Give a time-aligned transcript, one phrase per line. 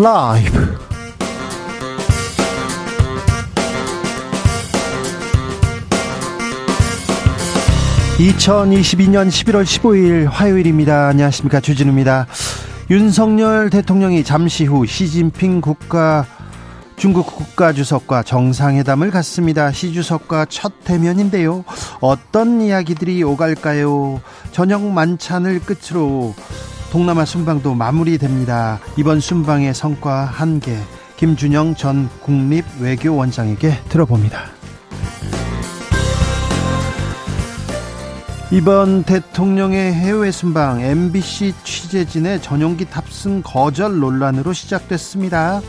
[0.00, 0.78] 라이브.
[8.18, 11.08] 2022년 11월 15일 화요일입니다.
[11.08, 11.58] 안녕하십니까.
[11.58, 12.28] 주진우입니다.
[12.90, 16.24] 윤석열 대통령이 잠시 후 시진핑 국가
[16.96, 19.72] 중국 국가주석과 정상회담을 갖습니다.
[19.72, 21.64] 시 주석과 첫 대면인데요.
[22.00, 24.20] 어떤 이야기들이 오갈까요?
[24.52, 26.34] 저녁 만찬을 끝으로
[26.90, 28.80] 동남아 순방도 마무리됩니다.
[28.96, 30.76] 이번 순방의 성과 한 개
[31.16, 34.44] 김준영 전 국립외교원장에게 들어봅니다.
[38.50, 45.60] 이번 대통령의 해외 순방 MBC 취재진의 전용기 탑승 거절 논란으로 시작됐습니다.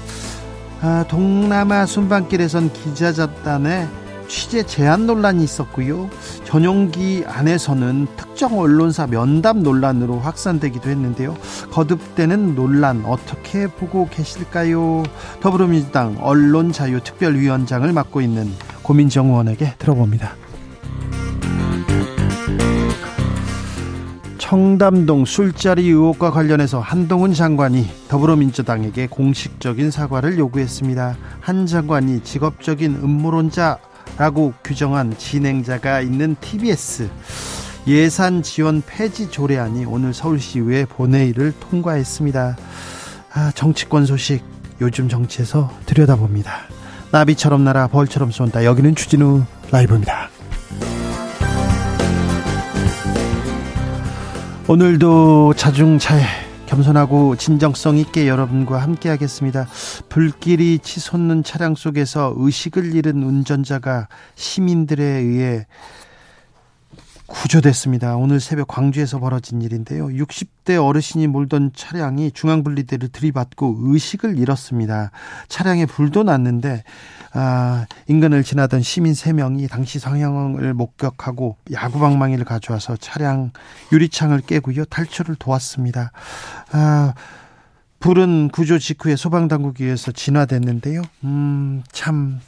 [0.81, 3.88] 아, 동남아 순방길에선 기자 잡단에
[4.30, 6.10] 취재 제한 논란이 있었고요.
[6.46, 11.36] 전용기 안에서는 특정 언론사 면담 논란으로 확산되기도 했는데요.
[11.72, 15.03] 거듭되는 논란 어떻게 보고 계실까요?
[15.42, 18.50] 더불어민주당 언론자유특별위원장을 맡고 있는
[18.84, 20.36] 고민정 의원에게 들어봅니다.
[24.38, 31.18] 청담동 술자리 의혹과 관련해서 한동훈 장관이 더불어민주당에게 공식적인 사과를 요구했습니다.
[31.40, 33.78] 한 장관이 직업적인 음모론자
[34.20, 37.09] 라고 규정한 진행자가 있는 TBS
[37.88, 42.58] 예산 지원 폐지 조례안이 오늘 서울시의회 본회의를 통과했습니다.
[43.34, 44.44] 아, 정치권 소식
[44.81, 46.52] 요즘 정치에서 들여다봅니다.
[47.12, 48.66] 나비처럼 날아 벌처럼 쏜다.
[48.66, 50.30] 여기는 추진우 라이브입니다.
[54.67, 56.39] 오늘도 자중차에
[56.70, 59.67] 겸손하고 진정성 있게 여러분과 함께 하겠습니다.
[60.08, 65.66] 불길이 치솟는 차량 속에서 의식을 잃은 운전자가 시민들에 의해
[67.30, 68.16] 구조됐습니다.
[68.17, 70.08] 오늘 새벽 광주에서 벌어진 일인데요.
[70.08, 75.12] 60대 어르신이 몰던 차량이 중앙분리대를 들이받고 의식을 잃었습니다.
[75.47, 76.84] 차량에 불도 났는데
[77.34, 83.51] 아, 인근을 지나던 시민 3명이 당시 상황을 목격하고 야구방망이를 가져와서 차량
[83.91, 84.85] 유리창을 깨고요.
[84.85, 86.12] 탈출을 도왔습니다.
[86.72, 87.13] 아,
[88.00, 91.01] 불은 구조 직후에 소방당국에 의해서 진화됐는데요.
[91.25, 92.39] 음, 참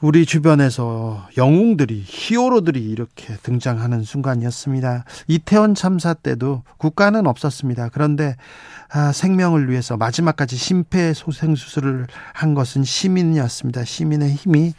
[0.00, 5.04] 우리 주변에서 영웅들이 히어로들이 이렇게 등장하는 순간이었습니다.
[5.28, 7.90] 이태원 참사 때도 국가는 없었습니다.
[7.90, 8.36] 그런데
[8.92, 13.84] 아, 생명을 위해서 마지막까지 심폐소생 수술을 한 것은 시민이었습니다.
[13.84, 14.72] 시민의 힘이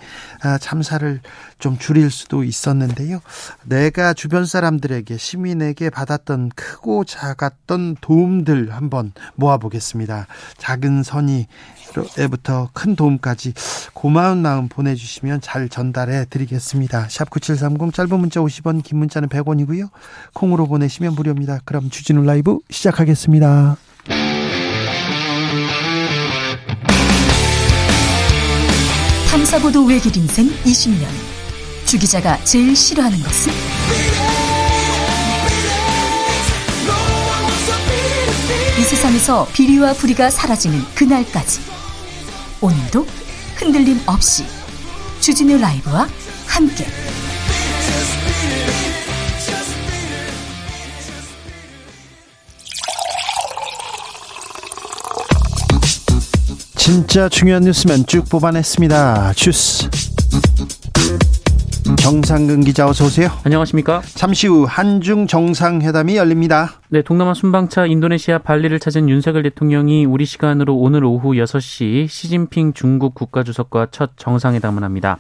[0.44, 1.22] 아, 참사를
[1.60, 3.22] 좀 줄일 수도 있었는데요.
[3.64, 10.26] 내가 주변 사람들에게 시민에게 받았던 크고 작았던 도움들 한번 모아보겠습니다.
[10.58, 11.48] 작은 선의
[12.18, 13.54] 에부터 큰 도움까지
[13.94, 17.08] 고마운 마음 보내주시면 잘 전달해 드리겠습니다.
[17.10, 19.90] 샵 9730 짧은 문자 50원 긴 문자는 100원이고요.
[20.34, 21.60] 콩으로 보내시면 무료입니다.
[21.66, 23.78] 그럼 주진우 라이브 시작하겠습니다.
[29.30, 31.06] 탐사보도 외길 인생 20년.
[31.86, 33.52] 주 기자가 제일 싫어하는 것은?
[38.80, 41.81] 이 세상에서 비리와 부리가 사라지는 그날까지.
[42.62, 43.08] 오늘도
[43.56, 44.46] 흔들림 없이
[45.20, 46.08] 주진우 라이브와
[46.46, 46.86] 함께.
[56.78, 59.34] 진짜 중요한 뉴스면 쭉 뽑아냈습니다.
[59.34, 60.11] 주스.
[62.02, 63.30] 정상근 기자 어서 오세요.
[63.46, 64.02] 안녕하십니까?
[64.16, 66.72] 잠시 후 한중 정상회담이 열립니다.
[66.90, 73.14] 네, 동남아 순방차 인도네시아 발리를 찾은 윤석열 대통령이 우리 시간으로 오늘 오후 6시 시진핑 중국
[73.14, 75.20] 국가주석과 첫 정상회담을 합니다.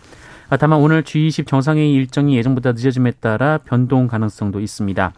[0.50, 5.14] 아, 다만 오늘 G20 정상회의 일정이 예정보다 늦어짐에 따라 변동 가능성도 있습니다.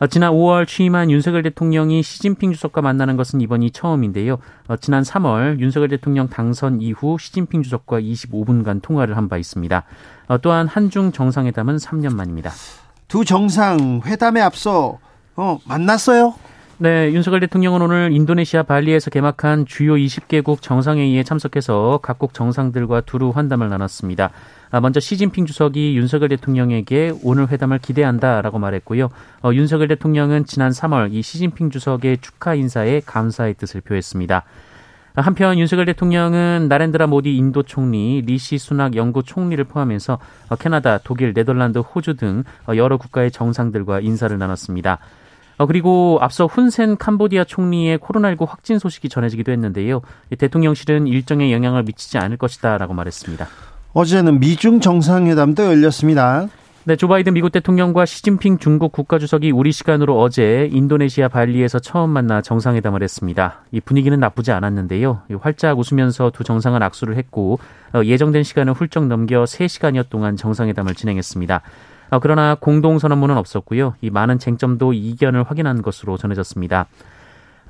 [0.00, 4.38] 어, 지난 5월 취임한 윤석열 대통령이 시진핑 주석과 만나는 것은 이번이 처음인데요.
[4.68, 9.84] 어, 지난 3월 윤석열 대통령 당선 이후 시진핑 주석과 25분간 통화를 한 바 있습니다.
[10.30, 12.52] 어, 또한 한중 정상회담은 3년 만입니다.
[13.08, 15.00] 두 정상 회담에 앞서
[15.34, 16.34] 어, 만났어요?
[16.78, 23.68] 네, 윤석열 대통령은 오늘 인도네시아 발리에서 개막한 주요 20개국 정상회의에 참석해서 각국 정상들과 두루 환담을
[23.70, 24.30] 나눴습니다.
[24.70, 29.10] 아, 먼저 시진핑 주석이 윤석열 대통령에게 오늘 회담을 기대한다라고 말했고요.
[29.42, 34.44] 어, 윤석열 대통령은 지난 3월 이 시진핑 주석의 축하 인사에 감사의 뜻을 표했습니다.
[35.14, 40.18] 아, 한편 윤석열 대통령은 나렌드라 모디 인도 총리, 리시 수낙 영국 총리를 포함해서
[40.48, 44.98] 어, 캐나다, 독일, 네덜란드, 호주 등 어, 여러 국가의 정상들과 인사를 나눴습니다.
[45.68, 50.00] 그리고 앞서 훈센 캄보디아 총리의 코로나19 확진 소식이 전해지기도 했는데요.
[50.38, 53.46] 대통령실은 일정에 영향을 미치지 않을 것이다라고 말했습니다.
[53.92, 56.48] 어제는 미중 정상회담도 열렸습니다.
[56.84, 62.40] 네, 조 바이든 미국 대통령과 시진핑 중국 국가주석이 우리 시간으로 어제 인도네시아 발리에서 처음 만나
[62.40, 63.60] 정상회담을 했습니다.
[63.70, 65.20] 이 분위기는 나쁘지 않았는데요.
[65.40, 67.58] 활짝 웃으면서 두 정상은 악수를 했고
[67.92, 71.60] 어, 예정된 시간을 훌쩍 넘겨 3시간여 동안 정상회담을 진행했습니다.
[72.12, 73.96] 어, 그러나 공동 선언문은 없었고요.
[74.00, 76.86] 이 많은 쟁점도 이견을 확인한 것으로 전해졌습니다.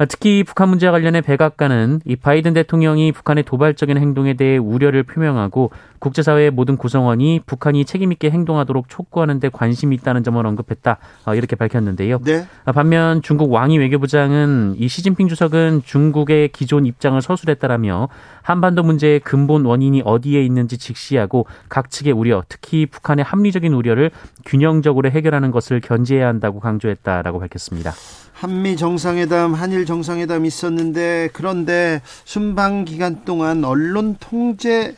[0.01, 5.73] 아, 특히 북한 문제와 관련해 백악관은 이 바이든 대통령이 북한의 도발적인 행동에 대해 우려를 표명하고
[5.99, 10.97] 국제사회의 모든 구성원이 북한이 책임있게 행동하도록 촉구하는 데 관심이 있다는 점을 언급했다.
[11.27, 12.21] 아, 이렇게 밝혔는데요.
[12.25, 12.47] 네.
[12.65, 18.09] 아, 반면 중국 왕이 외교부장은 이 시진핑 주석은 중국의 기존 입장을 서술했다라며
[18.41, 24.13] 한반도 문제의 근본 원인이 어디에 있는지 직시하고 각 측의 우려, 특히 북한의 합리적인 우려를
[24.47, 27.93] 균형적으로 해결하는 것을 견지해야 한다고 강조했다라고 밝혔습니다.
[28.41, 34.97] 한미 정상회담, 한일 정상회담 있었는데 그런데 순방 기간 동안 언론 통제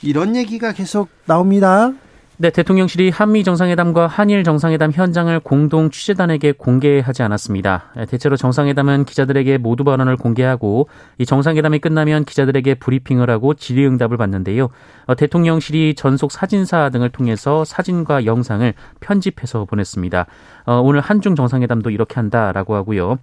[0.00, 1.92] 이런 얘기가 계속 나옵니다.
[2.40, 7.86] 네, 대통령실이 한미 정상회담과 한일 정상회담 현장을 공동 취재단에게 공개하지 않았습니다.
[8.08, 10.88] 대체로 정상회담은 기자들에게 모두 발언을 공개하고
[11.18, 14.68] 이 정상회담이 끝나면 기자들에게 브리핑을 하고 질의응답을 받는데요.
[15.06, 20.26] 어, 대통령실이 전속 사진사 등을 통해서 사진과 영상을 편집해서 보냈습니다.
[20.66, 23.18] 어, 오늘 한중 정상회담도 이렇게 한다라고 하고요.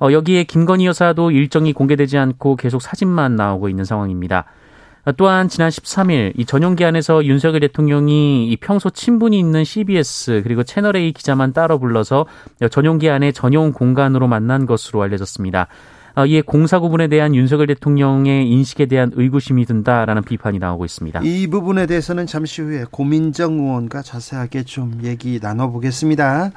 [0.00, 4.46] 어, 여기에 김건희 여사도 일정이 공개되지 않고 계속 사진만 나오고 있는 상황입니다.
[5.12, 11.12] 또한 지난 13일 이 전용 기한에서 윤석열 대통령이 이 평소 친분이 있는 CBS 그리고 채널A
[11.12, 12.26] 기자만 따로 불러서
[12.70, 15.68] 전용 기한의 전용 공간으로 만난 것으로 알려졌습니다.
[16.16, 21.20] 어, 이에 공사 구분에 대한 윤석열 대통령의 인식에 대한 의구심이 든다라는 비판이 나오고 있습니다.
[21.22, 26.52] 이 부분에 대해서는 잠시 후에 고민정 의원과 자세하게 좀 얘기 나눠보겠습니다.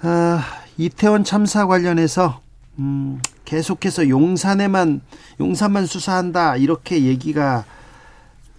[0.00, 0.44] 아,
[0.78, 2.40] 이태원 참사 관련해서
[2.78, 5.00] 음, 계속해서 용산에만
[5.40, 7.64] 용산만 수사한다 이렇게 얘기가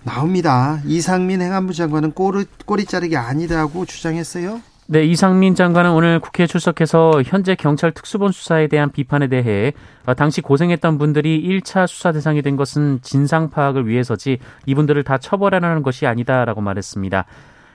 [0.04, 0.82] 나옵니다.
[0.86, 4.62] 이상민 행안부 장관은 꼬리, 꼬리 자르기 아니라고 주장했어요.
[4.88, 9.74] 네, 이상민 장관은 오늘 국회에 출석해서 현재 경찰 특수본 수사에 대한 비판에 대해
[10.06, 14.38] 어, 당시 고생했던 분들이 1차 수사 대상이 된 것은 진상 파악을 위해서지
[14.68, 17.26] 이분들을 다 처벌하라는 것이 아니다라고 말했습니다.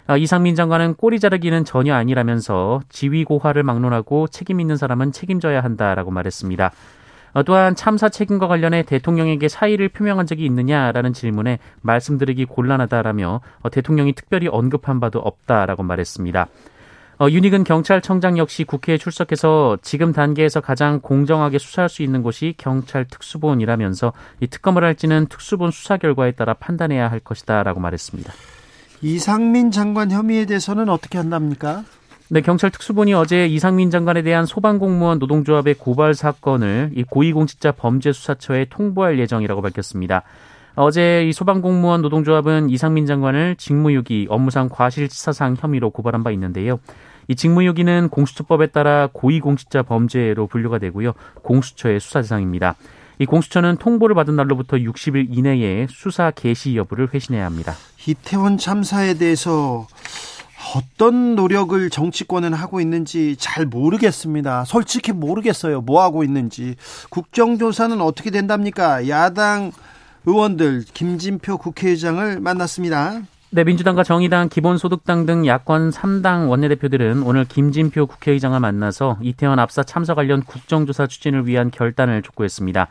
[0.07, 6.11] 아, 이상민 장관은 꼬리 자르기는 전혀 아니라면서 지위 고하를 막론하고 책임 있는 사람은 책임져야 한다라고
[6.11, 6.73] 말했습니다.
[7.33, 14.15] 어, 또한 참사 책임과 관련해 대통령에게 사의를 표명한 적이 있느냐라는 질문에 말씀드리기 곤란하다라며 어, 대통령이
[14.15, 16.49] 특별히 언급한 바도 없다라고 말했습니다.
[17.21, 23.05] 어, 윤익은 경찰청장 역시 국회에 출석해서 지금 단계에서 가장 공정하게 수사할 수 있는 곳이 경찰
[23.05, 28.33] 특수본이라면서 이 특검을 할지는 특수본 수사 결과에 따라 판단해야 할 것이다라고 말했습니다.
[29.03, 31.85] 이상민 장관 혐의에 대해서는 어떻게 한답니까?
[32.29, 39.19] 네, 경찰 특수본이 어제 이상민 장관에 대한 소방공무원 노동조합의 고발 사건을 이 고위공직자 범죄수사처에 통보할
[39.19, 40.23] 예정이라고 밝혔습니다.
[40.77, 46.79] 어제 이 소방공무원 노동조합은 이상민 장관을 직무유기, 업무상 과실치사상 혐의로 고발한 바 있는데요.
[47.27, 51.15] 이 직무유기는 공수처법에 따라 고위공직자 범죄로 분류가 되고요.
[51.43, 52.77] 공수처의 수사 대상입니다.
[53.21, 57.75] 이 공수처는 통보를 받은 날로부터 60일 이내에 수사 개시 여부를 회신해야 합니다.
[58.07, 59.87] 이태원 참사에 대해서
[60.75, 64.65] 어떤 노력을 정치권은 하고 있는지 잘 모르겠습니다.
[64.65, 65.83] 솔직히 모르겠어요.
[65.83, 66.77] 뭐 하고 있는지.
[67.11, 69.07] 국정조사는 어떻게 된답니까?
[69.11, 69.71] 야당
[70.25, 73.21] 의원들 김진표 국회의장을 만났습니다.
[73.53, 80.15] 네, 민주당과 정의당, 기본소득당 등 야권 3당 원내대표들은 오늘 김진표 국회의장을 만나서 이태원 압사 참사
[80.15, 82.87] 관련 국정조사 추진을 위한 결단을 촉구했습니다.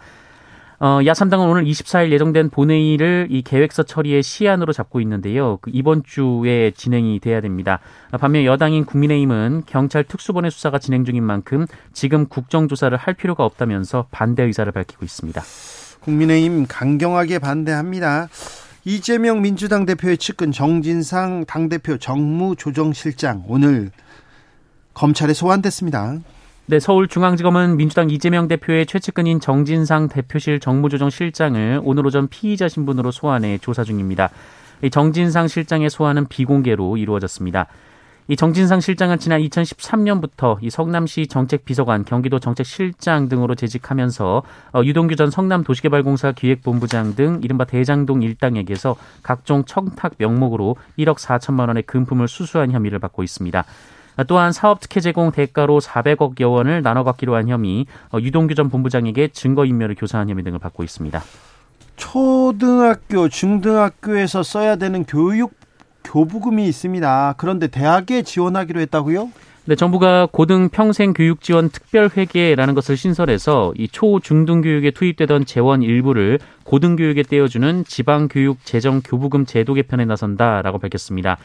[0.82, 5.58] 어, 야3당은 오늘 24일 예정된 본회의를 이 계획서 처리의 시한으로 잡고 있는데요.
[5.62, 7.80] 그 이번 주에 진행이 돼야 됩니다.
[8.18, 14.44] 반면 여당인 국민의힘은 경찰 특수본의 수사가 진행 중인 만큼 지금 국정조사를 할 필요가 없다면서 반대
[14.44, 15.42] 의사를 밝히고 있습니다.
[16.00, 18.30] 국민의힘 강경하게 반대합니다.
[18.86, 23.92] 이재명 민주당 대표의 측근 정진상 당대표 정무조정실장 오늘
[24.94, 26.20] 검찰에 소환됐습니다.
[26.70, 33.58] 네, 서울중앙지검은 민주당 이재명 대표의 최측근인 정진상 대표실 정무조정 실장을 오늘 오전 피의자 신분으로 소환해
[33.58, 34.30] 조사 중입니다.
[34.92, 37.66] 정진상 실장의 소환은 비공개로 이루어졌습니다.
[38.28, 45.32] 이 정진상 실장은 지난 2013년부터 이 성남시 정책비서관, 경기도 정책실장 등으로 재직하면서 어, 유동규 전
[45.32, 53.00] 성남도시개발공사 기획본부장 등 이른바 대장동 일당에게서 각종 청탁 명목으로 1억 4천만 원의 금품을 수수한 혐의를
[53.00, 53.66] 받고 있습니다.
[54.28, 59.30] 또한 사업 특혜 제공 대가로 400억여 원을 나눠 갖기로 한 혐의, 어, 유동규 전 본부장에게
[59.30, 61.22] 증거인멸을 교사한 혐의 등을 받고 있습니다.
[61.96, 65.54] 초등학교, 중등학교에서 써야 되는 교육
[66.04, 67.36] 교부금이 있습니다.
[67.38, 69.30] 그런데 대학에 지원하기로 했다고요?
[69.66, 75.46] 네, 정부가 고등 평생 교육 지원 특별 회계라는 것을 신설해서 이 초, 중등 교육에 투입되던
[75.46, 81.38] 재원 일부를 고등 교육에 떼어주는 지방 교육 재정 교부금 제도 개편에 나선다라고 밝혔습니다.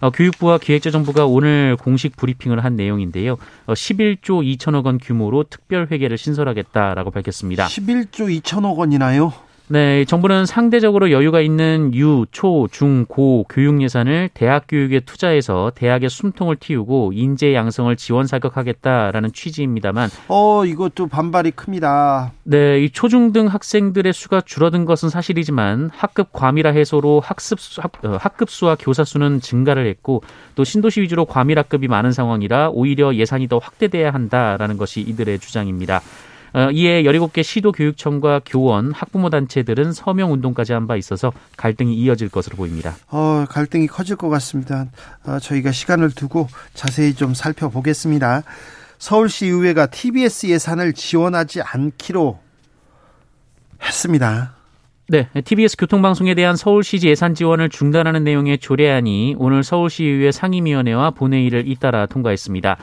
[0.00, 3.36] 어, 교육부와 기획재정부가 오늘 공식 브리핑을 한 내용인데요.
[3.66, 7.66] 어, 11조 2천억 원 규모로 특별 회계를 신설하겠다라고 밝혔습니다.
[7.66, 9.32] 11조 2천억 원이나요?
[9.72, 16.10] 네, 정부는 상대적으로 여유가 있는 유, 초, 중, 고 교육 예산을 대학 교육에 투자해서 대학의
[16.10, 22.32] 숨통을 틔우고 인재 양성을 지원 사격하겠다라는 취지입니다만 어, 이것도 반발이 큽니다.
[22.42, 28.18] 네, 이 초중등 학생들의 수가 줄어든 것은 사실이지만 학급 과밀화 해소로 학습 수, 학, 어,
[28.20, 30.24] 학급 수와 교사 수는 증가를 했고
[30.56, 36.00] 또 신도시 위주로 과밀 학급이 많은 상황이라 오히려 예산이 더 확대돼야 한다라는 것이 이들의 주장입니다.
[36.52, 42.28] 어, 이에 17개 시도 교육청과 교원, 학부모 단체들은 서명 운동까지 한 바 있어서 갈등이 이어질
[42.30, 42.96] 것으로 보입니다.
[43.08, 44.86] 어, 갈등이 커질 것 같습니다.
[45.24, 48.42] 어, 저희가 시간을 두고 자세히 좀 살펴보겠습니다.
[48.98, 52.38] 서울시 의회가 TBS 예산을 지원하지 않기로
[53.82, 54.54] 했습니다.
[55.08, 62.06] 네, TBS 교통방송에 대한 서울시 예산 지원을 중단하는 내용의 조례안이 오늘 서울시의회 상임위원회와 본회의를 잇따라
[62.06, 62.76] 통과했습니다.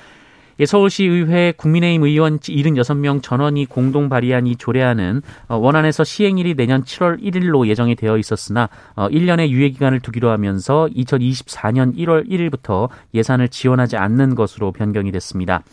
[0.59, 7.21] 예, 서울시의회 국민의힘 의원 76명 전원이 공동 발의한 이 조례안은 어, 원안에서 시행일이 내년 7월
[7.21, 13.97] 1일로 예정이 되어 있었으나 1년의 어, 유예 기간을 두기로 하면서 2024년 1월 1일부터 예산을 지원하지
[13.97, 15.63] 않는 것으로 변경이 됐습니다.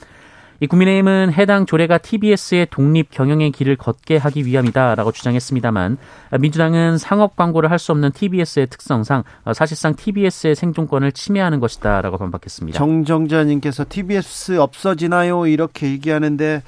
[0.61, 5.99] 이 국민의힘은 해당 조례가 TBS의 독립 경영의 길을 걷게 하기 위함이다라고 주장했습니다만
[6.41, 12.79] 민주당은 상업 광고를 할 수 없는 TBS의 특성상 사실상 TBS의 생존권을 침해하는 것이다라고 반박했습니다.
[12.79, 15.47] 정정자님께서 TBS 없어지나요?
[15.47, 16.63] 이렇게 얘기하는데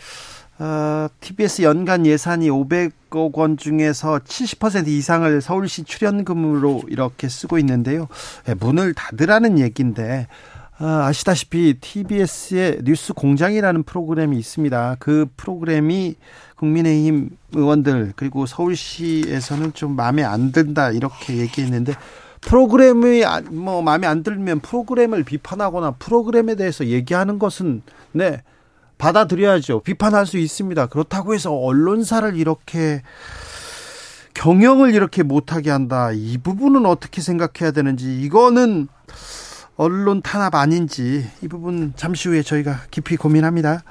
[0.58, 8.08] 어, TBS 연간 예산이 500억 원 중에서 70% 이상을 서울시 출연금으로 이렇게 쓰고 있는데요.
[8.46, 10.28] 네, 문을 닫으라는 얘기인데
[10.78, 14.96] 아, 아시다시피 TBS의 뉴스 공장이라는 프로그램이 있습니다.
[14.98, 16.16] 그 프로그램이
[16.56, 21.94] 국민의힘 의원들 그리고 서울시에서는 좀 마음에 안 든다 이렇게 얘기했는데
[22.42, 28.42] 프로그램이 아, 뭐 마음에 안 들면 프로그램을 비판하거나 프로그램에 대해서 얘기하는 것은 네
[28.98, 29.80] 받아들여야죠.
[29.80, 30.86] 비판할 수 있습니다.
[30.86, 33.02] 그렇다고 해서 언론사를 이렇게
[34.34, 36.10] 경영을 이렇게 못하게 한다.
[36.12, 38.88] 이 부분은 어떻게 생각해야 되는지 이거는
[39.76, 43.82] 언론 탄압 아닌지 이 부분 잠시 후에 저희가 깊이 고민합니다.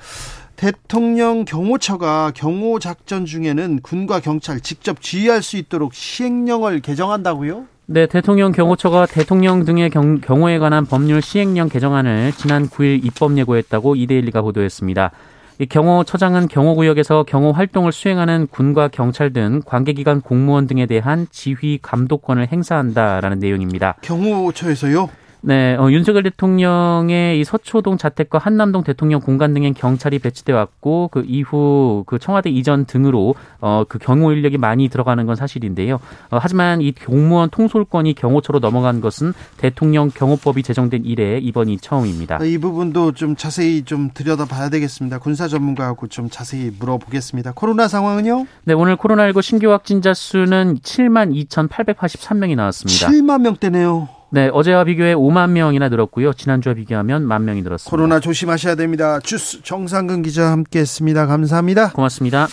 [0.55, 7.65] 대통령 경호처가 경호 작전 중에는 군과 경찰 직접 지휘할 수 있도록 시행령을 개정한다고요?
[7.87, 13.95] 네, 대통령 경호처가 대통령 등의 경, 경호에 관한 법률 시행령 개정안을 지난 9일 입법 예고했다고
[13.95, 15.11] 이데일리가 보도했습니다.
[15.59, 22.51] 이 경호처장은 경호구역에서 경호 활동을 수행하는 군과 경찰 등 관계기관 공무원 등에 대한 지휘 감독권을
[22.51, 23.95] 행사한다라는 내용입니다.
[24.01, 25.09] 경호처에서요?
[25.47, 31.23] 네, 어, 윤석열 대통령의 이 서초동 자택과 한남동 대통령 공간 등엔 경찰이 배치돼 왔고 그
[31.27, 35.99] 이후 그 청와대 이전 등으로 어, 그 경호 인력이 많이 들어가는 건 사실인데요.
[36.31, 42.43] 어, 하지만 이 공무원 통솔권이 경호처로 넘어간 것은 대통령 경호법이 제정된 이래 이번이 처음입니다.
[42.43, 45.19] 이 부분도 좀 자세히 좀 들여다봐야 되겠습니다.
[45.19, 47.51] 군사 전문가하고 좀 자세히 물어보겠습니다.
[47.53, 48.47] 코로나 상황은요?
[48.63, 53.09] 네, 오늘 코로나19 신규 확진자 수는 7만 2,883명이 나왔습니다.
[53.09, 54.24] 7만 명대네요.
[54.35, 56.33] 네, 어제와 비교해 5만 명이나 늘었고요.
[56.33, 57.89] 지난주와 비교하면 만 명이 늘었습니다.
[57.89, 59.21] 코로나 조심하셔야 됩니다.
[59.21, 61.25] 주스 정상근 기자 함께했습니다.
[61.25, 61.91] 감사합니다.
[61.93, 62.47] 고맙습니다.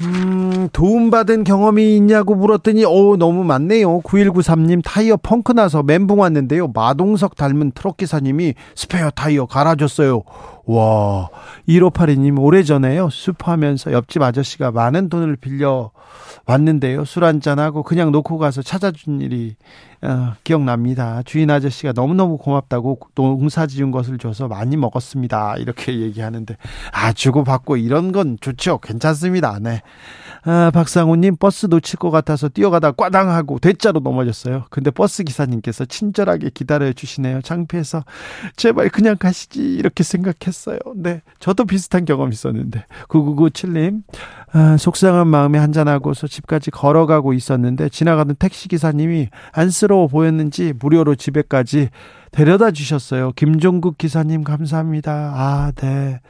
[0.00, 4.00] 음, 도움받은 경험이 있냐고 물었더니, 오, 너무 많네요.
[4.00, 6.72] 9193님 타이어 펑크 나서 멘붕 왔는데요.
[6.74, 10.24] 마동석 닮은 트럭 기사님이 스페어 타이어 갈아줬어요.
[10.64, 11.28] 와,
[11.68, 13.08] 1582님 오래전에요.
[13.08, 15.92] 슈퍼하면서 옆집 아저씨가 많은 돈을 빌려
[16.46, 17.04] 왔는데요.
[17.04, 19.54] 술 한잔하고 그냥 놓고 가서 찾아준 일이
[20.02, 21.22] 어, 기억납니다.
[21.24, 25.56] 주인 아저씨가 너무너무 고맙다고 농사 지은 것을 줘서 많이 먹었습니다.
[25.58, 26.56] 이렇게 얘기하는데,
[26.92, 28.78] 아, 주고받고 이런 건 좋죠.
[28.78, 29.58] 괜찮습니다.
[29.60, 29.82] 네.
[30.44, 34.64] 아, 박상우님 버스 놓칠 것 같아서 뛰어가다 꽈당하고 대자로 넘어졌어요.
[34.70, 37.42] 근데 버스 기사님께서 친절하게 기다려 주시네요.
[37.42, 38.04] 창피해서
[38.56, 40.78] 제발 그냥 가시지 이렇게 생각했어요.
[40.96, 44.02] 네, 저도 비슷한 경험 있었는데 9997님
[44.52, 51.88] 아, 속상한 마음에 한잔하고서 집까지 걸어가고 있었는데 지나가는 택시 기사님이 안쓰러워 보였는지 무료로 집에까지
[52.32, 53.32] 데려다 주셨어요.
[53.36, 55.34] 김종국 기사님 감사합니다.
[55.36, 56.20] 아, 네.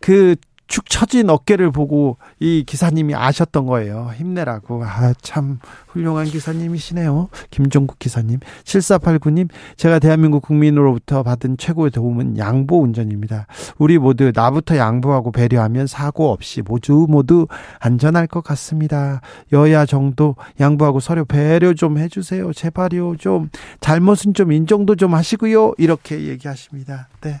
[0.00, 0.36] 그
[0.70, 4.12] 축 처진 어깨를 보고 이 기사님이 아셨던 거예요.
[4.14, 4.84] 힘내라고.
[4.84, 5.58] 아, 참
[5.88, 7.28] 훌륭한 기사님이시네요.
[7.50, 8.38] 김종국 기사님.
[8.62, 13.48] 7489님, 제가 대한민국 국민으로부터 받은 최고의 도움은 양보 운전입니다.
[13.78, 17.48] 우리 모두 나부터 양보하고 배려하면 사고 없이 모두 모두
[17.80, 19.22] 안전할 것 같습니다.
[19.52, 22.52] 여야 정도 양보하고 서로 배려 좀 해주세요.
[22.52, 23.16] 제발요.
[23.16, 23.50] 좀
[23.80, 25.74] 잘못은 좀 인정도 좀 하시고요.
[25.78, 27.08] 이렇게 얘기하십니다.
[27.22, 27.40] 네.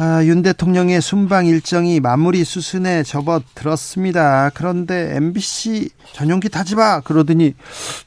[0.00, 4.52] 아, 윤 대통령의 순방 일정이 마무리 수순에 접어들었습니다.
[4.54, 7.54] 그런데 MBC 전용기 타지 마 그러더니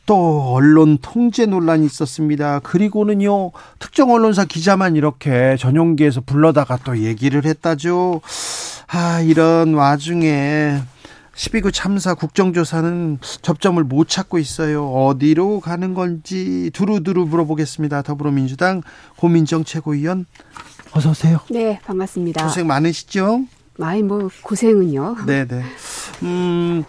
[0.06, 2.60] 또 언론 통제 논란이 있었습니다.
[2.60, 8.22] 그리고는요 특정 언론사 기자만 이렇게 전용기에서 불러다가 또 얘기를 했다죠.
[8.88, 10.80] 아 이런 와중에
[11.42, 14.88] 12구 참사 국정조사는 접점을 못 찾고 있어요.
[14.92, 18.04] 어디로 가는 건지 두루두루 물어보겠습니다.
[18.04, 18.84] 더불어민주당
[19.16, 20.28] 고민정 최고위원
[20.92, 21.40] 어서 오세요.
[21.50, 22.46] 네, 반갑습니다.
[22.46, 23.46] 고생 많으시죠?
[23.82, 25.18] 아이 뭐 고생은요.
[25.26, 25.64] 네, 네.
[26.22, 26.84] 음,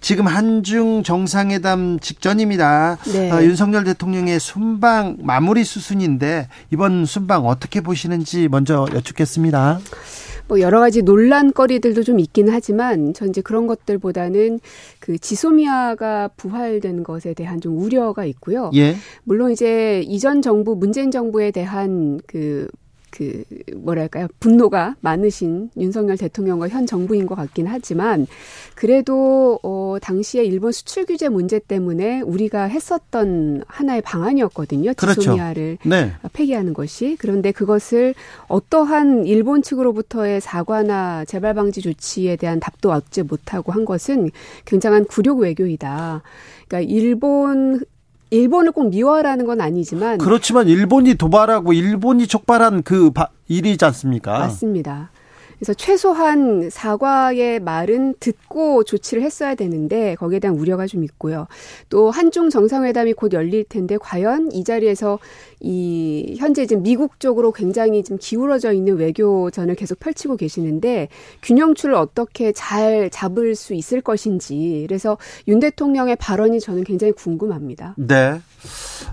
[0.00, 2.96] 지금 한중 정상회담 직전입니다.
[3.12, 3.30] 네.
[3.30, 9.78] 어, 윤석열 대통령의 순방 마무리 수순인데 이번 순방 어떻게 보시는지 먼저 여쭙겠습니다.
[10.52, 14.60] 뭐 여러 가지 논란거리들도 좀 있긴 하지만 전 이제 그런 것들보다는
[15.00, 18.70] 그 지소미아가 부활된 것에 대한 좀 우려가 있고요.
[18.74, 18.94] 예.
[19.24, 22.68] 물론 이제 이전 정부 문재인 정부에 대한 그
[23.12, 23.44] 그
[23.76, 28.26] 뭐랄까요 분노가 많으신 윤석열 대통령과 현 정부인 것 같긴 하지만
[28.74, 34.94] 그래도 어 당시에 일본 수출 규제 문제 때문에 우리가 했었던 하나의 방안이었거든요.
[34.96, 35.20] 그렇죠.
[35.20, 36.12] 지소미아를 네.
[36.32, 38.14] 폐기하는 것이 그런데 그것을
[38.48, 44.30] 어떠한 일본 측으로부터의 사과나 재발 방지 조치에 대한 답도 얻지 못하고 한 것은
[44.64, 46.22] 굉장한 굴욕 외교이다.
[46.66, 47.84] 그러니까 일본
[48.32, 54.38] 일본을 꼭 미워하라는 건 아니지만 그렇지만 일본이 도발하고 일본이 촉발한 그 바, 일이지 않습니까?
[54.38, 55.10] 맞습니다.
[55.62, 61.46] 그래서 최소한 사과의 말은 듣고 조치를 했어야 되는데 거기에 대한 우려가 좀 있고요.
[61.88, 65.20] 또 한중 정상회담이 곧 열릴 텐데 과연 이 자리에서
[65.60, 71.06] 이 현재 지금 미국 쪽으로 굉장히 좀 기울어져 있는 외교전을 계속 펼치고 계시는데
[71.44, 77.94] 균형추를 어떻게 잘 잡을 수 있을 것인지 그래서 윤 대통령의 발언이 저는 굉장히 궁금합니다.
[77.98, 78.40] 네.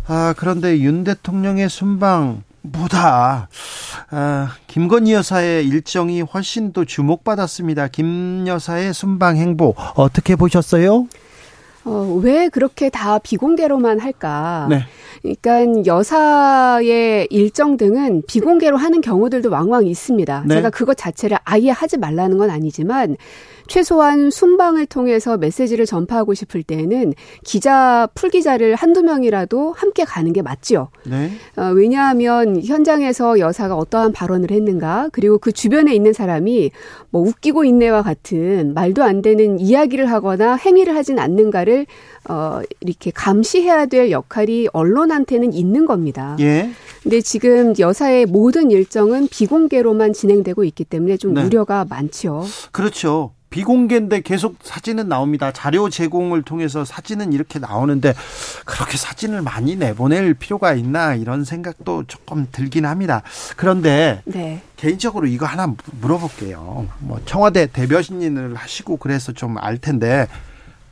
[0.08, 3.50] 아, 그런데 윤 대통령의 순방 보다
[4.12, 7.88] 아, 김건희 여사의 일정이 훨씬 더 주목받았습니다.
[7.90, 11.08] 김 여사의 순방 행보 어떻게 보셨어요?
[11.86, 14.68] 어, 왜 그렇게 다 비공개로만 할까?
[14.70, 14.84] 네.
[15.22, 20.44] 그러니까 여사의 일정 등은 비공개로 하는 경우들도 왕왕 있습니다.
[20.46, 20.56] 네.
[20.56, 23.16] 제가 그것 자체를 아예 하지 말라는 건 아니지만
[23.70, 27.14] 최소한 순방을 통해서 메시지를 전파하고 싶을 때에는
[27.46, 30.90] 기자 풀 기자를 한두 명이라도 함께 가는 게 맞지요.
[31.06, 31.32] 네.
[31.56, 36.72] 어, 왜냐하면 현장에서 여사가 어떠한 발언을 했는가 그리고 그 주변에 있는 사람이
[37.12, 41.86] 뭐 웃기고 있네와 같은 말도 안 되는 이야기를 하거나 행위를 하진 않는가를
[42.28, 46.36] 어, 이렇게 감시해야 될 역할이 언론한테는 있는 겁니다.
[46.40, 46.70] 예.
[47.04, 51.44] 근데 지금 여사의 모든 일정은 비공개로만 진행되고 있기 때문에 좀 네.
[51.44, 52.44] 우려가 많죠.
[52.72, 53.32] 그렇죠.
[53.50, 55.52] 비공개인데 계속 사진은 나옵니다.
[55.52, 58.14] 자료 제공을 통해서 사진은 이렇게 나오는데
[58.66, 63.24] 그렇게 사진을 많이 내보낼 필요가 있나 이런 생각도 조금 들긴 합니다.
[63.58, 64.62] 그런데 네.
[64.78, 66.88] 개인적으로 이거 하나 무- 물어볼게요.
[67.00, 70.28] 뭐 청와대 대변인을 하시고 그래서 좀 알 텐데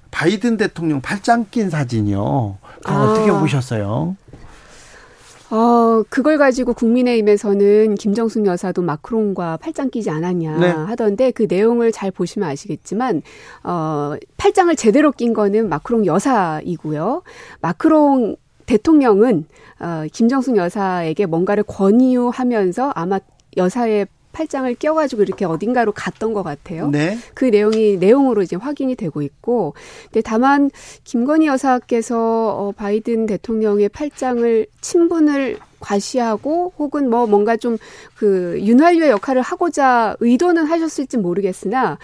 [0.09, 2.57] 바이든 대통령 팔짱 낀 사진이요.
[2.83, 3.03] 그거 아.
[3.11, 4.15] 어떻게 보셨어요?
[5.49, 10.67] 어, 그걸 가지고 국민의힘에서는 김정숙 여사도 마크롱과 팔짱 끼지 않았냐 네.
[10.67, 13.21] 하던데 그 내용을 잘 보시면 아시겠지만
[13.63, 17.23] 어, 팔짱을 제대로 낀 거는 마크롱 여사이고요.
[17.61, 19.45] 마크롱 대통령은
[19.79, 23.19] 어, 김정숙 여사에게 뭔가를 권유하면서 아마
[23.55, 24.07] 여사의
[24.37, 26.89] 팔짱을 껴가지고 이렇게 어딘가로 갔던 것 같아요.
[26.89, 27.17] 네.
[27.33, 29.73] 그 내용이 내용으로 이제 확인이 되고 있고,
[30.05, 30.69] 근데 다만
[31.03, 37.77] 김건희 여사께서 어, 바이든 대통령의 팔짱을 친분을 과시하고 혹은 뭐 뭔가 좀
[38.17, 41.97] 그 윤활유의 역할을 하고자 의도는 하셨을지 모르겠으나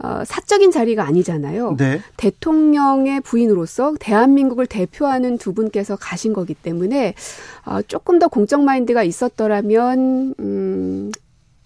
[0.00, 1.76] 어, 사적인 자리가 아니잖아요.
[1.76, 2.00] 네.
[2.16, 7.14] 대통령의 부인으로서 대한민국을 대표하는 두 분께서 가신 거기 때문에
[7.66, 11.12] 어, 조금 더 공적 마인드가 있었더라면 음,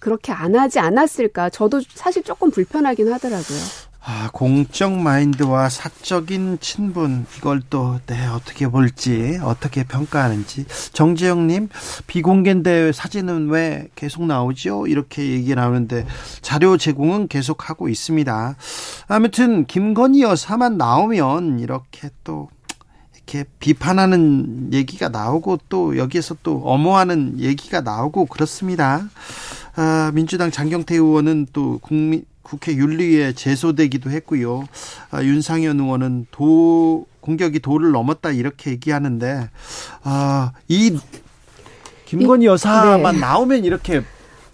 [0.02, 1.50] 그렇게 안 하지 않았을까.
[1.50, 3.58] 저도 사실 조금 불편하긴 하더라고요.
[4.04, 11.68] 아, 공적 마인드와 사적인 친분 이걸 또 네, 어떻게 볼지 어떻게 평가하는지 정재영님
[12.08, 14.88] 비공개인데 사진은 왜 계속 나오죠?
[14.88, 16.04] 이렇게 얘기 나오는데
[16.40, 18.56] 자료 제공은 계속 하고 있습니다.
[19.06, 22.48] 아무튼 김건희 여사만 나오면 이렇게 또
[23.14, 29.08] 이렇게 비판하는 얘기가 나오고 또 여기에서 또 엄호하는 얘기가 나오고 그렇습니다.
[29.74, 34.66] 아, 민주당 장경태 의원은 또 국민 국회 윤리위에 제소되기도 했고요.
[35.10, 39.48] 아, 윤상현 의원은 도 공격이 도를 넘었다 이렇게 얘기하는데
[40.02, 40.98] 아, 이
[42.06, 43.20] 김건희 여사만 네.
[43.20, 44.02] 나오면 이렇게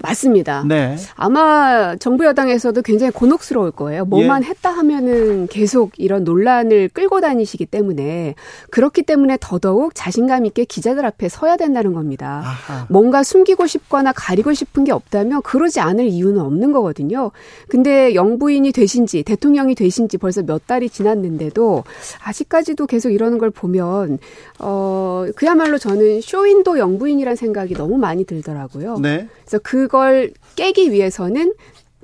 [0.02, 0.64] 맞습니다.
[0.66, 0.96] 네.
[1.16, 4.04] 아마 정부 여당에서도 굉장히 곤혹스러울 거예요.
[4.04, 4.48] 뭐만 예.
[4.48, 8.34] 했다 하면은 계속 이런 논란을 끌고 다니시기 때문에
[8.70, 12.42] 그렇기 때문에 더더욱 자신감 있게 기자들 앞에 서야 된다는 겁니다.
[12.44, 12.86] 아하.
[12.88, 17.30] 뭔가 숨기고 싶거나 가리고 싶은 게 없다면 그러지 않을 이유는 없는 거거든요.
[17.68, 21.84] 근데 영부인이 되신지 대통령이 되신지 벌써 몇 달이 지났는데도
[22.22, 24.18] 아직까지도 계속 이러는 걸 보면
[24.60, 28.98] 어 그야말로 저는 쇼윈도 영부인이란 생각이 너무 많이 들더라고요.
[28.98, 29.28] 네.
[29.44, 31.54] 그래서 그걸 깨기 위해서는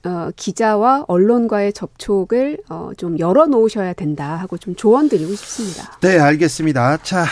[0.05, 5.99] 어, 기자와 언론과의 접촉을 어, 좀 열어놓으셔야 된다 하고 좀 조언 드리고 싶습니다.
[6.01, 6.99] 네, 알겠습니다.
[6.99, 7.25] 자,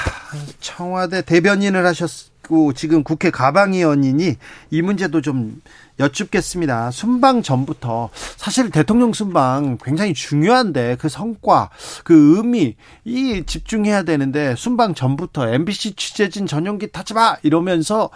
[0.61, 4.37] 청와대 대변인을 하셨고 지금 국회 가방위원이니
[4.71, 5.61] 이 문제도 좀
[5.99, 6.91] 여쭙겠습니다.
[6.91, 11.69] 순방 전부터 사실 대통령 순방 굉장히 중요한데 그 성과,
[12.05, 18.09] 그 의미 이 집중해야 되는데 순방 전부터 MBC 취재진 전용기 타지 마 이러면서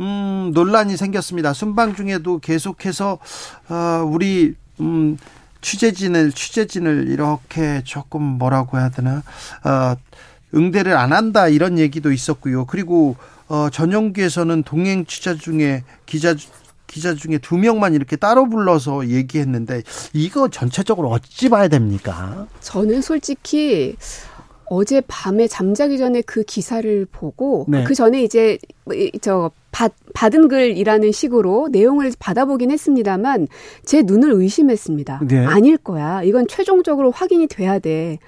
[0.00, 1.52] 음, 논란이 생겼습니다.
[1.52, 3.18] 순방 중에도 계속해서
[3.68, 5.16] 어, 우리 음,
[5.60, 9.22] 취재진을 취재진을 이렇게 조금 뭐라고 해야 되나
[9.64, 9.96] 어,
[10.54, 12.66] 응대를 안 한다 이런 얘기도 있었고요.
[12.66, 13.16] 그리고
[13.48, 16.34] 어, 전용기에서는 동행 취재 중에 기자
[16.86, 19.82] 기자 중에 두 명만 이렇게 따로 불러서 얘기했는데
[20.12, 22.46] 이거 전체적으로 어찌 봐야 됩니까?
[22.60, 23.96] 저는 솔직히
[24.66, 27.84] 어제 밤에 잠자기 전에 그 기사를 보고 네.
[27.84, 28.58] 그 전에 이제
[29.20, 33.46] 저 받, 받은 글이라는 식으로 내용을 받아보긴 했습니다만
[33.84, 35.20] 제 눈을 의심했습니다.
[35.28, 35.44] 네.
[35.44, 36.22] 아닐 거야.
[36.22, 38.18] 이건 최종적으로 확인이 돼야 돼.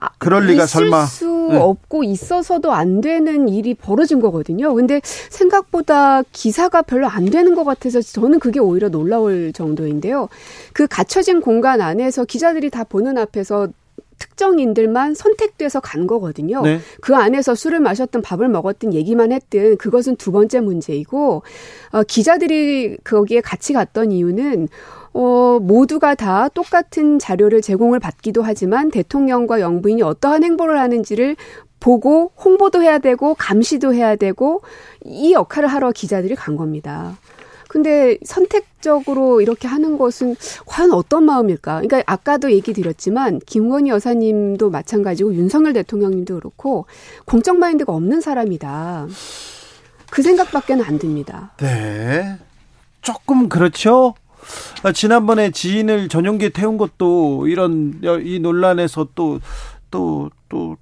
[0.00, 1.04] 아, 그럴 리가 있을 설마.
[1.04, 1.58] 수 네.
[1.58, 4.72] 없고 있어서도 안 되는 일이 벌어진 거거든요.
[4.72, 10.30] 근데 생각보다 기사가 별로 안 되는 것 같아서 저는 그게 오히려 놀라울 정도인데요.
[10.72, 13.68] 그 갇혀진 공간 안에서 기자들이 다 보는 앞에서
[14.22, 16.62] 특정인들만 선택돼서 간 거거든요.
[16.62, 16.78] 네.
[17.00, 21.42] 그 안에서 술을 마셨든 밥을 먹었든 얘기만 했든 그것은 두 번째 문제이고
[21.90, 24.68] 어, 기자들이 거기에 같이 갔던 이유는
[25.14, 31.36] 어, 모두가 다 똑같은 자료를 제공을 받기도 하지만 대통령과 영부인이 어떠한 행보를 하는지를
[31.80, 34.62] 보고 홍보도 해야 되고 감시도 해야 되고
[35.04, 37.16] 이 역할을 하러 기자들이 간 겁니다.
[37.72, 41.80] 근데 선택적으로 이렇게 하는 것은 과연 어떤 마음일까?
[41.80, 46.84] 그러니까 아까도 얘기 드렸지만 김건희 여사님도 마찬가지고 윤석열 대통령님도 그렇고
[47.24, 49.06] 공적 마인드가 없는 사람이다.
[50.10, 51.52] 그 생각밖에는 안 듭니다.
[51.56, 52.36] 네.
[53.00, 54.12] 조금 그렇죠.
[54.82, 59.40] 아, 지난번에 지인을 전용기에 태운 것도 이런 여- 이 논란에서 또
[59.90, 60.76] 또 또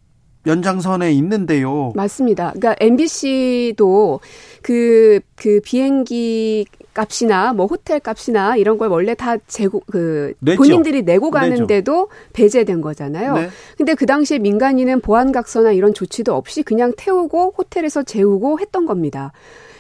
[0.46, 1.92] 연장선에 있는데요.
[1.94, 2.53] 맞습니다.
[2.55, 4.20] 그러니까 MBC도
[4.62, 10.57] 그, 그 비행기 값이나 뭐 호텔 값이나 이런 걸 원래 다 재고, 그, 내죠.
[10.57, 11.31] 본인들이 내고.
[11.31, 13.35] 가는데도 배제된 거잖아요.
[13.35, 13.48] 네.
[13.76, 19.33] 근데 그 당시에 민간인은 보안각서나 이런 조치도 없이 그냥 태우고 호텔에서 재우고 했던 겁니다.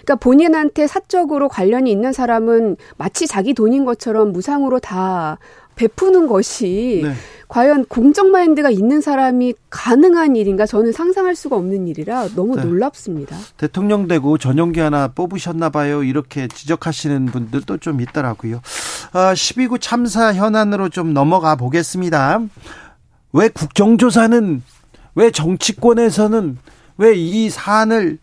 [0.04, 5.38] 그러니까 본인한테 사적으로 관련이 있는 사람은 마치 자기 돈인 것처럼 무상으로 다
[5.76, 7.12] 베푸는 것이 네.
[7.48, 12.62] 과연 공적 마인드가 있는 사람이 가능한 일인가 저는 상상할 수가 없는 일이라 너무 네.
[12.62, 13.36] 놀랍습니다.
[13.56, 16.04] 대통령 되고 전용기 하나 뽑으셨나 봐요.
[16.04, 18.60] 이렇게 지적하시는 분들도 좀 있더라고요.
[19.12, 22.40] 아, 12구 참사 현안으로 좀 넘어가 보겠습니다.
[23.32, 24.62] 왜 국정조사는
[25.16, 26.58] 왜 정치권에서는
[26.98, 28.18] 왜 이 사안을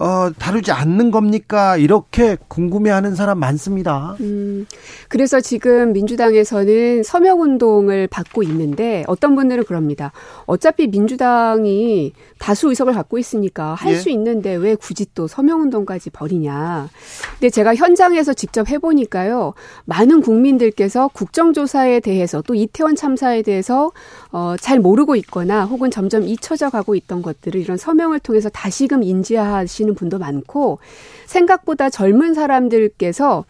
[0.00, 1.76] 어, 다루지 않는 겁니까?
[1.76, 4.16] 이렇게 궁금해하는 사람 많습니다.
[4.20, 4.66] 음,
[5.08, 10.10] 그래서 지금 민주당에서는 서명 운동을 받고 있는데 어떤 분들은 그럽니다.
[10.46, 13.96] 어차피 민주당이 다수 의석을 갖고 있으니까 할 예.
[13.96, 16.88] 수 있는데 왜 굳이 또 서명 운동까지 벌이냐.
[17.32, 19.52] 근데 제가 현장에서 직접 해보니까요.
[19.84, 23.92] 많은 국민들께서 국정조사에 대해서 또 이태원 참사에 대해서
[24.32, 29.89] 어, 잘 모르고 있거나 혹은 점점 잊혀져 가고 있던 것들을 이런 서명을 통해서 다시금 인지하시는
[29.94, 30.78] 분도 많고
[31.26, 33.44] 생각보다 젊은 사람들께서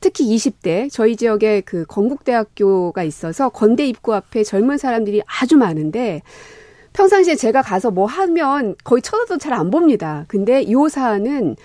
[0.00, 6.22] 특히 20대 저희 지역에 그 건국대학교가 있어서 건대 입구 앞에 젊은 사람들이 아주 많은데
[6.92, 10.24] 평상시에 제가 가서 뭐 하면 거의 쳐다도 잘 안 봅니다.
[10.28, 11.56] 근데 이 사안은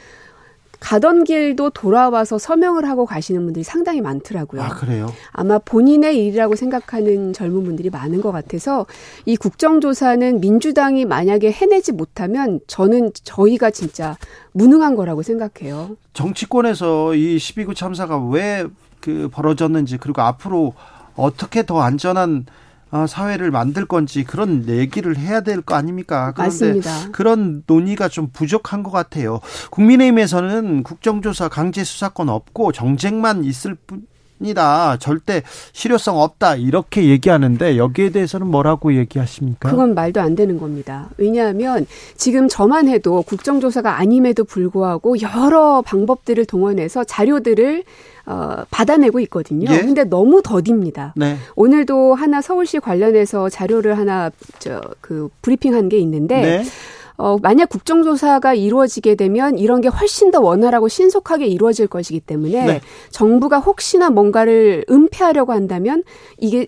[0.79, 4.61] 가던 길도 돌아와서 서명을 하고 가시는 분들이 상당히 많더라고요.
[4.61, 5.11] 아, 그래요?
[5.31, 8.85] 아마 본인의 일이라고 생각하는 젊은 분들이 많은 것 같아서
[9.25, 14.17] 이 국정조사는 민주당이 만약에 해내지 못하면 저는 저희가 진짜
[14.53, 15.97] 무능한 거라고 생각해요.
[16.13, 18.65] 정치권에서 이 12구 참사가 왜
[18.99, 20.73] 그 벌어졌는지 그리고 앞으로
[21.15, 22.49] 어떻게 더 안전한 어,
[23.07, 26.31] 사회를 만들 건지 그런 얘기를 해야 될 거 아닙니까?
[26.35, 27.11] 그런데 맞습니다.
[27.11, 29.39] 그런 논의가 좀 부족한 것 같아요.
[29.71, 34.07] 국민의힘에서는 국정조사 강제 수사권 없고 정쟁만 있을 뿐
[34.39, 39.69] 니다 절대 실효성 없다 이렇게 얘기하는데 여기에 대해서는 뭐라고 얘기하십니까?
[39.69, 41.09] 그건 말도 안 되는 겁니다.
[41.17, 47.83] 왜냐하면 지금 저만 해도 국정조사가 아님에도 불구하고 여러 방법들을 동원해서 자료들을
[48.25, 49.71] 어, 받아내고 있거든요.
[49.71, 49.79] 예?
[49.79, 51.13] 근데 너무 더딥니다.
[51.15, 51.37] 네.
[51.55, 56.63] 오늘도 하나 서울시 관련해서 자료를 하나 저 그 브리핑한 게 있는데 네.
[57.19, 62.81] 어, 만약 국정조사가 이루어지게 되면 이런 게 훨씬 더 원활하고 신속하게 이루어질 것이기 때문에 네.
[63.11, 66.03] 정부가 혹시나 뭔가를 은폐하려고 한다면
[66.37, 66.67] 이게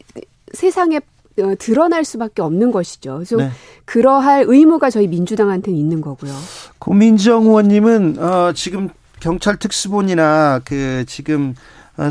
[0.52, 1.00] 세상에
[1.40, 3.14] 어, 드러날 수밖에 없는 것이죠.
[3.16, 3.50] 그래서 네.
[3.86, 6.34] 그러할 의무가 저희 민주당한테는 있는 거고요.
[6.80, 8.90] 고민정 의원님은 어, 지금
[9.22, 11.62] 경찰 특수본이나 그 지금 어,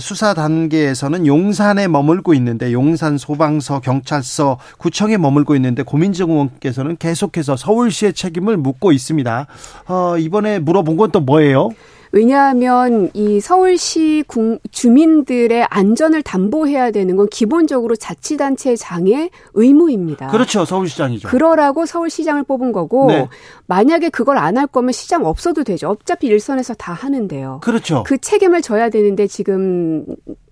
[0.00, 8.12] 수사 단계에서는 용산에 머물고 있는데 용산 소방서, 경찰서, 구청에 머물고 있는데 고민정 의원께서는 계속해서 서울시의
[8.14, 9.46] 책임을 묻고 있습니다.
[9.88, 11.70] 어, 이번에 물어본 건 또 뭐예요?
[12.12, 20.28] 왜냐하면 이 서울시 국- 주민들의 안전을 담보해야 되는 건 기본적으로 자치단체 장의 의무입니다.
[20.28, 21.28] 그렇죠, 서울시장이죠.
[21.28, 23.28] 그러라고 서울시장을 뽑은 거고 네.
[23.66, 25.88] 만약에 그걸 안 할 거면 시장 없어도 되죠.
[25.90, 27.60] 어차피 일선에서 다 하는데요.
[27.62, 28.02] 그렇죠.
[28.04, 30.04] 그 책임을 져야 되는데 지금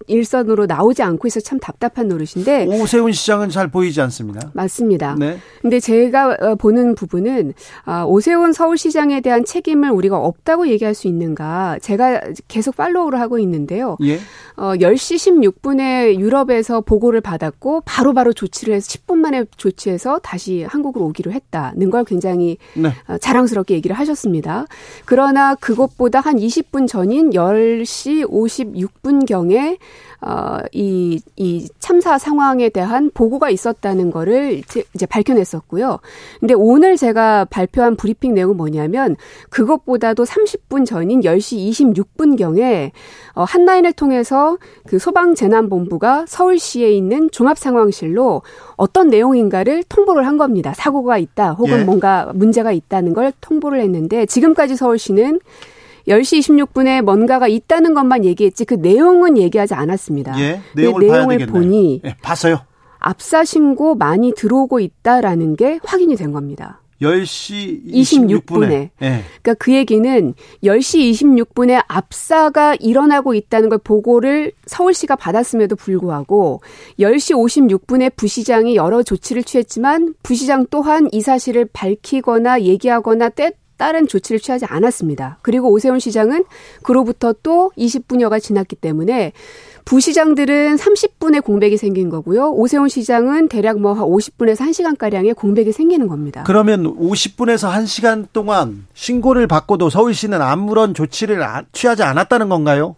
[0.08, 4.50] 일선으로 나오지 않고 있어 참 답답한 노릇인데 오세훈 시장은 잘 보이지 않습니다.
[4.54, 5.16] 맞습니다.
[5.18, 5.38] 네.
[5.62, 11.78] 근데 제가 어, 보는 부분은 아, 오세훈 서울시장에 대한 책임을 우리가 없다고 얘기할 수 있는가?
[11.80, 13.96] 제가 계속 팔로우를 하고 있는데요.
[14.02, 14.18] 예.
[14.56, 21.32] 어, 10시 16분에 유럽에서 보고를 받았고 바로바로 조치를 해서 10분 만에 조치해서 다시 한국으로 오기로
[21.32, 22.92] 했다는 걸 굉장히 네.
[23.06, 24.66] 어, 자랑스럽게 얘기를 하셨습니다.
[25.04, 29.78] 그러나 그것보다 한 20분 전인 10시 56분경에
[30.20, 36.00] 어, 이, 이 참사 상황에 대한 보고가 있었다는 거를 이제, 이제 밝혀냈었고요.
[36.40, 39.16] 근데 오늘 제가 발표한 브리핑 내용은 뭐냐면
[39.50, 42.90] 그것보다도 30분 전인 10시 26분경에
[43.34, 48.42] 어, 한라인을 통해서 그 소방재난본부가 서울시에 있는 종합상황실로
[48.76, 50.72] 어떤 내용인가를 통보를 한 겁니다.
[50.74, 51.84] 사고가 있다 혹은 예.
[51.84, 55.38] 뭔가 문제가 있다는 걸 통보를 했는데 지금까지 서울시는
[56.08, 60.38] 10시 26분에 뭔가가 있다는 것만 얘기했지 그 내용은 얘기하지 않았습니다.
[60.40, 60.60] 예.
[60.74, 61.46] 그 내용을 내용을.
[61.46, 62.60] 보니 예, 봤어요.
[62.98, 66.80] 압사 신고 많이 들어오고 있다라는 게 확인이 된 겁니다.
[67.00, 68.46] 10시 26 26분에.
[68.46, 68.90] 분에.
[69.02, 69.22] 예.
[69.42, 76.60] 그러니까 그 얘기는 10시 26분에 압사가 일어나고 있다는 걸 보고를 서울시가 받았음에도 불구하고
[76.98, 84.40] 10시 56분에 부시장이 여러 조치를 취했지만 부시장 또한 이 사실을 밝히거나 얘기하거나 때 다른 조치를
[84.40, 85.38] 취하지 않았습니다.
[85.40, 86.44] 그리고 오세훈 시장은
[86.82, 89.32] 그로부터 또 20분여가 지났기 때문에
[89.86, 92.50] 부시장들은 30분의 공백이 생긴 거고요.
[92.50, 96.44] 오세훈 시장은 대략 뭐 한 50분에서 1시간가량의 공백이 생기는 겁니다.
[96.46, 102.96] 그러면 50분에서 1시간 동안 신고를 받고도 서울시는 아무런 조치를 아- 취하지 않았다는 건가요?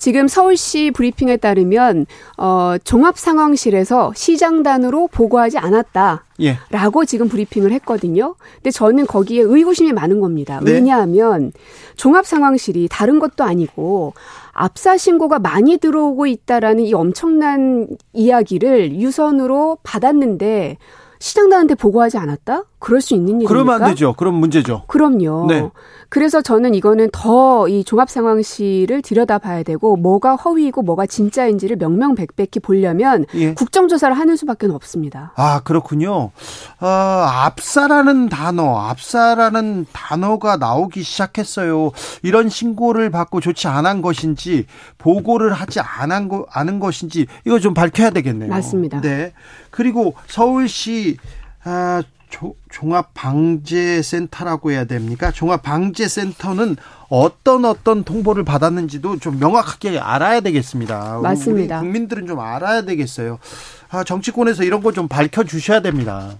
[0.00, 2.06] 지금 서울시 브리핑에 따르면
[2.38, 6.24] 어 종합 상황실에서 시장단으로 보고하지 않았다.
[6.40, 6.56] 예.
[6.70, 8.34] 라고 지금 브리핑을 했거든요.
[8.56, 10.58] 근데 저는 거기에 의구심이 많은 겁니다.
[10.64, 10.72] 네.
[10.72, 11.52] 왜냐하면
[11.96, 14.14] 종합 상황실이 다른 것도 아니고
[14.52, 20.78] 압사 신고가 많이 들어오고 있다라는 이 엄청난 이야기를 유선으로 받았는데
[21.18, 22.64] 시장단한테 보고하지 않았다?
[22.78, 23.48] 그럴 수 있는 일입니까?
[23.48, 24.14] 그러면 안 되죠.
[24.14, 24.84] 그럼 문제죠.
[24.86, 25.46] 그럼요.
[25.46, 25.70] 네.
[26.10, 33.26] 그래서 저는 이거는 더 이 종합 상황실을 들여다봐야 되고 뭐가 허위이고 뭐가 진짜인지를 명명백백히 보려면
[33.34, 33.54] 예.
[33.54, 35.32] 국정조사를 하는 수밖에 없습니다.
[35.36, 36.30] 아, 그렇군요.
[36.80, 41.90] 어, 압사라는 단어, 압사라는 단어가 나오기 시작했어요.
[42.22, 44.66] 이런 신고를 받고 조치 안 한 것인지,
[44.98, 48.50] 보고를 하지 않은, 거, 않은 것인지, 이거 좀 밝혀야 되겠네요.
[48.50, 49.00] 맞습니다.
[49.00, 49.32] 네.
[49.70, 51.16] 그리고 서울시,
[51.64, 55.30] 아, 조- 종합방재센터라고 해야 됩니까?
[55.32, 56.76] 종합방재센터는
[57.08, 61.16] 어떤 어떤 통보를 받았는지도 좀 명확하게 알아야 되겠습니다.
[61.18, 61.80] 우리 맞습니다.
[61.80, 63.38] 국민들은 좀 알아야 되겠어요.
[63.90, 66.32] 아, 정치권에서 이런 거 좀 밝혀 주셔야 됩니다.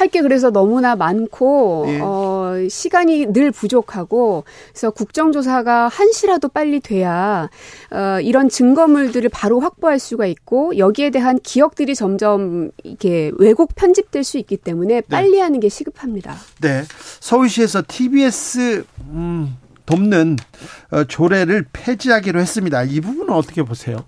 [0.00, 2.00] 할 게 그래서 너무나 많고 예.
[2.02, 7.48] 어 시간이 늘 부족하고 그래서 국정조사가 한시라도 빨리 돼야
[7.90, 14.38] 어 이런 증거물들을 바로 확보할 수가 있고 여기에 대한 기억들이 점점 이렇게 왜곡 편집될 수
[14.38, 16.34] 있기 때문에 빨리 하는 게 시급합니다.
[16.60, 16.82] 네.
[17.20, 20.36] 서울시에서 TBS 음, 돕는
[20.90, 22.82] 어, 조례를 폐지하기로 했습니다.
[22.84, 23.98] 이 부분은 어떻게 보세요?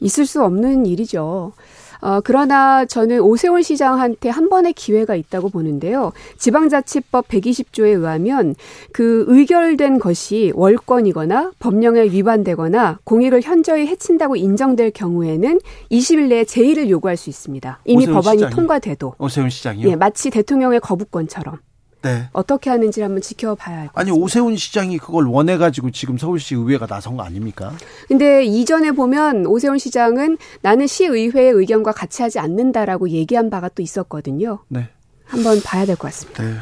[0.00, 1.52] 있을 수 없는 일이죠.
[2.00, 6.12] 어, 그러나 저는 오세훈 시장한테 한 번의 기회가 있다고 보는데요.
[6.36, 8.54] 지방자치법 120조에 의하면
[8.92, 17.16] 그 의결된 것이 월권이거나 법령에 위반되거나 공익을 현저히 해친다고 인정될 경우에는 20일 내에 제의를 요구할
[17.16, 17.80] 수 있습니다.
[17.84, 18.54] 이미 법안이 시장이?
[18.54, 19.14] 통과돼도.
[19.18, 19.88] 오세훈 시장이요?
[19.88, 21.58] 예, 마치 대통령의 거부권처럼.
[22.02, 22.28] 네.
[22.32, 24.00] 어떻게 하는지 한번 지켜봐야 할것 같습니다.
[24.00, 27.72] 아니 오세훈 시장이 그걸 원해 가지고 지금 서울시 의회가 나선 거 아닙니까?
[28.06, 34.60] 근데 이전에 보면 오세훈 시장은 나는 시의회의 의견과 같이 하지 않는다라고 얘기한 바가 또 있었거든요.
[34.68, 34.88] 네.
[35.24, 36.42] 한번 봐야 될 것 같습니다.
[36.42, 36.54] 네.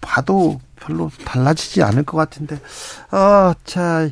[0.00, 2.58] 봐도 별로 달라지지 않을 것 같은데.
[3.10, 4.08] 아, 자.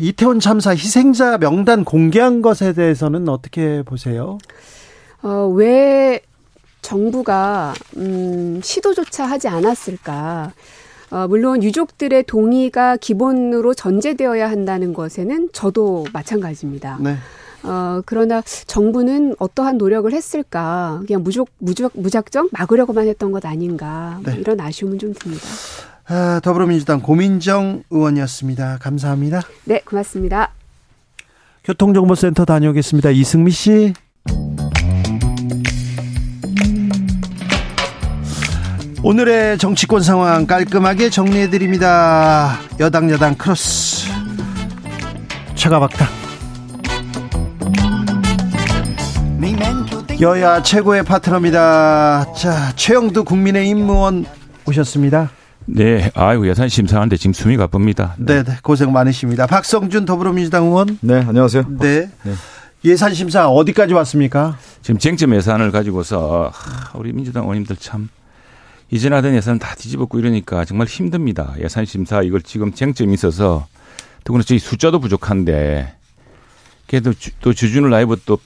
[0.00, 4.36] 이태원 참사 희생자 명단 공개한 것에 대해서는 어떻게 보세요?
[5.22, 6.20] 어, 왜
[6.82, 10.52] 정부가 음, 시도조차 하지 않았을까?
[11.10, 16.98] 어, 물론 유족들의 동의가 기본으로 전제되어야 한다는 것에는 저도 마찬가지입니다.
[17.00, 17.16] 네.
[17.62, 21.02] 어, 그러나 정부는 어떠한 노력을 했을까?
[21.06, 24.20] 그냥 무적, 무적, 무작정 막으려고만 했던 것 아닌가?
[24.24, 24.36] 네.
[24.38, 25.44] 이런 아쉬움은 좀 듭니다.
[26.06, 28.78] 아, 더불어민주당 고민정 의원이었습니다.
[28.78, 29.42] 감사합니다.
[29.64, 30.52] 네, 고맙습니다.
[31.64, 33.10] 교통정보센터 다녀오겠습니다.
[33.10, 33.92] 이승미 씨.
[39.02, 42.58] 오늘의 정치권 상황 깔끔하게 정리해드립니다.
[42.78, 44.08] 여당 여당 크로스
[45.54, 46.06] 최가박당
[50.20, 52.26] 여야 최고의 파트너입니다.
[52.34, 54.26] 자 최영두 국민의힘 의원
[54.66, 55.30] 오셨습니다.
[55.64, 58.14] 네, 아이고 예산 심사하는데 지금 숨이 가쁩니다.
[58.18, 59.46] 네, 네, 고생 많으십니다.
[59.46, 60.98] 박성준 더불어민주당 의원.
[61.00, 61.64] 네, 안녕하세요.
[61.78, 62.10] 네.
[62.22, 62.32] 네.
[62.84, 64.58] 예산 심사 어디까지 왔습니까?
[64.82, 66.52] 지금 쟁점 예산을 가지고서
[66.94, 68.10] 우리 민주당 의원님들 참
[68.90, 71.54] 이전 하던 예산 다 뒤집었고 이러니까 정말 힘듭니다.
[71.60, 73.66] 예산 심사 이걸 지금 쟁점이 있어서
[74.24, 75.94] 더구나 저희 숫자도 부족한데
[76.86, 78.38] 그래도 주, 또 주준우 라이브 또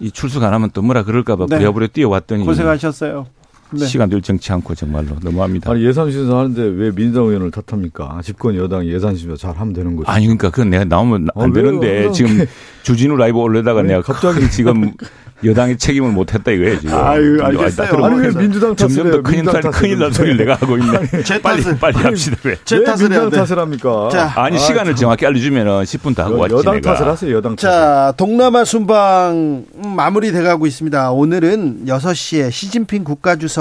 [0.00, 1.58] 이 출석 안 하면 또 뭐라 그럴까봐 네.
[1.58, 3.26] 부랴부랴 뛰어왔더니 고생하셨어요.
[3.72, 3.86] 네.
[3.86, 5.70] 시간들 정치 않고 정말로 너무합니다.
[5.70, 8.20] 아니 예산 심사 하는데 왜 민주당 의원을 탓합니까?
[8.24, 10.10] 집권 여당이 예산 심사 잘 하면 되는 거죠.
[10.10, 12.44] 아니 그러니까 그건 내가 나오면 안 아, 되는데 지금
[12.82, 14.92] 주진우 라이브 올려다가 내가 갑자기 지금
[15.42, 16.94] 여당이 책임을 못했다 이거예요 지금.
[16.94, 18.04] 아유 알겠어요.
[18.04, 21.22] 아니 왜 민주당 탓을 점점 더 큰일 날 큰일 날 소리를 내가 하고 있네.
[21.24, 22.56] 제 빨리 탓을, 빨리 합시다 왜?
[22.64, 24.08] 제 탓을 민주당 탓을 합니까?
[24.12, 24.96] 자, 아니 아, 시간을 참.
[24.96, 26.94] 정확히 알려주면은 10분 더 하고 여, 왔지 여당 내가.
[26.94, 27.56] 탓을 하세요 여당.
[27.56, 27.62] 탓.
[27.62, 29.64] 자 동남아 순방
[29.96, 31.10] 마무리 돼가고 있습니다.
[31.12, 33.59] 오늘은 6시에 시진핑 국가주석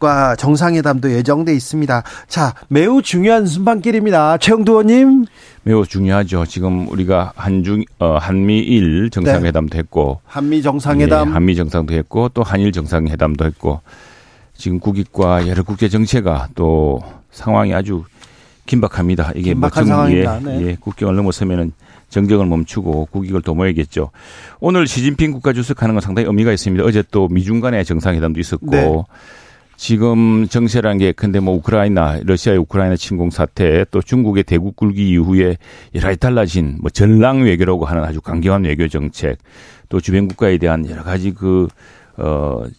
[0.00, 2.02] 과 정상회담도 예정돼 있습니다.
[2.26, 4.38] 자, 매우 중요한 순방길입니다.
[4.38, 5.26] 최영두 의원님.
[5.62, 6.46] 매우 중요하죠.
[6.46, 12.72] 지금 우리가 한중 어, 한미일 정상회담도 했고 한미 정상회담, 네, 한미 정상도 했고 또 한일
[12.72, 13.82] 정상회담도 했고
[14.56, 18.04] 지금 국익과 여러 국제 정체가 또 상황이 아주
[18.64, 19.32] 긴박합니다.
[19.34, 20.62] 이게 뭐 정리에 네.
[20.62, 21.72] 예, 국경을 넘어서면은
[22.08, 24.12] 정경을 멈추고 국익을 도모해야겠죠.
[24.60, 26.84] 오늘 시진핑 국가 주석하는 건 상당히 의미가 있습니다.
[26.84, 29.02] 어제 또 미중 간의 정상회담도 있었고 네.
[29.80, 35.56] 지금 정세란 게 근데 뭐 우크라이나 러시아의 우크라이나 침공 사태 또 중국의 대국 굴기 이후에
[35.94, 39.38] 여러 가지 달라진 뭐 전랑 외교라고 하는 아주 강경한 외교 정책
[39.88, 42.74] 또 주변 국가에 대한 여러 가지 그어좀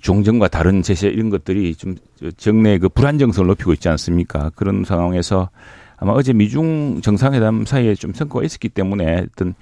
[0.00, 1.96] 종전과 다른 제세 이런 것들이 좀
[2.36, 4.52] 정내 그 불안정성을 높이고 있지 않습니까?
[4.54, 5.50] 그런 상황에서
[5.96, 9.54] 아마 어제 미중 정상회담 사이에 좀 성과가 있었기 때문에 어떤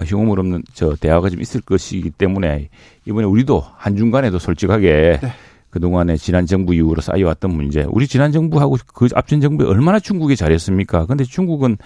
[0.00, 2.68] 흉음을 없는 저 대화가 좀 있을 것이기 때문에
[3.04, 5.32] 이번에 우리도 한중간에도 솔직하게 네.
[5.78, 7.84] 그동안에 지난 정부 이후로 쌓여왔던 문제.
[7.90, 11.06] 우리 지난 정부하고 그 앞전 정부에 얼마나 중국이 잘했습니까?
[11.06, 11.78] 근데 중국은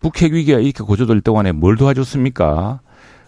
[0.00, 2.80] 북핵 위기가 이렇게 고조될 동안에 뭘 도와줬습니까?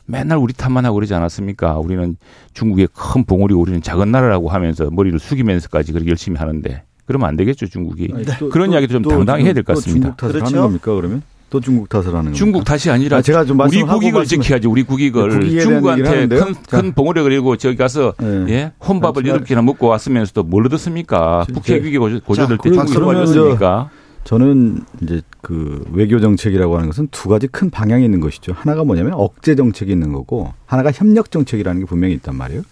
[0.05, 1.79] 맨날 우리 탓만 하고 그러지 않았습니까?
[1.79, 2.17] 우리는
[2.53, 7.67] 중국의 큰 봉우리 우리는 작은 나라라고 하면서 머리를 숙이면서까지 그렇게 열심히 하는데 그러면 안 되겠죠
[7.67, 10.09] 중국이 아니, 또, 그런 또, 이야기도 좀 당당히 해야 될 것 같습니다.
[10.09, 10.47] 중국 탓을 그렇죠?
[10.47, 11.23] 하는 겁니까 그러면?
[11.51, 12.35] 또 중국 탓을 하는 거예요.
[12.35, 16.93] 중국 탓이 아니라 아, 제가 좀 우리 국익을 지켜야지 우리 국익을 네, 중국한테 큰, 큰
[16.93, 18.47] 봉우리 그리고 저기 가서 네.
[18.49, 21.47] 예 혼밥을 여덟 개나 먹고 왔으면서도 뭘 얻었습니까?
[21.53, 23.91] 북핵 위기 고조, 고조될 때 중국이 도와줬습니까?
[24.25, 28.55] 저는 이제 그 외교 정책이라고 하는 것은 두 가지 큰 방향이 있는 것이죠.
[28.57, 32.63] 하나가 뭐냐면 억제 정책이 있는 거고 하나가 협력 정책이라는 게 분명히 있단 말이에요.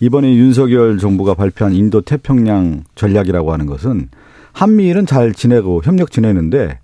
[0.00, 4.08] 이번에 윤석열 정부가 발표한 인도 태평양 전략이라고 하는 것은
[4.52, 6.78] 한미일은 잘 지내고 협력 지내는데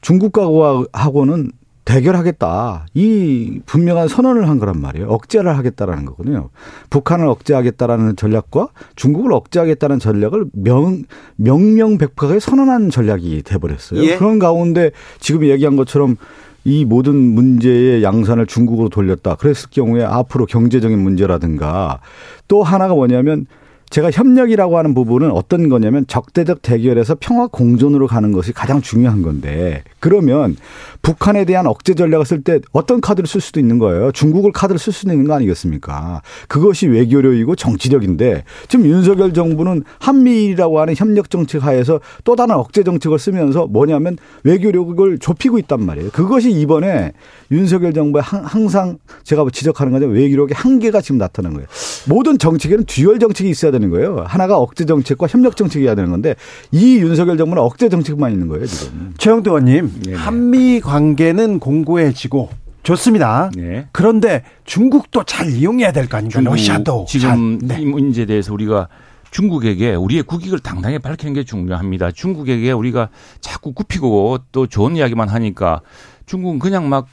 [0.00, 1.52] 중국하고는
[1.88, 2.86] 대결하겠다.
[2.92, 5.08] 이 분명한 선언을 한 거란 말이에요.
[5.08, 6.50] 억제를 하겠다라는 거거든요.
[6.90, 11.04] 북한을 억제하겠다라는 전략과 중국을 억제하겠다는 전략을 명,
[11.36, 14.04] 명명백백하게 선언한 전략이 돼버렸어요.
[14.04, 14.18] 예.
[14.18, 16.16] 그런 가운데 지금 얘기한 것처럼
[16.64, 19.36] 이 모든 문제의 양산을 중국으로 돌렸다.
[19.36, 22.00] 그랬을 경우에 앞으로 경제적인 문제라든가
[22.48, 23.46] 또 하나가 뭐냐면
[23.90, 29.82] 제가 협력이라고 하는 부분은 어떤 거냐면 적대적 대결에서 평화 공존으로 가는 것이 가장 중요한 건데
[30.00, 30.56] 그러면
[31.02, 34.12] 북한에 대한 억제 전략을 쓸 때 어떤 카드를 쓸 수도 있는 거예요.
[34.12, 36.22] 중국을 카드를 쓸 수도 있는 거 아니겠습니까?
[36.48, 43.18] 그것이 외교력이고 정치력인데 지금 윤석열 정부는 한미일이라고 하는 협력 정책 하에서 또 다른 억제 정책을
[43.18, 46.10] 쓰면서 뭐냐면 외교력을 좁히고 있단 말이에요.
[46.10, 47.12] 그것이 이번에
[47.50, 50.06] 윤석열 정부의 항상 제가 지적하는 거죠.
[50.06, 51.66] 외교력의 한계가 지금 나타난 거예요.
[52.06, 54.24] 모든 정책에는 dual 정책이 있어야 되는 거예요.
[54.26, 56.34] 하나가 억제 정책과 협력 정책이어야 되는 건데
[56.72, 59.14] 이 윤석열 정부는 억제 정책만 있는 거예요 지금.
[59.18, 60.16] 최형두 의원님 네네.
[60.16, 62.50] 한미 관계는 공고해지고
[62.82, 63.50] 좋습니다.
[63.56, 63.86] 네.
[63.92, 66.40] 그런데 중국도 잘 이용해야 될 거 아닙니까?
[66.40, 67.68] 러시아도 지금 잘.
[67.78, 67.82] 네.
[67.82, 68.88] 이 문제에 대해서 우리가
[69.30, 72.12] 중국에게 우리의 국익을 당당히 밝히는 게 중요합니다.
[72.12, 73.10] 중국에게 우리가
[73.40, 75.82] 자꾸 굽히고 또 좋은 이야기만 하니까
[76.24, 77.08] 중국은 그냥 막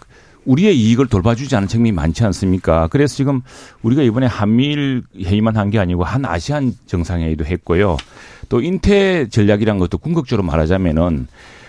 [0.46, 2.88] 우리의 이익을 돌봐주지 않은 측면이 많지 않습니까?
[2.88, 3.41] 그래서 지금
[3.82, 7.98] 우리가 이번에 한미일 회의만 한 게 아니고 한 아시안 정상회의도 했고요.
[8.50, 11.28] 또 인태 전략이란 것도 궁극적으로 말하자면은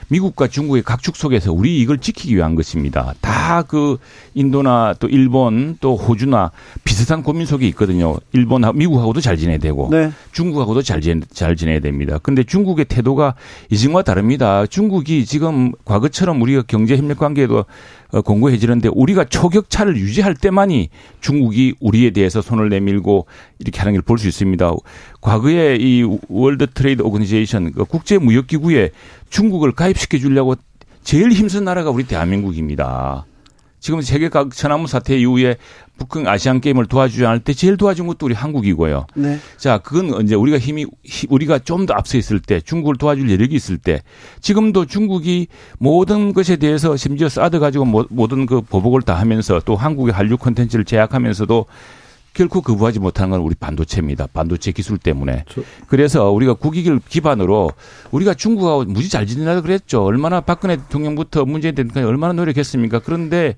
[0.09, 3.14] 미국과 중국의 각축 속에서 우리 이익을 지키기 위한 것입니다.
[3.20, 3.97] 다 그
[4.35, 6.51] 인도나 또 일본 또 호주나
[6.85, 8.16] 비슷한 고민 속에 있거든요.
[8.33, 10.11] 일본하고 미국하고도 잘 지내야 되고 네.
[10.33, 12.18] 중국하고도 잘, 지내, 잘 지내야 됩니다.
[12.22, 13.35] 근데 중국의 태도가
[13.70, 14.66] 이전과 다릅니다.
[14.66, 17.64] 중국이 지금 과거처럼 우리가 경제 협력 관계도 어,
[18.24, 20.88] 공고해지는데 우리가 초격차를 유지할 때만이
[21.20, 23.26] 중국이 우리에 대해서 손을 내밀고
[23.59, 24.72] 이렇게 하는 걸 볼 수 있습니다.
[25.20, 28.90] 과거에 이 World Trade Organization 그 국제 무역 기구에
[29.30, 30.54] 중국을 가입시켜 주려고
[31.02, 33.26] 제일 힘쓴 나라가 우리 대한민국입니다.
[33.87, 35.59] 지금 세계가 천안문 사태 이후에
[35.97, 39.07] 북한 아시안 게임을 도와주지 않을 때 제일 도와준 것도 우리 한국이고요.
[39.14, 39.39] 네.
[39.59, 43.55] 자, 그건 이제 우리가 힘이 히- 우리가 좀 더 앞서 있을 때 중국을 도와줄 여력이
[43.55, 44.03] 있을 때
[44.41, 45.47] 지금도 중국이
[45.78, 50.37] 모든 것에 대해서 심지어 사드 가지고 모- 모든 그 보복을 다 하면서 또 한국의 한류
[50.37, 51.66] 콘텐츠를 제약하면서도
[52.37, 54.26] 결코 거부하지 못하는 건 우리 반도체입니다.
[54.32, 55.45] 반도체 기술 때문에.
[55.49, 57.70] 저- 그래서 우리가 국익을 기반으로
[58.11, 60.05] 우리가 중국하고 무지 잘 지내라 그랬죠.
[60.05, 62.99] 얼마나 박근혜 대통령부터 문재인 대통령까지 얼마나 노력했습니까?
[62.99, 63.57] 그런데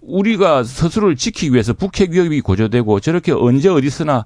[0.00, 4.24] 우리가 스스로를 지키기 위해서 북핵 위협이 고조되고 저렇게 언제 어디서나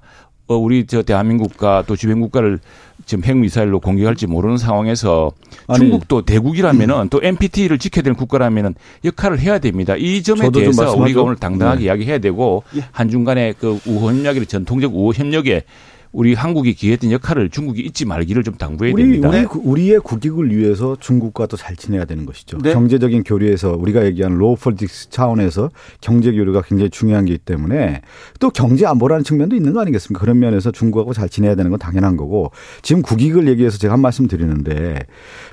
[0.49, 2.59] 어, 우리 저 대한민국과 또 주변 국가를
[3.05, 5.31] 지금 핵미사일로 공격할지 모르는 상황에서
[5.67, 8.73] 아니, 중국도 대국이라면은 또 NPT를 지켜야 되는 국가라면은
[9.05, 9.95] 역할을 해야 됩니다.
[9.95, 10.95] 이 점에 대해서.
[10.95, 11.85] 우리가 오늘 당당하게 네.
[11.85, 12.83] 이야기해야 되고 예.
[12.91, 15.63] 한중 간의 그 우호 협력이 전통적 우호 협력에
[16.11, 19.29] 우리 한국이 기여했던 역할을 중국이 잊지 말기를 좀 당부해야 우리 됩니다.
[19.29, 22.57] 우리 구- 우리의 국익을 위해서 중국과도 잘 지내야 되는 것이죠.
[22.63, 22.73] 네.
[22.73, 25.69] 경제적인 교류에서 우리가 얘기하는 low politics 차원에서
[26.01, 28.01] 경제 교류가 굉장히 중요하기 때문에
[28.39, 30.19] 또 경제 안보라는 측면도 있는 거 아니겠습니까?
[30.19, 32.51] 그런 면에서 중국하고 잘 지내야 되는 건 당연한 거고
[32.81, 34.99] 지금 국익을 얘기해서 제가 한 말씀 드리는데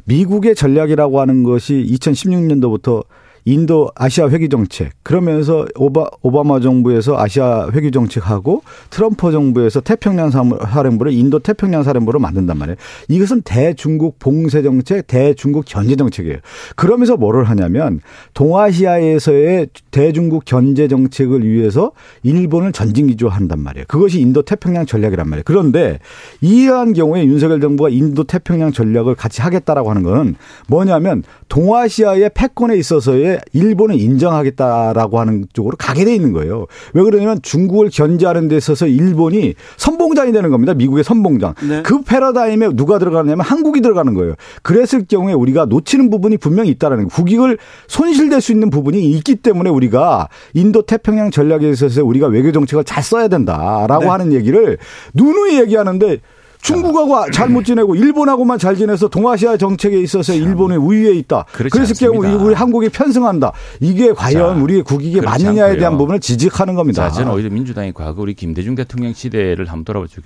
[0.06, 3.04] 미국의 전략이라고 하는 것이 2016년도부터
[3.46, 11.12] 인도 아시아 회귀 정책 그러면서 오바, 오바마 정부에서 아시아 회귀 정책하고 트럼프 정부에서 태평양 사령부를
[11.12, 12.76] 인도 태평양 사령부로 만든단 말이에요.
[13.08, 16.38] 이것은 대중국 봉쇄 정책, 대중국 견제 정책이에요.
[16.74, 18.00] 그러면서 뭐를 하냐면
[18.34, 21.92] 동아시아에서의 대중국 견제 정책을 위해서
[22.24, 23.86] 일본을 전진 기조한단 말이에요.
[23.86, 25.44] 그것이 인도 태평양 전략이란 말이에요.
[25.46, 26.00] 그런데
[26.40, 30.34] 이러한 경우에 윤석열 정부가 인도 태평양 전략을 같이 하겠다라고 하는 건
[30.66, 36.66] 뭐냐면 동아시아의 패권에 있어서의 일본을 인정하겠다라고 하는 쪽으로 가게 돼 있는 거예요.
[36.94, 40.74] 왜 그러냐면 중국을 견제하는 데 있어서 일본이 선봉장이 되는 겁니다.
[40.74, 41.54] 미국의 선봉장.
[41.68, 41.82] 네.
[41.82, 44.34] 그 패러다임에 누가 들어가느냐면 한국이 들어가는 거예요.
[44.62, 47.08] 그랬을 경우에 우리가 놓치는 부분이 분명히 있다라는 거예요.
[47.08, 47.58] 국익을
[47.88, 53.02] 손실될 수 있는 부분이 있기 때문에 우리가 인도 태평양 전략에 있어서 우리가 외교 정책을 잘
[53.02, 54.08] 써야 된다라고 네.
[54.08, 54.78] 하는 얘기를
[55.14, 56.18] 누누이 얘기하는데
[56.66, 61.44] 중국하고 잘못 지내고 일본하고만 잘 지내서 동아시아 정책에 있어서 일본의 우위에 있다.
[61.52, 62.44] 그렇지 그랬을 경우.
[62.44, 63.52] 우리 한국이 편승한다.
[63.80, 65.98] 이게 과연 자, 우리의 국익에 맞느냐에 대한 않고요.
[65.98, 67.08] 부분을 지적하는 겁니다.
[67.08, 70.22] 자, 저는 오히려 민주당이 과거 우리 김대중 대통령 시대를 한번 돌아보죠.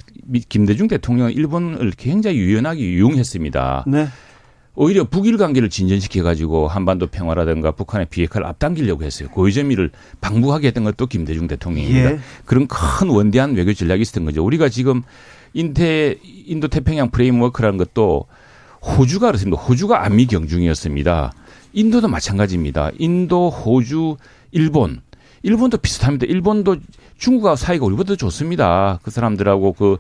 [0.49, 3.85] 김대중 대통령은 일본을 굉장히 유연하게 이용했습니다.
[3.87, 4.09] 네.
[4.77, 9.29] 오히려 북일 관계를 진전시켜 가지고 한반도 평화라든가 북한의 비핵화를 앞당기려고 했어요.
[9.29, 12.13] 고위점의를 방북하게 했던 것도 김대중 대통령입니다.
[12.13, 12.21] 예.
[12.47, 14.45] 그런 큰 원대한 외교 전략이 있었던 거죠.
[14.45, 15.03] 우리가 지금
[15.53, 18.27] 인태 인도 태평양 프레임워크라는 것도
[18.83, 19.61] 호주가 그렇습니다.
[19.61, 21.33] 호주가 안미 경중이었습니다.
[21.73, 22.91] 인도도 마찬가지입니다.
[22.99, 24.17] 인도, 호주,
[24.53, 25.03] 일본.
[25.43, 26.27] 일본도 비슷합니다.
[26.27, 26.77] 일본도
[27.19, 28.99] 중국하고 사이가 우리보다 좋습니다.
[29.03, 29.99] 그 사람들하고 그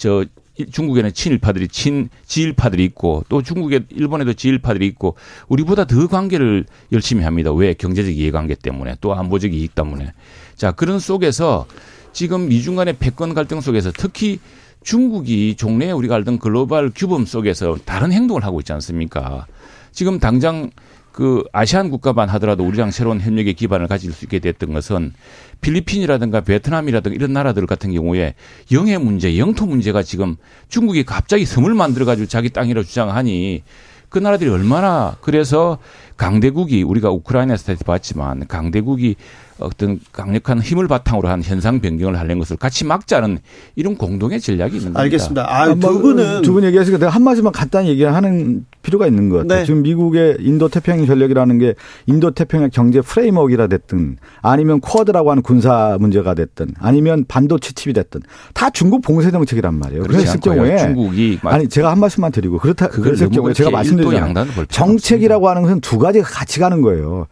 [0.00, 0.24] 저
[0.72, 5.14] 중국에는 친일파들이 친 지일파들이 있고 또 중국에 일본에도 지일파들이 있고
[5.48, 7.52] 우리보다 더 관계를 열심히 합니다.
[7.52, 10.12] 왜 경제적 이해관계 때문에 또 안보적 이익 때문에
[10.56, 11.66] 자 그런 속에서
[12.14, 14.40] 지금 미중 간의 패권 갈등 속에서 특히
[14.82, 19.46] 중국이 종래에 우리가 알던 글로벌 규범 속에서 다른 행동을 하고 있지 않습니까?
[19.92, 20.70] 지금 당장
[21.12, 25.12] 그 아시안 국가만 하더라도 우리랑 새로운 협력의 기반을 가질 수 있게 됐던 것은
[25.60, 28.34] 필리핀이라든가 베트남이라든가 이런 나라들 같은 경우에
[28.72, 30.36] 영해 문제, 영토 문제가 지금
[30.68, 33.62] 중국이 갑자기 섬을 만들어 가지고 자기 땅이라고 주장하니
[34.08, 35.78] 그 나라들이 얼마나 그래서
[36.16, 39.16] 강대국이 우리가 우크라이나 사태도 봤지만 강대국이
[39.60, 43.38] 어떤 강력한 힘을 바탕으로 한 현상 변경을 하려는 것을 같이 막자는
[43.76, 45.00] 이런 공동의 전략이 있는 겁니다.
[45.00, 45.46] 알겠습니다.
[45.48, 49.60] 아, 두 분은 두 분 얘기하시니까 내가 한 마디만 간단히 얘기하는 필요가 있는 것 같아요.
[49.60, 49.64] 네.
[49.64, 51.74] 지금 미국의 인도 태평양 전략이라는 게
[52.06, 58.22] 인도 태평양 경제 framework라 됐든 아니면 쿼드라고 하는 군사 문제가 됐든 아니면 반도체 칩이 됐든
[58.54, 60.02] 다 중국 봉쇄 정책이란 말이에요.
[60.04, 60.54] 그랬을 않고요.
[60.54, 65.62] 경우에 중국이 막 아니 제가 한 말씀만 드리고 그렇다 그랬을 경우에 제가 필요가 정책이라고 하는
[65.62, 67.26] 것은 두 가지가 같이 가는 거예요.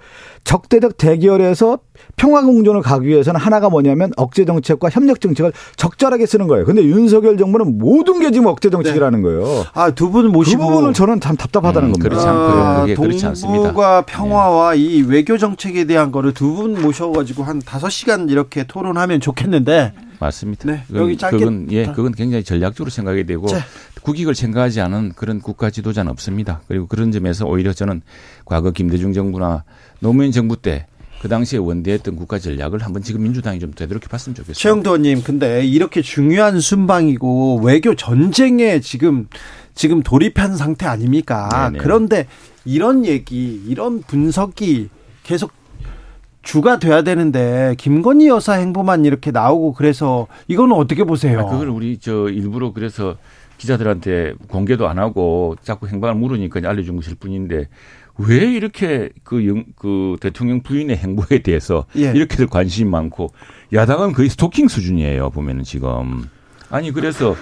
[0.52, 1.78] 적대적 대결에서
[2.16, 6.64] 평화 공존을 가기 위해서는 하나가 뭐냐면 억제 정책과 협력 정책을 적절하게 쓰는 거예요.
[6.64, 9.66] 근데 윤석열 정부는 모든 게 지금 억제 정책이라는 거예요.
[9.74, 12.08] 아, 두분그 모시고 부분은 저는 참 답답하다는 음, 겁니다.
[12.08, 12.80] 그렇지 않고요.
[12.80, 13.62] 그게 그렇지 않습니다.
[13.62, 19.20] 동북아 평화와 이 외교 정책에 대한 거를 두 분 모셔가지고 한 다섯 시간 이렇게 토론하면
[19.20, 20.64] 좋겠는데 맞습니다.
[20.66, 23.58] 네, 그건, 여기 짧게 그건 예, 다- 그건 굉장히 전략적으로 생각이 되고 자.
[24.02, 26.62] 국익을 생각하지 않은 그런 국가 지도자는 없습니다.
[26.68, 28.00] 그리고 그런 점에서 오히려 저는
[28.46, 29.64] 과거 김대중 정부나
[30.00, 30.86] 노무현 정부 때
[31.20, 34.54] 그 당시에 원대했던 국가 전략을 한번 지금 민주당이 좀 되도록 해 봤으면 좋겠어요.
[34.54, 39.28] 최영도 의원님 근데 이렇게 중요한 순방이고 외교 전쟁에 지금
[39.74, 41.48] 지금 돌입한 상태 아닙니까?
[41.70, 41.82] 네네.
[41.82, 42.26] 그런데
[42.64, 44.88] 이런 얘기, 이런 분석이
[45.22, 45.52] 계속
[46.42, 51.40] 주가 돼야 되는데 김건희 여사 행보만 이렇게 나오고 그래서 이거는 어떻게 보세요?
[51.40, 53.16] 아, 그걸 우리 저 일부러 그래서
[53.58, 57.68] 기자들한테 공개도 안 하고 자꾸 행방을 물으니까 알려준 것일 뿐인데
[58.18, 62.10] 왜 이렇게 그, 영, 그 대통령 부인의 행보에 대해서 예.
[62.12, 63.28] 이렇게들 관심이 많고
[63.72, 66.28] 야당은 거의 스토킹 수준이에요 보면은 지금.
[66.68, 67.36] 아니 그래서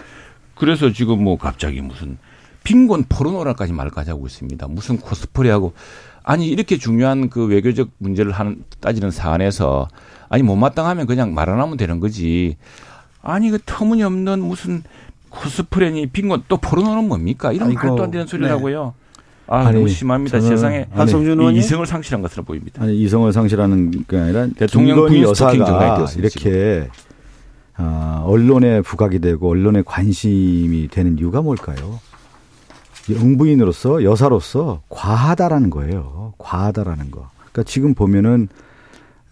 [0.54, 2.18] 그래서 지금 뭐 갑자기 무슨
[2.62, 4.66] 빈곤 포르노라까지 말까지 하고 있습니다.
[4.68, 5.72] 무슨 코스프레하고.
[6.22, 9.88] 아니 이렇게 중요한 그 외교적 문제를 하는 따지는 사안에서
[10.28, 12.56] 아니 못마땅하면 그냥 말 안 하면 되는 거지.
[13.22, 14.82] 아니 그 터무니없는 무슨
[15.30, 17.52] 코스프레니 빈곤 또 포르노는 뭡니까?
[17.52, 18.94] 이런 아이고, 말도 안 되는 소리라고요
[19.48, 22.82] 아 아니, 너무 심합니다 세상에 한성준 이 의원님 이성을 상실한 것으로 보입니다.
[22.82, 26.88] 아니 이성을 상실하는 게 아니라 대통령 김건희 부인 스토킹 정당이 여사가 이렇게
[27.76, 32.00] 아, 언론에 부각이 되고 언론에 관심이 되는 이유가 뭘까요?
[33.10, 36.34] 영부인으로서 여사로서 과하다라는 거예요.
[36.38, 37.30] 과하다라는 거.
[37.38, 38.48] 그러니까 지금 보면은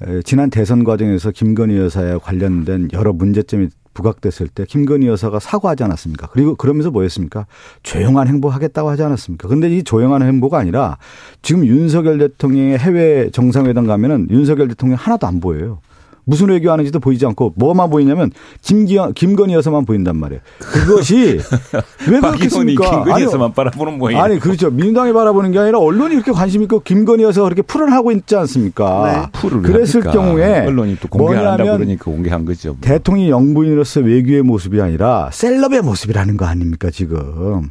[0.02, 6.28] 에, 지난 대선 과정에서 김건희 여사에 관련된 여러 문제점이 부각됐을 때 김건희 여사가 사과하지 않았습니까?
[6.32, 7.46] 그리고 그러면서 뭐 했습니까?
[7.82, 9.48] 조용한 행보 하겠다고 하지 않았습니까?
[9.48, 10.98] 근데 이 조용한 행보가 아니라
[11.42, 15.78] 지금 윤석열 대통령의 해외 정상회담 가면은 윤석열 대통령 하나도 안 보여요.
[16.24, 18.30] 무슨 외교하는지도 보이지 않고 뭐만 보이냐면
[18.62, 20.40] 김기현, 김건희 여사만 보인단 말이에요.
[20.58, 21.38] 그것이
[22.10, 22.86] 왜 그렇겠습니까?
[22.86, 24.22] 아니, 김건희에서만 바라보는 모양.
[24.22, 24.70] 아니 그렇죠.
[24.70, 29.30] 민주당이 바라보는 게 아니라 언론이 이렇게 관심 있고 김건희 여사가 그렇게 풀을 하고 있지 않습니까?
[29.32, 30.12] 풀을 그랬을 합니까?
[30.12, 32.70] 경우에 언론이 또 공개 안 한다고 뭐냐면 그러니까 공개한 거죠.
[32.70, 32.78] 뭐.
[32.80, 37.70] 대통령이 영부인으로서 외교의 모습이 아니라 셀럽의 모습이라는 거 아닙니까 지금.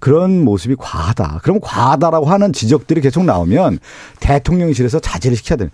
[0.00, 1.40] 그런 모습이 과하다.
[1.44, 3.78] 그럼 과하다라고 하는 지적들이 계속 나오면
[4.18, 5.70] 대통령실에서 자제를 시켜야 되는.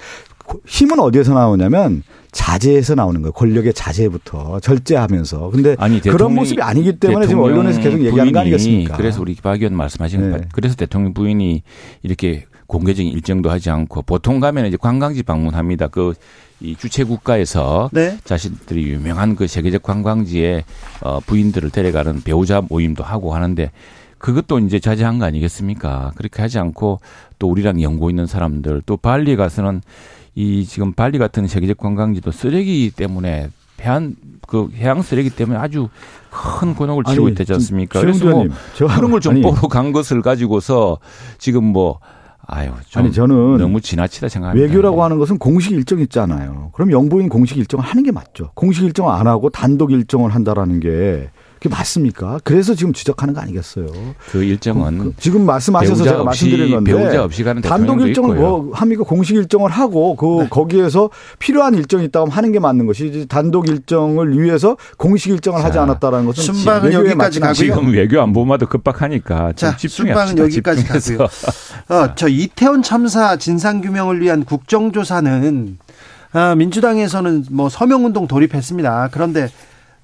[0.66, 3.32] 힘은 어디에서 나오냐면 자제에서 나오는 거예요.
[3.32, 5.50] 권력의 자제부터 절제하면서.
[5.50, 8.96] 근데 아니, 그런 모습이 아니기 때문에 지금 언론에서 계속 얘기하는 거 아니겠습니까?
[8.96, 10.30] 그래서 우리 박 의원 말씀하신 네.
[10.38, 11.62] 것 그래서 대통령 부인이
[12.02, 15.88] 이렇게 공개적인 일정도 하지 않고 보통 가면 이제 관광지 방문합니다.
[15.88, 16.14] 그
[16.60, 18.18] 이 주최 국가에서 네.
[18.24, 20.64] 자신들이 유명한 그 세계적 관광지에
[21.02, 23.70] 어 부인들을 데려가는 배우자 모임도 하고 하는데
[24.18, 26.12] 그것도 이제 자제한 거 아니겠습니까?
[26.16, 26.98] 그렇게 하지 않고
[27.38, 29.82] 또 우리랑 연고 있는 사람들 또 발리 가서는
[30.38, 33.48] 이 지금 발리 같은 세계적 관광지도 쓰레기 때문에
[33.80, 34.14] 해안
[34.46, 35.88] 그 해양 쓰레기 때문에 아주
[36.30, 38.00] 큰 곤혹을 치르고 있지 않습니까?
[38.00, 40.98] 그래서 뭐 저- 그런 걸 보러 간 것을 가지고서
[41.38, 41.98] 지금 뭐
[42.46, 44.64] 아유 좀 아니, 저는 너무 지나치다 생각합니다.
[44.64, 46.70] 외교라고 하는 것은 공식 일정 있잖아요.
[46.72, 48.52] 그럼 영부인 공식 일정을 하는 게 맞죠.
[48.54, 51.30] 공식 일정을 안 하고 단독 일정을 한다라는 게
[51.60, 52.38] 그게 맞습니까?
[52.44, 53.86] 그래서 지금 지적하는 거 아니겠어요.
[54.30, 58.36] 그 일정은 그- 지금 말씀하셔서 제가 말씀드린 건데 배우자 없이 가는 단독 일정을.
[58.36, 59.02] 뭐 합니까?
[59.02, 60.48] 공식 일정을 하고 그 네.
[60.48, 65.82] 거기에서 필요한 일정이 있다고 하는 게 맞는 것이 단독 일정을 위해서 공식 일정을 하지 자,
[65.82, 67.52] 않았다라는 것은 순방은 여기까지 않고요.
[67.54, 69.76] 지금 외교 안보마도 급박하니까 좀 자.
[69.78, 71.16] 순방은 여기까지 집중해서.
[71.18, 71.28] 가고요.
[71.88, 75.78] 어, 저 이태원 참사 진상 규명을 위한 국정조사는
[76.32, 79.08] 아, 민주당에서는 뭐 서명운동 돌입했습니다.
[79.12, 79.48] 그런데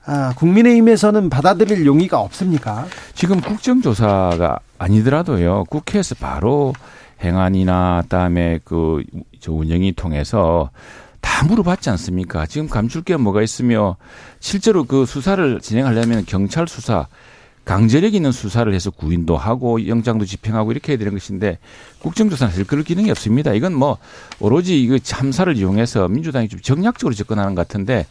[0.07, 2.87] 아, 국민의힘에서는 받아들일 용의가 없습니까?
[3.15, 5.65] 지금 국정조사가 아니더라도요.
[5.71, 6.75] 국회에서 바로
[7.23, 9.03] 행안이나 그다음에 그
[9.45, 10.71] 저 운영위 통해서
[11.21, 12.47] 다 물어봤지 않습니까?
[12.47, 13.97] 지금 감출 게 뭐가 있으며
[14.41, 17.09] 실제로 그 수사를 진행하려면 경찰 수사
[17.67, 21.59] 강제력 있는 수사를 해서 구인도 하고 영장도 집행하고 이렇게 해야 되는 것인데
[21.99, 23.53] 국정조사는 사실 그럴 기능이 없습니다.
[23.53, 23.99] 이건 뭐
[24.41, 28.07] 오로지 이거 참사를 이용해서 민주당이 좀 정략적으로 접근하는 것 같은데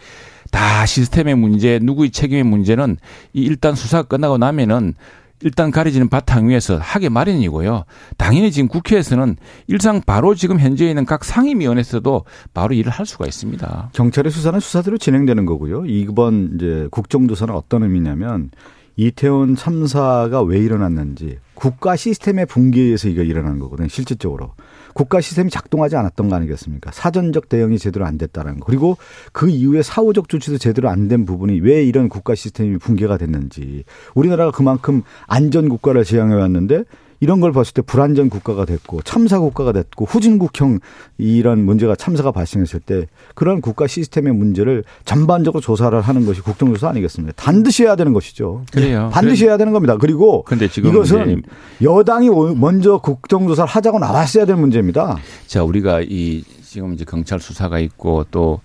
[0.53, 2.97] 다 시스템의 문제, 누구의 책임의 문제는
[3.33, 4.93] 이 일단 수사가 끝나고 나면은
[5.41, 7.85] 일단 가려지는 바탕 위에서 하게 마련이고요.
[8.17, 9.35] 당연히 지금 국회에서는
[9.67, 12.23] 일상 바로 지금 현재 있는 각 상임위원회에서도
[12.53, 13.89] 바로 일을 할 수가 있습니다.
[13.93, 15.85] 경찰의 수사는 수사대로 진행되는 거고요.
[15.87, 18.51] 이번 이제 국정조사는 어떤 의미냐면
[18.95, 23.87] 이태원 참사가 왜 일어났는지 국가 시스템의 붕괴에 의해서 이게 일어난 거거든요.
[23.87, 24.51] 실질적으로.
[24.93, 26.91] 국가 시스템이 작동하지 않았던 거 아니겠습니까?
[26.91, 28.65] 사전적 대응이 제대로 안 됐다는 거.
[28.65, 28.97] 그리고
[29.31, 33.85] 그 이후에 사후적 조치도 제대로 안 된 부분이 왜 이런 국가 시스템이 붕괴가 됐는지.
[34.13, 36.83] 우리나라가 그만큼 안전 국가를 지향해 왔는데
[37.23, 40.79] 이런 걸 봤을 때 불안전 국가가 됐고 참사 국가가 됐고 후진국형
[41.17, 47.33] 이런 문제가 참사가 발생했을 때 그런 국가 시스템의 문제를 전반적으로 조사를 하는 것이 국정조사 아니겠습니까?
[47.37, 48.65] 반드시 해야 되는 것이죠.
[48.73, 49.09] 그래요.
[49.13, 49.95] 반드시 해야 되는 겁니다.
[49.95, 50.43] 그리고
[50.77, 51.43] 이것은
[51.81, 55.17] 여당이 먼저 국정조사를 하자고 나왔어야 될 문제입니다.
[55.47, 58.59] 자, 우리가 이 지금 이제 경찰 수사가 있고 또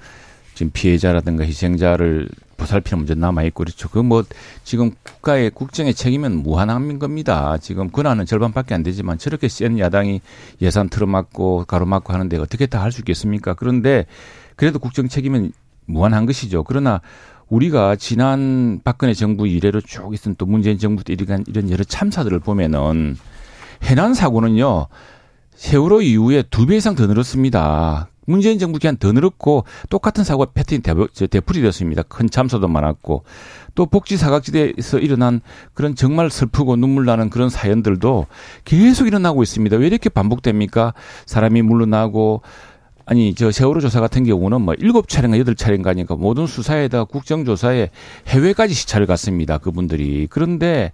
[0.55, 2.29] 지금 피해자라든가 희생자를
[2.59, 3.89] 보살피는 문제 남아 있고 그렇죠.
[3.89, 4.25] 그 뭐
[4.65, 7.57] 지금 국가의 국정의 책임은 무한한 겁니다.
[7.59, 10.21] 지금 권한은 절반밖에 안 되지만 저렇게 센 야당이
[10.61, 13.55] 예산 틀어막고 가로막고 하는데 어떻게 다 할 수 있겠습니까?
[13.55, 14.05] 그런데
[14.57, 15.53] 그래도 국정 책임은
[15.87, 16.65] 무한한 것이죠.
[16.65, 17.01] 그러나
[17.49, 22.39] 우리가 지난 박근혜 정부 이래로 쭉 있던 또 문재인 정부 때 이런 이런 여러 참사들을
[22.41, 23.17] 보면은
[23.85, 24.89] 해난 사고는요
[25.55, 28.09] 세월호 이후에 두 배 이상 더 늘었습니다.
[28.29, 30.83] 문재인 정부 기간 더 늘었고 똑같은 사고 패턴이
[31.31, 32.03] 대풀이 되었습니다.
[32.03, 33.25] 큰 참사도 많았고
[33.75, 35.41] 또 복지 사각지대에서 일어난
[35.73, 38.27] 그런 정말 슬프고 눈물 나는 그런 사연들도
[38.65, 39.77] 계속 일어나고 있습니다.
[39.79, 40.93] 왜 이렇게 반복됩니까?
[41.25, 42.43] 사람이 물러나고
[43.07, 47.89] 아니 저 세월호 조사 같은 경우는 뭐 일곱 차례인가 여덟 차례인가 하니까 모든 수사에다 국정조사에
[48.27, 49.57] 해외까지 시차를 갔습니다.
[49.57, 50.93] 그분들이 그런데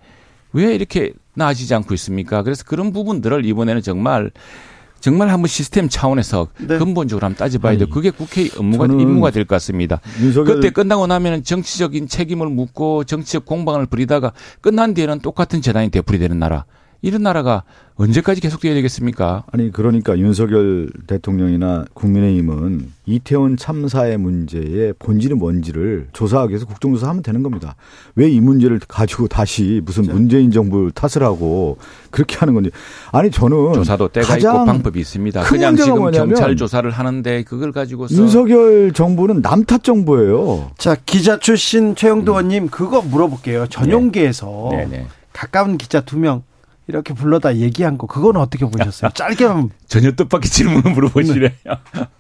[0.53, 2.45] 왜 이렇게 나아지지 않고 있습니까?
[2.45, 4.31] 그래서 그런 부분들을 이번에는 정말
[5.05, 6.79] 정말 한번 시스템 차원에서 네.
[6.79, 7.91] 근본적으로 한번 따져봐야 돼요.
[7.91, 10.01] 그게 국회의 업무가 임무가 될 것 같습니다.
[10.47, 14.33] 그때 끝나고 나면 정치적인 책임을 묻고 정치적 공방을 부리다가
[14.63, 16.65] 끝난 뒤에는 똑같은 재단이 되풀이되는 나라.
[17.05, 17.65] 이런 나라가
[17.97, 19.45] 언제까지 계속돼야 되겠습니까?
[19.53, 27.43] 아니 그러니까 윤석열 대통령이나 국민의힘은 이태원 참사의 문제의 본질이 뭔지를 조사하기 위해서 국정조사 하면 되는
[27.43, 27.77] 겁니다.
[28.17, 31.77] 왜 이 문제를 가지고 다시 무슨 문재인 정부 탓을 하고
[32.11, 32.71] 그렇게 하는 건지.
[33.13, 35.43] 아니 저는 조사도 때가 있고 방법이 있습니다.
[35.43, 40.73] 그냥 지금 경찰 조사를 하는데 그걸 가지고 윤석열 정부는 남탓 정부예요.
[40.79, 43.67] 자 기자 출신 최영도 의원님 그거 물어볼게요.
[43.69, 44.77] 전용기에서 네.
[44.79, 45.07] 네, 네.
[45.35, 46.43] 가까운 기자 두 명
[46.87, 49.11] 이렇게 불러다 얘기한 거 그건 어떻게 보셨어요?
[49.15, 51.51] 짧게만 전혀 뜻밖의 질문을 물어보시네요.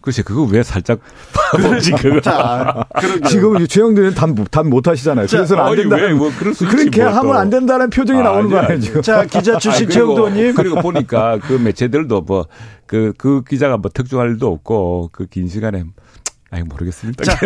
[0.00, 1.00] 글쎄 그거 왜 살짝
[1.34, 2.20] 바보지 그거.
[2.20, 2.84] 자,
[3.28, 5.26] 지금 최영대는 단단 못하시잖아요.
[5.28, 5.96] 그래서 안 된다.
[6.14, 9.02] 뭐 그렇게 뭐 하면 안 된다는 표정이 아, 나오는 거 아니에요 지금.
[9.02, 10.54] 자 기자 출신 최영도님.
[10.54, 12.46] 그리고 보니까 그 매체들도 뭐
[12.86, 15.82] 그그 그 기자가 뭐 특종할 일도 없고 그 긴 시간에
[16.50, 17.24] 아니 모르겠습니다.
[17.24, 17.36] 자,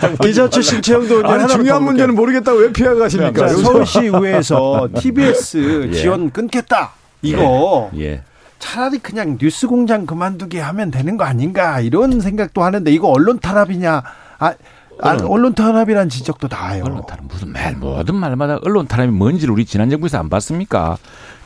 [0.00, 3.48] 자 기자 출신 최영도 의원 중요한 문제는 모르겠다고 왜 피해 가십니까?
[3.48, 5.92] 서울시 의회에서 TBS 예.
[5.92, 6.92] 지원 끊겠다.
[7.22, 8.00] 이거 예.
[8.00, 8.22] 예.
[8.58, 14.02] 차라리 그냥 뉴스 공장 그만두게 하면 되는 거 아닌가 이런 생각도 하는데 이거 언론 탄압이냐?
[14.38, 14.54] 아,
[15.02, 16.84] 아 언론 탄압이란 지적도 나와요.
[16.86, 20.96] 언론 탄압 무슨 말 모든 말마다 언론 탄압이 뭔지를 우리 지난 정부에서 안 봤습니까?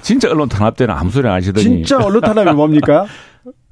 [0.03, 3.07] 진짜 언론 탄압 때는 아무 소리 안 하시더니 진짜 언론 탄압이 뭡니까?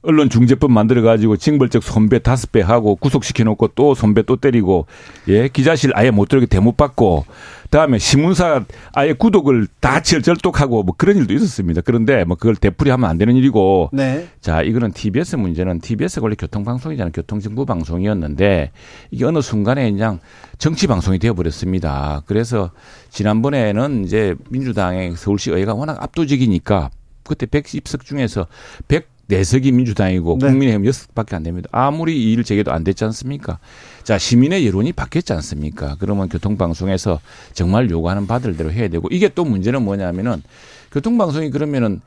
[0.03, 4.87] 언론 중재법 만들어 가지고 징벌적 손배 다섯 배 하고 구속시켜 놓고 또 손배 또 때리고
[5.29, 7.25] 예 기자실 아예 못 들어게 대못 받고
[7.63, 11.81] 그다음에 신문사 아예 구독을 다 절절독하고 뭐 그런 일도 있었습니다.
[11.83, 14.29] 그런데 뭐 그걸 되풀이하면 안 되는 일이고 네.
[14.41, 17.13] 자 이거는 TBS 문제는 TBS가 원래 교통방송이잖아요.
[17.13, 18.73] 교통정보 방송이었는데
[19.13, 20.19] 이게 어느 순간에 그냥
[20.59, 22.23] 정치 방송이 되어 버렸습니다.
[22.27, 22.73] 그래서
[23.11, 26.91] 지난번에는 이제 민주당의 서울시 의회가 워낙 압도적이니까
[27.25, 28.49] 그때 110석 중에서
[28.89, 30.47] 100 내석이 민주당이고 네.
[30.49, 31.69] 국민의힘 여섯 밖에 안 됩니다.
[31.73, 33.59] 아무리 이일 제기도 안 됐지 않습니까?
[34.03, 35.97] 자, 시민의 여론이 바뀌었지 않습니까?
[35.99, 37.21] 그러면 교통방송에서
[37.53, 40.43] 정말 요구하는 바들 대로 해야 되고 이게 또 문제는 뭐냐면은
[40.91, 42.01] 교통방송이 그러면은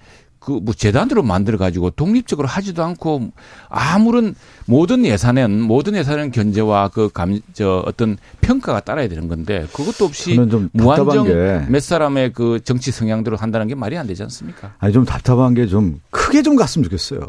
[0.45, 3.31] 그 뭐 재단으로 만들어 가지고 독립적으로 하지도 않고
[3.67, 4.35] 아무런
[4.67, 10.35] 모든 예산은 모든 예산은 견제와 그 감 저 어떤 평가가 따라야 되는 건데 그것도 없이
[10.73, 11.25] 무한정
[11.69, 14.73] 몇 사람의 그 정치 성향대로 한다는 게 말이 안 되지 않습니까?
[14.77, 17.21] 아니 좀 답답한 게 좀 크게 좀 갔으면 좋겠어요.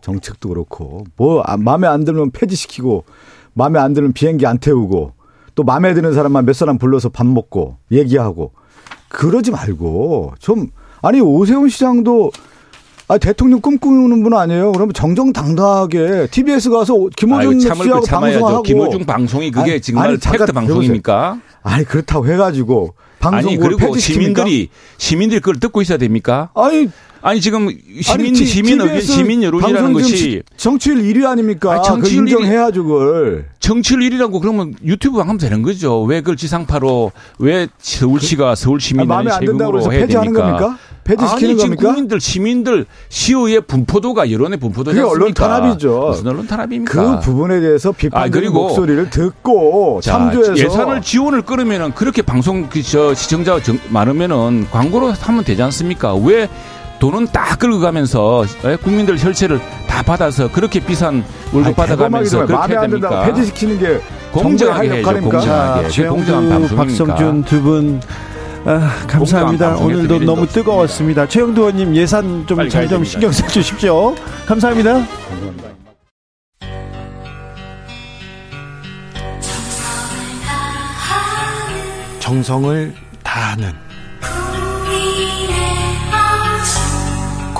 [0.00, 3.04] 정책도 그렇고 뭐 아, 마음에 안 들면 폐지시키고
[3.52, 5.12] 마음에 안 들면 비행기 안 태우고
[5.56, 8.52] 또 마음에 드는 사람만 몇 사람 불러서 밥 먹고 얘기하고
[9.08, 10.68] 그러지 말고 좀
[11.02, 12.30] 아니 오세훈 시장도
[13.10, 14.70] 아, 대통령 꿈꾸는 분 아니에요?
[14.70, 21.40] 그러면 정정당당하게 TBS 가서 김호중 씨하고 방송하고 김호중 방송이 그게 아니, 정말 아니, 팩트 방송입니까?
[21.64, 26.50] 아니 그렇다고 해가지고 방송 아니 그리고 시민들이 시민들이 그걸 듣고 있어야 됩니까?
[26.54, 26.88] 아니
[27.20, 27.68] 아니 지금
[28.00, 31.72] 시민 아니, 시민 의견 시민 여론이라는 것이 정치율 1위 아닙니까?
[31.72, 33.46] 아니, 정치율 인정해야죠 그걸.
[33.70, 36.02] 성취율 1위라고 그러면 유튜브 하면 되는 거죠.
[36.02, 40.42] 왜 그걸 지상파로 왜 서울시가 서울 시민을 마음에 안 든다고 세금으로 해야 됩니까?
[40.42, 40.78] 겁니까?
[41.04, 41.82] 폐지시키는 아니, 지금 겁니까?
[41.88, 45.32] 국민들 시민들 시의회 분포도가 여론의 분포도지 그게 언론?
[45.32, 46.06] 탄압이죠.
[46.08, 47.20] 무슨 언론 탄압입니까?
[47.20, 53.14] 그 부분에 대해서 비판적인 아, 목소리를 듣고 자, 참조해서 예산을 지원을 끌으면은 그렇게 방송 그저
[53.14, 56.16] 시청자가 정- 많으면은 광고로 하면 되지 않습니까?
[56.16, 56.48] 왜
[57.00, 58.76] 돈은 딱 끌고 가면서 에?
[58.76, 63.24] 국민들 혈세를 다 받아서 그렇게 비싼 월급 받아가면서 그렇게 해야 됩니까?
[63.24, 64.00] 폐지시키는 게
[64.32, 65.38] 공정하게 역할입니까?
[65.38, 65.82] 공정하게.
[65.82, 66.76] 자, 그게 공정한 최영두, 방송입니까?
[67.16, 68.00] 박성준 두 분.
[68.66, 69.76] 아, 감사합니다.
[69.76, 70.46] 오늘도 너무.
[70.46, 71.26] 뜨거웠습니다.
[71.26, 73.02] 최영두 의원님 예산 좀 잘 좀.
[73.02, 74.14] 신경 써주십시오.
[74.46, 75.00] 감사합니다.
[82.20, 83.72] 정성을 다하는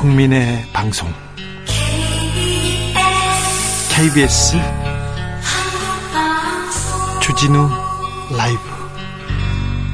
[0.00, 1.12] 국민의 방송
[3.94, 4.56] KBS
[7.20, 7.68] 주진우
[8.34, 8.60] 라이브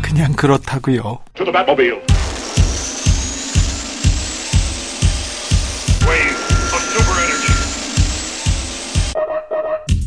[0.01, 1.19] 그냥 그렇다고요.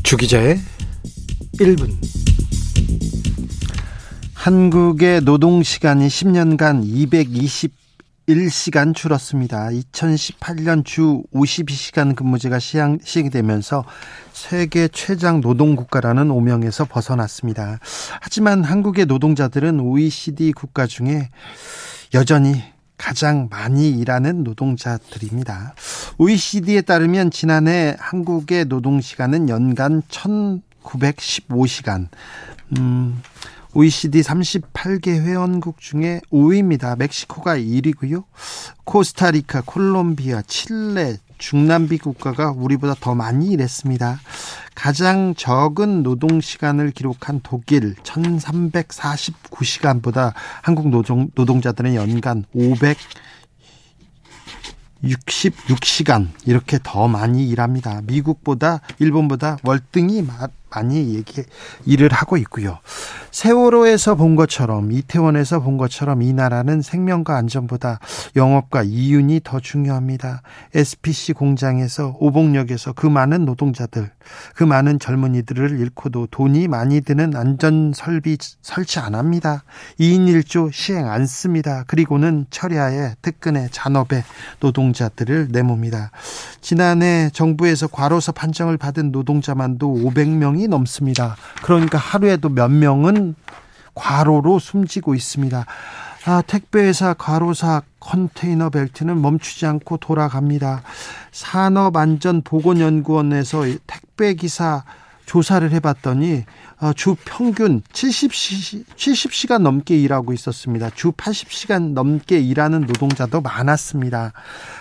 [0.04, 0.60] 주기자의
[1.60, 1.91] 1분
[4.34, 6.86] 한국의 노동 시간이 10년간
[8.30, 9.69] 221시간 줄었습니다.
[9.69, 13.84] 2018년 주 52시간 근무제가 시행, 시행되면서
[14.34, 17.80] 세계 최장 노동 국가라는 오명에서 벗어났습니다.
[18.21, 21.32] 하지만 한국의 노동자들은 OECD 국가 중에
[22.13, 22.61] 여전히
[22.97, 25.73] 가장 많이 일하는 노동자들입니다.
[26.17, 32.09] OECD에 따르면 지난해 한국의 노동 시간은 연간 1,915시간.
[32.77, 33.23] 음,
[33.76, 36.97] OECD 38개 회원국 중에 5위입니다.
[36.97, 38.24] 멕시코가 1위고요.
[38.84, 44.20] 코스타리카, 콜롬비아, 칠레, 중남미 국가가 우리보다 더 많이 일했습니다.
[44.74, 52.97] 가장 적은 노동 시간을 기록한 독일 1349시간보다 한국 노동, 노동자들은 연간 500
[55.03, 58.01] 66시간 이렇게 더 많이 일합니다.
[58.03, 61.43] 미국보다 일본보다 월등히 마- 많이 얘기
[61.86, 62.80] 일을 하고 있고요.
[63.32, 67.99] 세월호에서 본 것처럼 이태원에서 본 것처럼 이 나라는 생명과 안전보다
[68.36, 70.41] 영업과 이윤이 더 중요합니다.
[70.74, 74.11] SPC 공장에서 오봉역에서 그 많은 노동자들,
[74.55, 79.63] 그 많은 젊은이들을 잃고도 돈이 많이 드는 안전 설비 설치 안 합니다.
[79.99, 81.84] 2인 1조 시행 안 씁니다.
[81.88, 84.24] 그리고는 철야에 특근에 잔업에
[84.59, 86.11] 노동자들을 내몹니다.
[86.61, 91.36] 지난해 정부에서 과로사 판정을 받은 노동자만도 500명이 넘습니다.
[91.64, 93.36] 그러니까 하루에도 몇 명은
[93.95, 95.66] 과로로 숨지고 있습니다.
[96.26, 100.84] 아, 택배회사 과로사 컨테이너 벨트는 멈추지 않고 돌아갑니다.
[101.32, 104.84] 산업안전보건연구원에서 택배 기사
[105.26, 106.43] 조사를 해봤더니
[106.82, 110.89] 어, 주 평균 70시, 70시간 넘게 일하고 있었습니다.
[110.89, 114.34] 주 80시간 넘게 일하는 노동자도 많았습니다.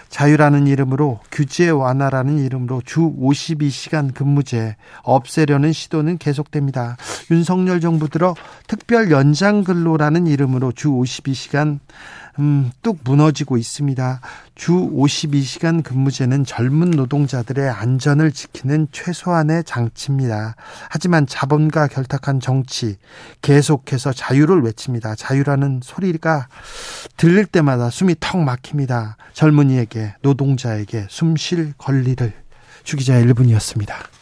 [0.08, 6.96] 자유라는 이름으로 규제 완화라는 이름으로 주 52시간 근무제 없애려는 시도는 계속됩니다.
[7.30, 8.34] 윤석열 정부 들어
[8.66, 11.78] 특별 연장 근로라는 이름으로 주 52시간
[12.38, 14.20] 음, 뚝 무너지고 있습니다.
[14.54, 20.54] 주 52시간 근무제는 젊은 노동자들의 안전을 지키는 최소한의 장치입니다.
[20.88, 22.96] 하지만 자본과 결탁한 정치
[23.42, 25.16] 계속해서 자유를 외칩니다.
[25.16, 26.48] 자유라는 소리가
[27.16, 29.16] 들릴 때마다 숨이 턱 막힙니다.
[29.32, 32.32] 젊은이에게 노동자에게 숨 쉴 권리를
[32.84, 34.17] 주기자 1분이었습니다.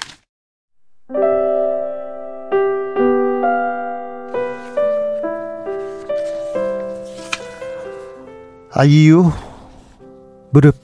[8.78, 9.32] 아이유
[10.50, 10.76] 무릎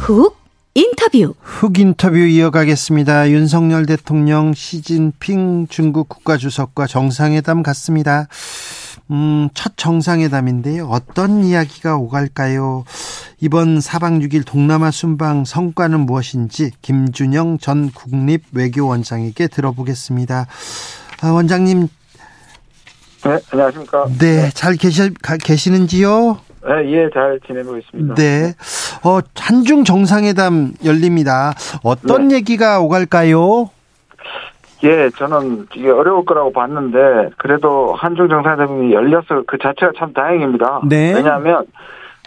[0.00, 0.36] 훅
[0.74, 3.30] 인터뷰 훅 인터뷰 이어가겠습니다.
[3.30, 8.26] 윤석열 대통령 시진핑 중국 국가주석과 정상회담 갔습니다.
[9.10, 10.88] 음, 첫 정상회담인데요.
[10.88, 12.84] 어떤 이야기가 오갈까요?
[13.40, 20.46] 이번 4박 6일 동남아 순방 성과는 무엇인지 김준영 전 국립외교원장에게 들어보겠습니다.
[21.22, 21.88] 아, 원장님,
[23.24, 24.06] 네, 안녕하십니까.
[24.18, 26.38] 네, 잘 계시, 가- 계시는지요?
[26.66, 28.14] 네, 예, 잘 지내고 있습니다.
[28.16, 28.54] 네.
[29.04, 31.54] 어, 한중 정상회담 열립니다.
[31.84, 32.36] 어떤 네.
[32.36, 33.70] 얘기가 오갈까요?
[34.86, 40.82] 예, 저는 이게 어려울 거라고 봤는데, 그래도 한중 정상회담이 열려서 그 자체가 참 다행입니다.
[40.88, 41.14] 네.
[41.14, 41.64] 왜냐하면,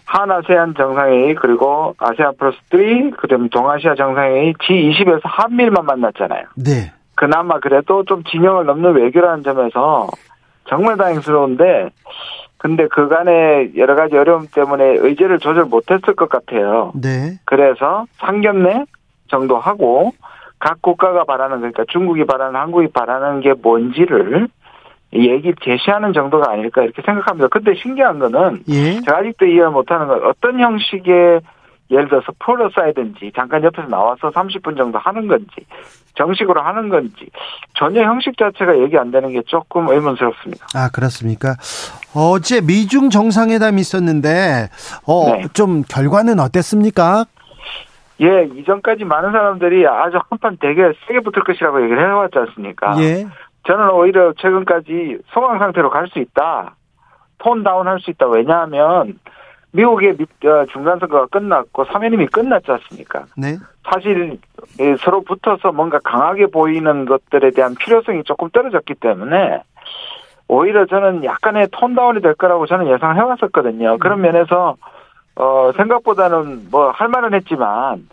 [0.05, 6.43] 한 아세안 정상회의, 그리고 아세안 플러스 3, 그 다음에 동아시아 정상회의 G20에서 한미일만 만났잖아요.
[6.57, 6.91] 네.
[7.15, 10.07] 그나마 그래도 좀 진영을 넘는 외교라는 점에서
[10.69, 11.89] 정말 다행스러운데
[12.57, 16.91] 근데 그간의 여러 가지 어려움 때문에 의제를 조절 못했을 것 같아요.
[16.95, 17.39] 네.
[17.45, 18.85] 그래서 상견례
[19.29, 20.11] 정도 하고
[20.59, 24.47] 각 국가가 바라는 그러니까 중국이 바라는 한국이 바라는 게 뭔지를
[25.13, 27.47] 얘기 제시하는 정도가 아닐까 이렇게 생각합니다.
[27.47, 28.99] 근데 신기한 거는 예.
[29.01, 31.41] 제가 아직도 이해 못하는 건 어떤 형식의
[31.91, 35.47] 예를 들어서 프로 사이든지 잠깐 옆에서 나와서 30분 정도 하는 건지
[36.15, 37.27] 정식으로 하는 건지
[37.75, 40.67] 전혀 형식 자체가 얘기 안 되는 게 조금 의문스럽습니다.
[40.75, 41.55] 아, 그렇습니까?
[42.13, 44.69] 어제 미중 정상회담이 있었는데,
[45.07, 45.43] 어, 네.
[45.53, 47.25] 좀 결과는 어땠습니까?
[48.21, 52.95] 예, 이전까지 많은 사람들이 아주 한판 되게 세게 붙을 것이라고 얘기를 해왔지 않습니까?
[53.01, 53.25] 예.
[53.65, 56.75] 저는 오히려 최근까지 소강 상태로 갈 수 있다.
[57.37, 58.27] 톤 다운 할 수 있다.
[58.27, 59.19] 왜냐하면
[59.71, 63.25] 미국의 미- 어, 중간선거가 끝났고 사면임이 끝났지 않습니까?
[63.37, 63.55] 네.
[63.89, 64.37] 사실
[64.79, 69.61] 예, 서로 붙어서 뭔가 강하게 보이는 것들에 대한 필요성이 조금 떨어졌기 때문에
[70.47, 73.97] 오히려 저는 약간의 톤 다운이 될 거라고 저는 예상을 해왔었거든요.
[73.99, 74.75] 그런 면에서
[75.39, 78.09] 어 생각보다는 뭐할 말은 했지만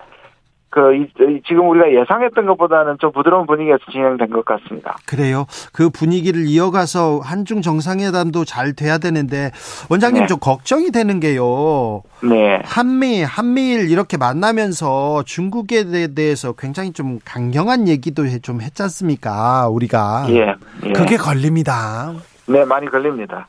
[0.71, 4.97] 그 이- 이- 지금 우리가 예상했던 것보다는 좀 부드러운 분위기에서 진행된 것 같습니다.
[5.07, 5.47] 그래요.
[5.73, 9.53] 그 분위기를 이어가서 한중 정상회담도 잘 돼야 되는데,
[9.89, 10.27] 원장님 네.
[10.27, 12.03] 좀 걱정이 되는 게요.
[12.23, 18.83] 네, 한미, 한미일 이렇게 만나면서 중국에 대- 대해서 굉장히 좀 강경한 얘기도 해- 좀 했지
[18.83, 19.69] 않습니까?
[19.69, 20.27] 우리가.
[20.29, 20.55] 예,
[20.85, 20.93] 예.
[20.93, 22.13] 그게 걸립니다.
[22.49, 23.49] 네, 많이 걸립니다.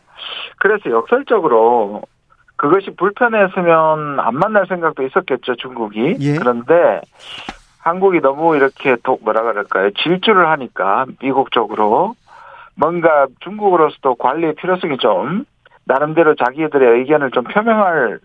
[0.59, 2.03] 그래서 역설적으로
[2.57, 6.17] 그것이 불편했으면 안 만날 생각도 있었겠죠, 중국이.
[6.19, 6.35] 예.
[6.35, 7.01] 그런데
[7.79, 9.91] 한국이 너무 이렇게 도, 뭐라 그럴까요?
[9.91, 12.15] 질주를 하니까 미국 쪽으로
[12.75, 15.45] 뭔가 중국으로서도 관리의 필요성이 좀
[15.85, 18.19] 나름대로 자기들의 의견을 좀 표명할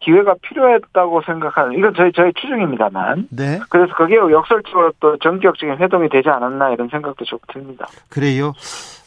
[0.00, 3.60] 기회가 필요했다고 생각하는 이건 저희 저희 추정입니다만 네.
[3.68, 7.86] 그래서 그게 역설적으로 또 전격적인 회동이 되지 않았나 이런 생각도 좀 듭니다.
[8.08, 8.52] 그래요.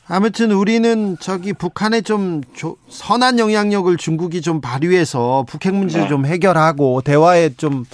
[0.07, 6.07] 아무튼 우리는 저기 북한에 좀 조- 선한 영향력을 중국이 좀 발휘해서 북핵 문제 네.
[6.07, 7.85] 좀 해결하고 대화에 좀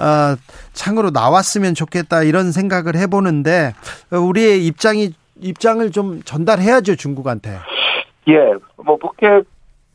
[0.00, 0.36] 아,
[0.72, 3.74] 창으로 나왔으면 좋겠다 이런 생각을 해보는데
[4.12, 7.58] 어, 우리의 입장이 입장을 좀 전달해야죠 중국한테.
[8.28, 8.36] 예,
[8.76, 9.44] 뭐 북핵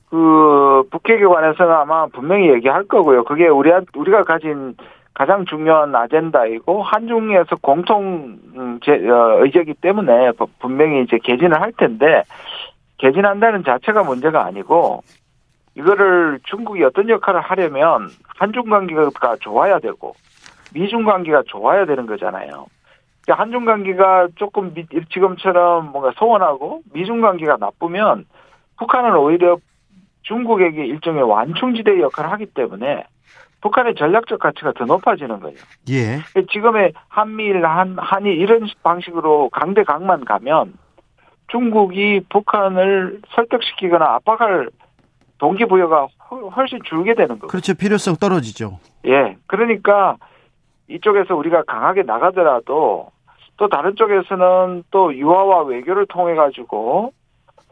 [0.09, 3.23] 그 북핵에 관해서는 아마 분명히 얘기할 거고요.
[3.23, 4.75] 그게 우리 우리가 가진
[5.13, 11.71] 가장 중요한 아젠다이고 한중에서 공통 음, 제, 어, 의제이기 때문에 부- 분명히 이제 개진을 할
[11.73, 12.23] 텐데
[12.97, 15.03] 개진한다는 자체가 문제가 아니고
[15.75, 19.11] 이거를 중국이 어떤 역할을 하려면 한중 관계가
[19.41, 20.15] 좋아야 되고
[20.73, 22.65] 미중 관계가 좋아야 되는 거잖아요.
[23.23, 28.25] 그러니까 한중 관계가 조금 미- 지금처럼 뭔가 소원하고 미중 관계가 나쁘면
[28.77, 29.57] 북한은 오히려
[30.23, 33.03] 중국에게 일종의 완충지대의 역할을 하기 때문에
[33.63, 35.57] 북한의 전략적 가치가 더 높아지는 거예요.
[35.89, 36.19] 예.
[36.51, 40.73] 지금의 한미일, 한, 한일 이런 방식으로 강대강만 가면
[41.47, 44.69] 중국이 북한을 설득시키거나 압박할
[45.37, 47.47] 동기부여가 훨- 훨씬 줄게 되는 거고.
[47.47, 47.73] 그렇죠.
[47.73, 48.79] 필요성 떨어지죠.
[49.05, 49.37] 예.
[49.47, 50.17] 그러니까
[50.89, 53.07] 이쪽에서 우리가 강하게 나가더라도
[53.55, 57.13] 또 다른 쪽에서는 또 유화와 외교를 통해 가지고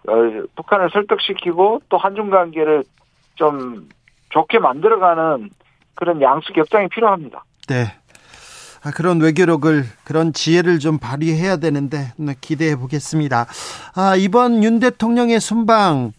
[0.08, 0.14] 어,
[0.56, 2.86] 북한을 설득시키고 또 한중 관계를
[3.36, 3.90] 좀
[4.30, 5.50] 좋게 만들어가는
[6.02, 7.46] 그런 양수 격장이 필요합니다.
[7.68, 7.94] 네.
[8.82, 13.46] 아, 그런 외교력을 그런 지혜를 좀 발휘해야 되는데 네, 기대해 보겠습니다.
[13.94, 16.14] 아, 이번 윤 대통령의 순방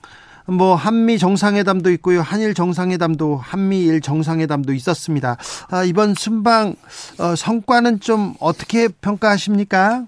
[0.46, 2.22] 뭐 한미 정상회담도 있고요.
[2.22, 5.36] 한일 정상회담도 한미일 정상회담도 있었습니다.
[5.72, 6.76] 아, 이번 순방
[7.18, 10.04] 어, 성과는 좀 어떻게 평가하십니까?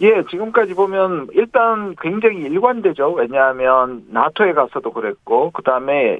[0.00, 3.12] 예, 지금까지 보면 일단 굉장히 일관되죠.
[3.12, 6.18] 왜냐하면 나토에 가서도 그랬고, 그 다음에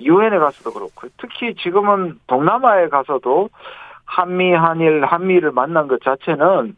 [0.00, 3.50] 유엔에 가서도 그렇고, 특히 지금은 동남아에 가서도
[4.04, 6.76] 한미, 한일, 한미를 만난 것 자체는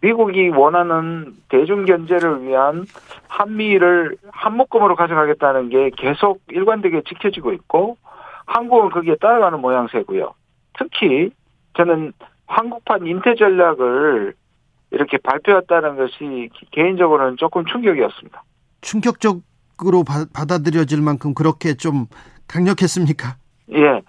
[0.00, 2.84] 미국이 원하는 대중 견제를 위한
[3.28, 7.96] 한미를 한 묶음으로 가져가겠다는 게 계속 일관되게 지켜지고 있고,
[8.46, 10.32] 한국은 거기에 따라가는 모양새고요.
[10.78, 11.30] 특히
[11.76, 12.12] 저는
[12.46, 14.34] 한국판 인태 전략을
[14.90, 18.42] 이렇게 발표했다는 것이 개인적으로는 조금 충격이었습니다.
[18.80, 22.06] 충격적으로 바- 받아들여질 만큼 그렇게 좀
[22.48, 23.36] 강력했습니까?
[23.72, 24.00] 예.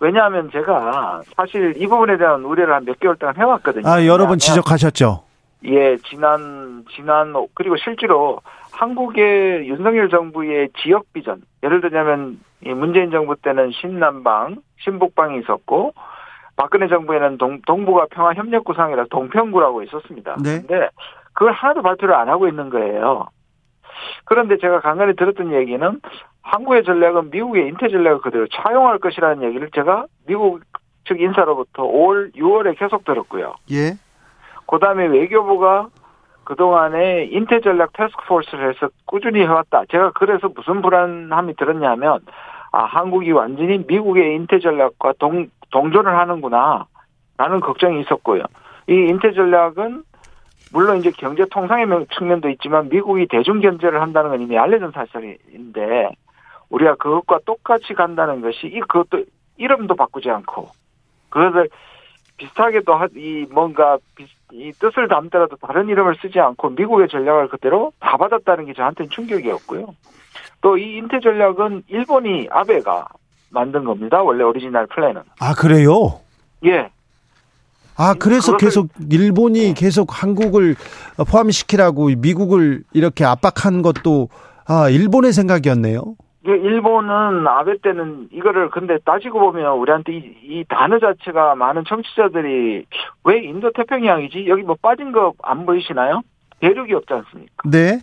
[0.00, 3.88] 왜냐하면 제가 사실 이 부분에 대한 우려를 한 몇 개월 동안 해왔거든요.
[3.88, 5.24] 아, 여러 번 지적하셨죠.
[5.64, 8.40] 예, 지난, 지난, 그리고 실제로
[8.72, 15.94] 한국의 윤석열 정부의 지역 비전, 예를 들자면 이 문재인 정부 때는 신남방, 신북방이 있었고,
[16.56, 20.36] 박근혜 정부에는 동, 동북아 평화협력구상이라 동평구라고 있었습니다.
[20.42, 20.62] 네.
[20.66, 20.88] 근데
[21.34, 23.26] 그걸 하나도 발표를 안 하고 있는 거예요.
[24.24, 26.00] 그런데 제가 간간히 들었던 얘기는
[26.42, 30.60] 한국의 전략은 미국의 인태 전략을 그대로 차용할 것이라는 얘기를 제가 미국
[31.06, 33.54] 측 인사로부터 5월, 6월에 계속 들었고요.
[33.70, 33.92] 예.
[34.66, 35.88] 그 다음에 외교부가
[36.44, 39.84] 그동안에 인태 전략 태스크포스를 해서 꾸준히 해왔다.
[39.90, 42.20] 제가 그래서 무슨 불안함이 들었냐면
[42.76, 46.84] 아 한국이 완전히 미국의 인태 전략과 동 동조를 하는구나
[47.38, 48.42] 라는 걱정이 있었고요.
[48.86, 50.02] 이 인태 전략은
[50.72, 56.10] 물론 이제 경제 통상의 면- 측면도 있지만 미국이 대중 견제를 한다는 건 이미 알려진 사실인데
[56.68, 59.24] 우리가 그것과 똑같이 간다는 것이 이 그것도
[59.56, 60.68] 이름도 바꾸지 않고
[61.30, 61.70] 그것을
[62.36, 67.92] 비슷하게도 하- 이 뭔가 비- 이 뜻을 담더라도 다른 이름을 쓰지 않고 미국의 전략을 그대로
[68.00, 69.86] 다 받았다는 게 저한테는 충격이었고요.
[70.66, 73.06] 또 이 인태 전략은 일본이 아베가
[73.50, 74.20] 만든 겁니다.
[74.20, 75.22] 원래 오리지널 플랜은.
[75.38, 76.18] 아 그래요?
[76.64, 76.90] 예.
[77.96, 80.74] 아 그래서 계속 일본이 계속 한국을
[81.30, 84.28] 포함시키라고 미국을 이렇게 압박한 것도
[84.66, 86.02] 아 일본의 생각이었네요.
[86.42, 92.86] 이게 일본은 아베 때는 이거를 근데 따지고 보면 우리한테 이, 이 단어 자체가 많은 청취자들이
[93.24, 94.46] 왜 인도 태평양이지?
[94.48, 96.22] 여기 뭐 빠진 거 안 보이시나요?
[96.60, 97.52] 대륙이 없지 않습니까?
[97.70, 98.00] 네,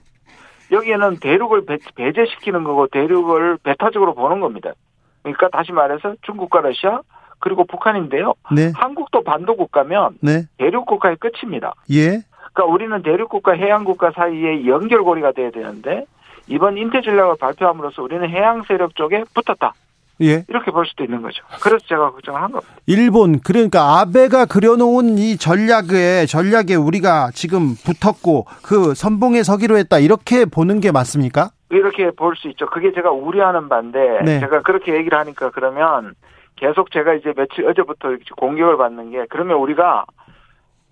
[0.73, 4.73] 여기에는 대륙을 배, 배제시키는 거고 대륙을 배타적으로 보는 겁니다.
[5.21, 6.99] 그러니까 다시 말해서 중국과 러시아
[7.39, 8.33] 그리고 북한인데요.
[8.51, 11.73] 네, 한국도 반도 국가면 네, 대륙 국가의 끝입니다.
[11.91, 12.21] 예,
[12.53, 16.05] 그러니까 우리는 대륙 국가, 해양 국가 사이에 연결고리가 돼야 되는데
[16.47, 19.73] 이번 인태 전략을 발표함으로써 우리는 해양 세력 쪽에 붙었다.
[20.21, 20.45] 예.
[20.47, 21.43] 이렇게 볼 수도 있는 거죠.
[21.61, 22.71] 그래서 제가 걱정을 한 겁니다.
[22.85, 30.45] 일본 그러니까 아베가 그려놓은 이 전략에 전략에 우리가 지금 붙었고 그 선봉에 서기로 했다 이렇게
[30.45, 31.49] 보는 게 맞습니까?
[31.71, 32.67] 이렇게 볼 수 있죠.
[32.67, 34.39] 그게 제가 우려하는 바인데 네.
[34.39, 36.13] 제가 그렇게 얘기를 하니까 그러면
[36.55, 40.05] 계속 제가 이제 며칠 어제부터 공격을 받는 게 그러면 우리가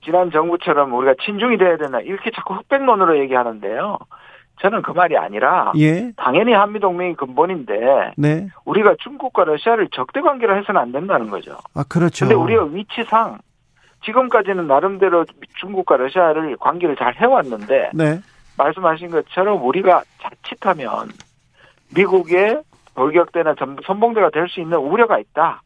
[0.03, 3.99] 지난 정부처럼 우리가 친중이 돼야 되나 이렇게 자꾸 흑백론으로 얘기하는데요.
[4.62, 10.55] 저는 그 말이 아니라 예, 당연히 한미 동맹이 근본인데 네, 우리가 중국과 러시아를 적대 관계로
[10.55, 11.57] 해서는 안 된다는 거죠.
[11.74, 12.26] 아 그렇죠.
[12.26, 13.39] 근데 우리가 위치상
[14.05, 15.26] 지금까지는 나름대로
[15.59, 18.20] 중국과 러시아를 관계를 잘 해왔는데 네,
[18.57, 21.09] 말씀하신 것처럼 우리가 자칫하면
[21.95, 22.62] 미국의
[22.95, 25.62] 돌격대나 전- 선봉대가 될 수 있는 우려가 있다.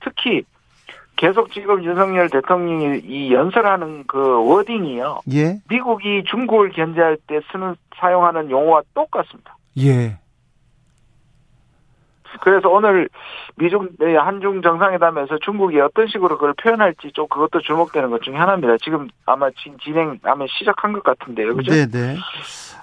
[0.00, 0.42] 특히
[1.18, 5.20] 계속 지금 윤석열 대통령이 이 연설하는 그 워딩이요.
[5.32, 9.56] 예, 미국이 중국을 견제할 때 쓰는 사용하는 용어와 똑같습니다.
[9.80, 10.16] 예,
[12.40, 13.08] 그래서 오늘
[13.56, 18.76] 미중 네, 한중 정상회담에서 중국이 어떤 식으로 그걸 표현할지 좀 그것도 주목되는 것 중에 하나입니다.
[18.80, 21.72] 지금 아마 진- 진행 아마 시작한 것 같은데요, 그죠?
[21.72, 22.16] 네, 네.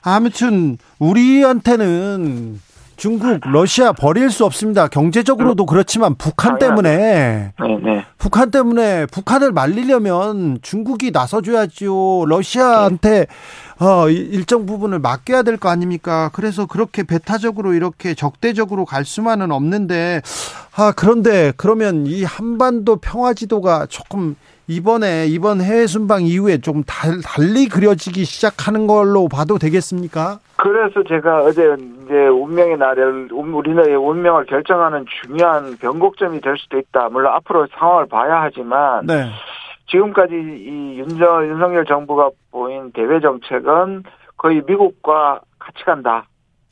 [0.04, 2.60] 아무튼 우리한테는
[2.98, 4.88] 중국, 러시아 버릴 수 없습니다.
[4.88, 8.06] 경제적으로도 그렇지만 북한 때문에 네, 네.
[8.18, 12.26] 북한 때문에 북한을 말리려면 중국이 나서줘야죠.
[12.28, 13.28] 러시아한테
[13.80, 16.30] 어, 일- 일정 부분을 맡겨야 될 거 아닙니까?
[16.34, 20.22] 그래서 그렇게 배타적으로 이렇게 적대적으로 갈 수만은 없는데
[20.76, 24.36] 아 그런데 그러면 이 한반도 평화 지도가 조금
[24.68, 30.40] 이번에 이번 해외 순방 이후에 좀 달, 달리 그려지기 시작하는 걸로 봐도 되겠습니까?
[30.58, 37.10] 그래서 제가 어제 이제 운명의 날을 운- 우리나라의 운명을 결정하는 중요한 변곡점이 될 수도 있다.
[37.10, 39.30] 물론 앞으로 상황을 봐야 하지만 네.
[39.92, 44.04] 지금까지 이 윤저, 윤석열 정부가 보인 대외 정책은
[44.38, 46.26] 거의 미국과 같이 간다.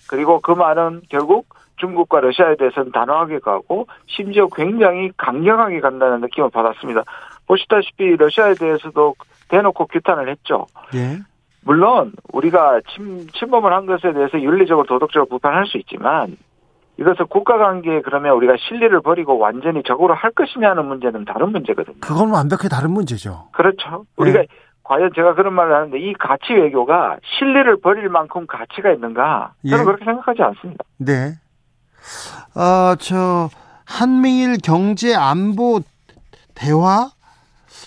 [0.10, 1.46] 그리고 그 말은 결국
[1.78, 7.04] 중국과 러시아에 대해서는 단호하게 가고 심지어 굉장히 강경하게 간다는 느낌을 받았습니다.
[7.48, 9.16] 보시다시피 러시아에 대해서도
[9.50, 10.68] 대놓고 규탄을 했죠.
[10.96, 11.20] 예.
[11.62, 16.36] 물론 우리가 침, 침범을 한 것에 대해서 윤리적으로 도덕적으로 비판할 수 있지만
[17.00, 21.98] 이것을 국가 관계에 그러면 우리가 실리를 버리고 완전히 적으로 할 것이냐는 문제는 다른 문제거든요.
[22.02, 23.50] 그건 완벽히 다른 문제죠.
[23.52, 24.06] 그렇죠.
[24.18, 24.48] 우리가 네.
[24.84, 29.54] 과연 제가 그런 말을 하는데 이 가치 외교가 실리를 버릴 만큼 가치가 있는가?
[29.68, 29.86] 저는 예.
[29.86, 30.84] 그렇게 생각하지 않습니다.
[30.98, 31.34] 네.
[32.54, 33.50] 아, 저
[33.86, 35.80] 한미일 경제 안보
[36.54, 37.10] 대화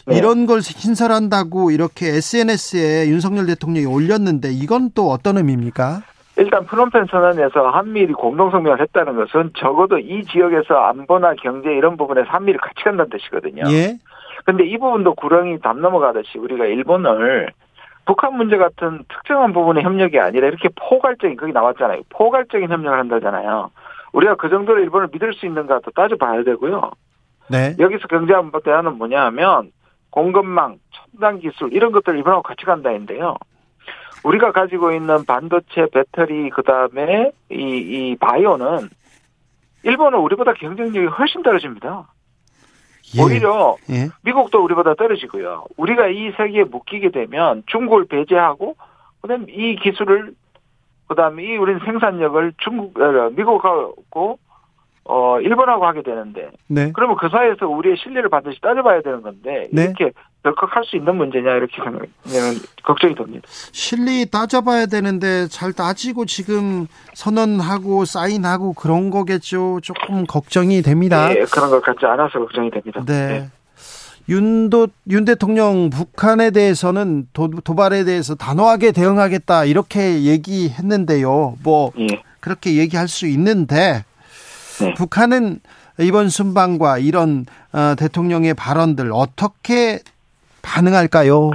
[0.07, 0.19] 네.
[0.19, 6.03] 이런 걸 신설한다고 이렇게 SNS에 윤석열 대통령이 올렸는데 이건 또 어떤 의미입니까?
[6.37, 12.59] 일단 프놈펜 선언에서 한미일이 공동성명을 했다는 것은 적어도 이 지역에서 안보나 경제 이런 부분에서 한미일
[12.59, 13.65] 같이 간다는 뜻이거든요.
[13.71, 13.97] 예.
[14.45, 17.51] 근데 이 부분도 구렁이 담 넘어가듯이 우리가 일본을
[18.05, 22.03] 북한 문제 같은 특정한 부분의 협력이 아니라 이렇게 포괄적인 거기 나왔잖아요.
[22.11, 23.71] 포괄적인 협력을 한다잖아요.
[24.13, 26.93] 우리가 그 정도로 일본을 믿을 수 있는가도 따져봐야 되고요.
[27.49, 27.75] 네.
[27.79, 29.73] 여기서 경제안보 대화는 뭐냐면
[30.17, 33.37] 공급망, 첨단 기술 이런 것들 일본하고 같이 간다인데요.
[34.25, 38.89] 우리가 가지고 있는 반도체, 배터리 그다음에 이, 이 바이오는
[39.83, 42.09] 일본은 우리보다 경쟁력이 훨씬 떨어집니다.
[43.15, 43.23] 예.
[43.23, 44.09] 오히려 예.
[44.23, 45.67] 미국도 우리보다 떨어지고요.
[45.77, 48.75] 우리가 이 세계에 묶이게 되면 중국을 배제하고
[49.21, 50.33] 그다음 이 기술을
[51.09, 54.39] 그다음에 이 우리는 생산력을 중국 어, 미국하고
[55.09, 56.91] 어 일본하고 하게 되는데 네.
[56.93, 59.85] 그러면 그 사이에서 우리의 신뢰를 반드시 따져봐야 되는 건데 네.
[59.85, 60.11] 이렇게
[60.43, 62.09] 덜컥 할 수 있는 문제냐 이렇게 생각하면
[62.83, 63.47] 걱정이 됩니다.
[63.73, 69.81] 실리 따져봐야 되는데 잘 따지고 지금 선언하고 사인하고 그런 거겠죠.
[69.83, 71.31] 조금 걱정이 됩니다.
[71.31, 73.03] 예, 그런 것 같지 않아서 걱정이 됩니다.
[73.07, 73.49] 네.
[74.29, 81.55] 윤도 윤 대통령 북한에 대해서는 도, 도발에 대해서 단호하게 대응하겠다 이렇게 얘기했는데요.
[81.63, 82.07] 뭐 예.
[82.41, 84.05] 그렇게 얘기할 수 있는데
[84.85, 84.95] 네.
[84.95, 85.61] 북한은
[86.01, 90.01] 이번 순방과 이런 어, 대통령의 발언들 어떻게
[90.63, 91.53] 반응할까요?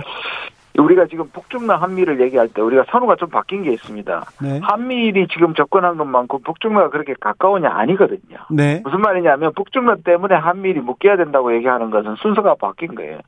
[0.77, 4.25] 우리가 지금 북중남 한미를 얘기할 때 우리가 선호가 좀 바뀐 게 있습니다.
[4.41, 4.59] 네.
[4.63, 8.37] 한미일이 지금 접근한 것만큼 북중남가 그렇게 가까우냐 아니거든요.
[8.49, 8.81] 네.
[8.83, 13.19] 무슨 말이냐면 북중남 때문에 한미일이 묶여야 된다고 얘기하는 것은 순서가 바뀐 거예요.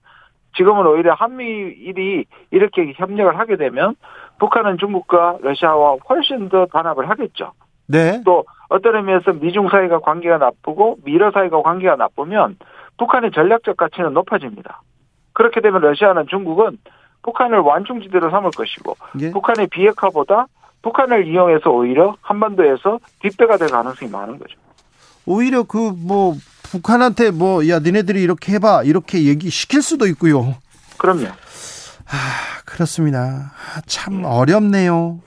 [0.55, 3.95] 지금은 오히려 한미일이 이렇게 협력을 하게 되면
[4.39, 7.51] 북한은 중국과 러시아와 훨씬 더 단합을 하겠죠.
[7.93, 8.21] 네.
[8.25, 12.57] 또 어떤 의미에서 미중 사이가 관계가 나쁘고 미러 사이가 관계가 나쁘면
[12.97, 14.81] 북한의 전략적 가치는 높아집니다.
[15.33, 16.77] 그렇게 되면 러시아는 중국은
[17.23, 19.31] 북한을 완충지대로 삼을 것이고 예.
[19.31, 20.47] 북한의 비핵화보다
[20.81, 24.55] 북한을 이용해서 오히려 한반도에서 뒷배가 될 가능성이 많은 거죠.
[25.25, 26.35] 오히려 그 뭐
[26.71, 30.55] 북한한테 뭐 야 니네들이 이렇게 해봐 이렇게 얘기 시킬 수도 있고요.
[30.97, 31.27] 그럼요.
[31.27, 33.19] 아 그렇습니다.
[33.19, 35.19] 아, 참 어렵네요.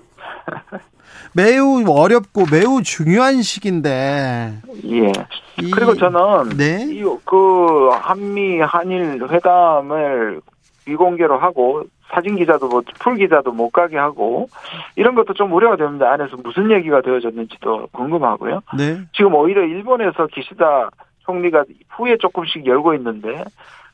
[1.37, 4.55] 매우 어렵고 매우 중요한 시기인데
[4.87, 5.13] 예.
[5.61, 6.87] 이- 그리고 저는 네.
[6.89, 10.41] 이 그 한미 한일 회담을
[10.87, 14.49] 비공개로 하고 사진 기자도 뭐 풀 기자도 못 가게 하고
[14.95, 16.11] 이런 것도 좀 우려가 됩니다.
[16.13, 18.61] 안에서 무슨 얘기가 되어졌는지도 궁금하고요.
[18.79, 19.01] 네.
[19.13, 20.89] 지금 오히려 일본에서 기시다
[21.25, 23.43] 총리가 후에 조금씩 열고 있는데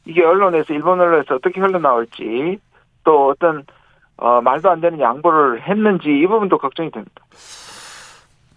[0.04, 2.58] 이게 언론에서 일본 언론에서 어떻게 흘러나올지
[3.04, 3.64] 또 어떤
[4.16, 7.22] 어, 말도 안 되는 양보를 했는지 이 부분도 걱정이 됩니다.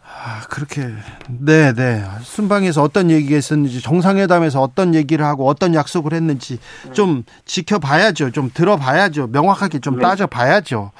[0.07, 0.81] 아, 그렇게
[1.27, 2.03] 네, 네.
[2.21, 6.59] 순방에서 어떤 얘기가 있었는지 정상회담에서 어떤 얘기를 하고 어떤 약속을 했는지
[6.93, 8.31] 좀 지켜봐야죠.
[8.31, 9.27] 좀 들어봐야죠.
[9.27, 10.01] 명확하게 좀 네.
[10.01, 10.91] 따져봐야죠.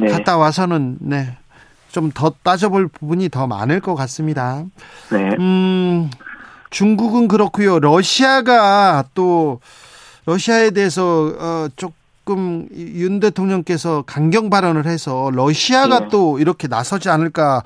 [0.00, 0.08] 네.
[0.08, 1.36] 갔다 와서는 네.
[1.90, 4.64] 좀 더 따져볼 부분이 더 많을 것 같습니다.
[5.10, 5.34] 네.
[5.38, 6.10] 음,
[6.70, 7.80] 중국은 그렇고요.
[7.80, 9.60] 러시아가 또
[10.26, 11.68] 러시아에 대해서 어,
[12.28, 16.08] 조금 윤 대통령께서 강경 발언을 해서 러시아가 네.
[16.10, 17.62] 또 이렇게 나서지 않을까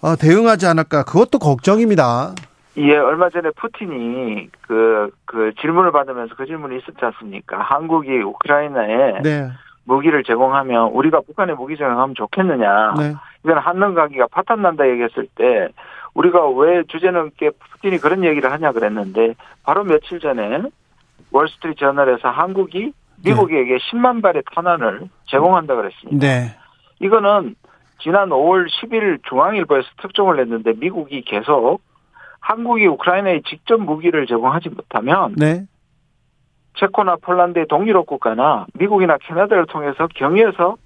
[0.00, 2.34] 어, 대응하지 않을까 그것도 걱정입니다.
[2.76, 7.58] 예, 얼마 전에 푸틴이 그, 그 질문을 받으면서 그 질문이 있었지 않습니까?
[7.58, 9.50] 한국이 우크라이나에 네,
[9.84, 12.94] 무기를 제공하면 우리가 북한에 무기 제공하면 좋겠느냐.
[12.96, 15.68] 네, 이건 한능 관계가 파탄 난다 얘기했을 때
[16.14, 19.34] 우리가 왜 주제넘게 푸틴이 그런 얘기를 하냐 그랬는데
[19.64, 20.62] 바로 며칠 전에
[21.32, 22.92] 월스트리트 저널에서 한국이
[23.24, 26.26] 미국에게 10만 발의 탄환을 제공한다 그랬습니다.
[26.26, 26.56] 네,
[27.00, 27.54] 이거는
[28.00, 31.80] 지난 5월 10일 중앙일보에서 특종을 냈는데 미국이 계속
[32.40, 35.66] 한국이 우크라이나에 직접 무기를 제공하지 못하면 네,
[36.78, 40.76] 체코나 폴란드의 동유럽 국가나 미국이나 캐나다를 통해서 경유해서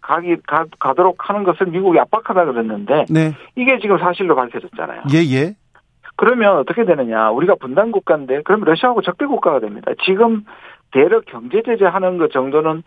[0.00, 5.02] 가기 가, 가도록 하는 것을 미국이 압박하다 그랬는데 네, 이게 지금 사실로 밝혀졌잖아요.
[5.12, 5.54] 예, 예,
[6.16, 7.30] 그러면 어떻게 되느냐?
[7.30, 9.92] 우리가 분단 국가인데 그럼 러시아하고 적대 국가가 됩니다.
[10.04, 10.44] 지금
[10.94, 12.84] 대륙 경제 제재하는 것 정도는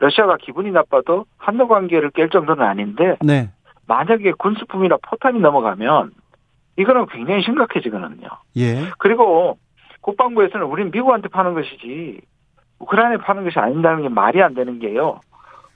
[0.00, 3.50] 러시아가 기분이 나빠도 한도 관계를 깰 정도는 아닌데 네,
[3.86, 6.10] 만약에 군수품이나 포탄이 넘어가면
[6.76, 8.28] 이거는 굉장히 심각해지거든요.
[8.56, 9.58] 예, 그리고
[10.02, 12.20] 국방부에서는 우린 미국한테 파는 것이지
[12.80, 15.20] 우크라이나에 파는 것이 아닌다는 게 말이 안 되는 게요.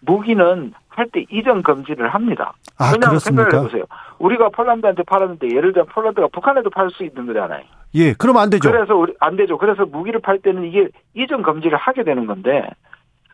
[0.00, 2.52] 무기는 할 때 이전 금지를 합니다.
[2.78, 3.54] 아 왜냐하면 생각을?
[3.54, 3.84] 해보세요.
[4.18, 7.64] 우리가 폴란드한테 팔았는데 예를 들어 폴란드가 북한에도 팔 수 있는 거잖아요.
[7.94, 8.70] 예, 그럼 안 되죠.
[8.70, 9.56] 그래서 우리 안 되죠.
[9.56, 12.68] 그래서 무기를 팔 때는 이게 이전 금지를 하게 되는 건데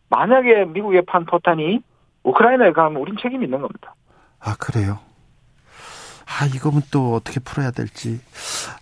[0.09, 1.81] 만약에 미국에 판 포탄이
[2.23, 3.93] 우크라이나에 가면 우린 책임이 있는 겁니다.
[4.39, 4.99] 아, 그래요.
[6.27, 8.19] 아, 이거는 또 어떻게 풀어야 될지.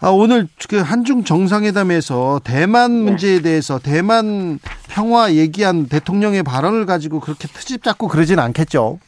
[0.02, 3.12] 아, 오늘 그 한중 정상회담에서 대만 네.
[3.12, 9.00] 문제에 대해서 대만 평화 얘기한 대통령의 발언을 가지고 그렇게 트집 잡고 그러진 않겠죠.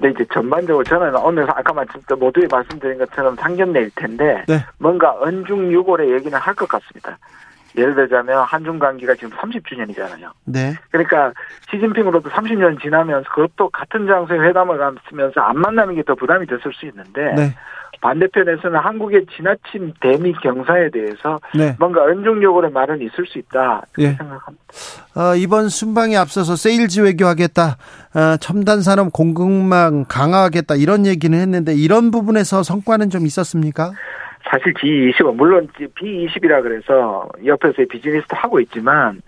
[0.00, 4.64] 근데 이제 전반적으로 저는 오늘 아까 말씀 모두에 말씀드린 것처럼 상견례일 텐데 네.
[4.78, 7.18] 뭔가 언중유골의 얘기는 할 것 같습니다.
[7.76, 10.30] 예를 들자면 한중 관계가 지금 30주년이잖아요.
[10.46, 10.74] 네.
[10.90, 11.32] 그러니까
[11.70, 16.86] 시진핑으로도 30년 지나면서 그것도 같은 장소에 회담을 하면서 안 만나는 게 더 부담이 됐을 수
[16.86, 17.54] 있는데 네.
[18.00, 21.76] 반대편에서는 한국의 지나친 대미 경사에 대해서 네.
[21.78, 24.12] 뭔가 언중유골의 말은 있을 수 있다 예.
[24.12, 24.64] 생각합니다.
[25.16, 27.76] 어, 이번 순방에 앞서서 세일즈 외교하겠다,
[28.14, 33.92] 어, 첨단 산업 공급망 강화하겠다 이런 얘기는 했는데 이런 부분에서 성과는 좀 있었습니까?
[34.50, 39.20] 사실 G20은 물론 B20이라 그래서 옆에서 비즈니스도 하고 있지만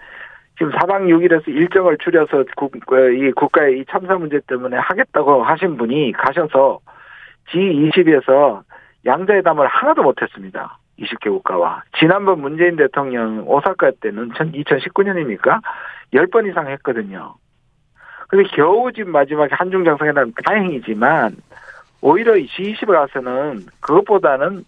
[0.56, 5.76] 지금 4박 6일에서 일정을 줄여서 국, 어, 이 국가의 이 참사 문제 때문에 하겠다고 하신
[5.76, 6.80] 분이 가셔서
[7.50, 8.62] G20에서
[9.06, 10.78] 양자회담을 하나도 못했습니다.
[10.98, 15.60] 20개 국가와 지난번 문재인 대통령 오사카 때는 2019년이니까
[16.12, 17.34] 10번 이상 했거든요.
[18.28, 21.36] 근데 겨우 지금 마지막에 한중 정상회담 다행이지만
[22.02, 24.64] 오히려 이 G20에 가서는 그것보다는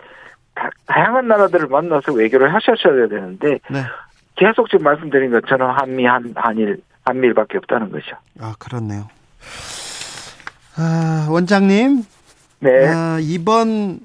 [0.55, 3.83] 다, 양한 나라들을 만나서 외교를 하셨어야 되는데 네.
[4.37, 8.17] 계속 지금 말씀드린 것처럼 한미 한 한일 한미일밖에 없다는 거죠.
[8.41, 9.09] 아, 그렇네요.
[10.77, 12.05] 아, 원장님.
[12.61, 12.89] 네.
[12.89, 14.01] 아, 이번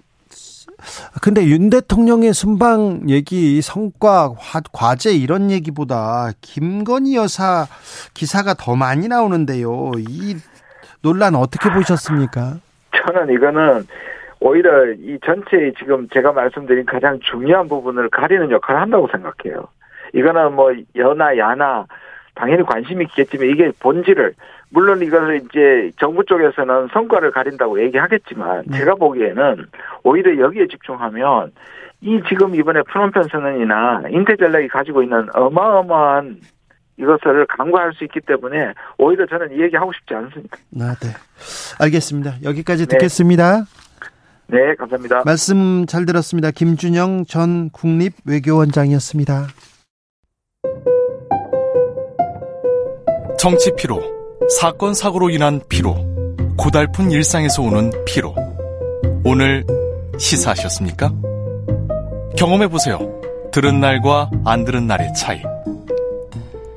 [1.21, 7.67] 근데 윤 대통령의 순방 얘기, 성과, 화, 과제 이런 얘기보다 김건희 여사
[8.13, 9.91] 기사가 더 많이 나오는데요.
[9.97, 10.37] 이
[11.01, 12.57] 논란 어떻게 보셨습니까?
[12.91, 13.87] 저는 이거는
[14.39, 19.67] 오히려 이 전체 지금 제가 말씀드린 가장 중요한 부분을 가리는 역할을 한다고 생각해요.
[20.13, 21.85] 이거는 뭐 여나 야나
[22.35, 24.33] 당연히 관심이 있겠지만 이게 본질을
[24.69, 28.79] 물론 이것을 이제 정부 쪽에서는 성과를 가린다고 얘기하겠지만 네.
[28.79, 29.65] 제가 보기에는
[30.03, 31.51] 오히려 여기에 집중하면
[32.01, 36.37] 이 지금 이번에 프놈펜 선언이나 인태 전략이 가지고 있는 어마어마한
[36.97, 40.57] 이것을 간과할 수 있기 때문에 오히려 저는 이 얘기 하고 싶지 않습니다.
[40.79, 41.09] 아, 네.
[41.79, 42.35] 알겠습니다.
[42.43, 42.97] 여기까지 네.
[42.97, 43.59] 듣겠습니다.
[43.59, 43.63] 네,
[44.77, 45.23] 감사합니다.
[45.25, 46.51] 말씀 잘 들었습니다.
[46.51, 49.47] 김준영 전 국립외교원장이었습니다.
[53.37, 54.01] 정치 피로,
[54.59, 55.95] 사건 사고로 인한 피로,
[56.57, 58.33] 고달픈 일상에서 오는 피로.
[59.23, 59.65] 오늘
[60.17, 61.11] 시사하셨습니까?
[62.37, 62.99] 경험해 보세요.
[63.51, 65.41] 들은 날과 안 들은 날의 차이.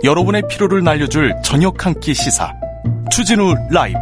[0.03, 2.53] 여러분의 피로를 날려줄 저녁 한 끼 시사.
[3.11, 3.99] 추진우 라이브.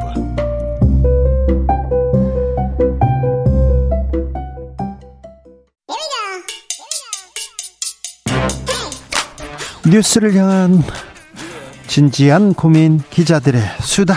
[9.90, 10.82] 뉴스를 향한
[11.86, 14.16] 진지한 고민 기자들의 수다.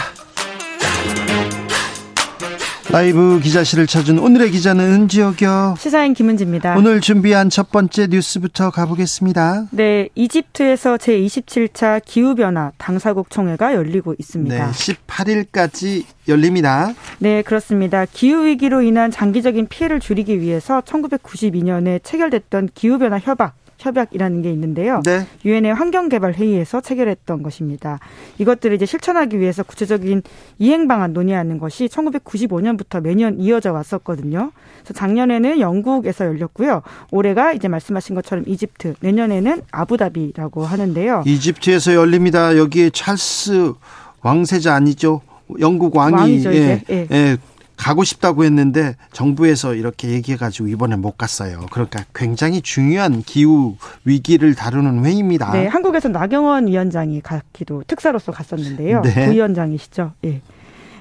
[2.91, 5.76] 라이브 기자실을 찾은 오늘의 기자는 은지혁이요.
[5.80, 6.76] 시사인 김은지입니다.
[6.76, 9.68] 오늘 준비한 첫 번째 뉴스부터 가보겠습니다.
[9.72, 14.65] 네, 이집트에서 제27차 기후변화 당사국 총회가 열리고 있습니다.
[14.65, 16.93] 네, 18일까지 열립니다.
[17.19, 18.06] 네, 그렇습니다.
[18.11, 25.01] 기후위기로 인한 장기적인 피해를 줄이기 위해서 1992년에 체결됐던 기후변화 협약, 협약이라는 게 있는데요.
[25.03, 25.25] 네.
[25.43, 27.99] 유엔의 환경개발 회의에서 체결했던 것입니다.
[28.37, 30.21] 이것들을 이제 실천하기 위해서 구체적인
[30.59, 34.51] 이행 방안 논의하는 것이 1995년부터 매년 이어져 왔었거든요.
[34.81, 36.83] 그래서 작년에는 영국에서 열렸고요.
[37.11, 41.23] 올해가 이제 말씀하신 것처럼 이집트, 내년에는 아부다비라고 하는데요.
[41.25, 42.57] 이집트에서 열립니다.
[42.57, 43.73] 여기에 찰스
[44.21, 45.21] 왕세자 아니죠?
[45.59, 46.53] 영국 왕이 왕이죠.
[46.53, 47.07] 예, 예.
[47.11, 47.37] 예,
[47.81, 51.65] 가고 싶다고 했는데 정부에서 이렇게 얘기해가지고 이번에 못 갔어요.
[51.71, 53.75] 그러니까 굉장히 중요한 기후
[54.05, 55.51] 위기를 다루는 회의입니다.
[55.53, 59.01] 네, 한국에서 나경원 위원장이 갔기도 특사로서 갔었는데요.
[59.01, 59.25] 네.
[59.25, 60.11] 부위원장이시죠.
[60.25, 60.41] 예.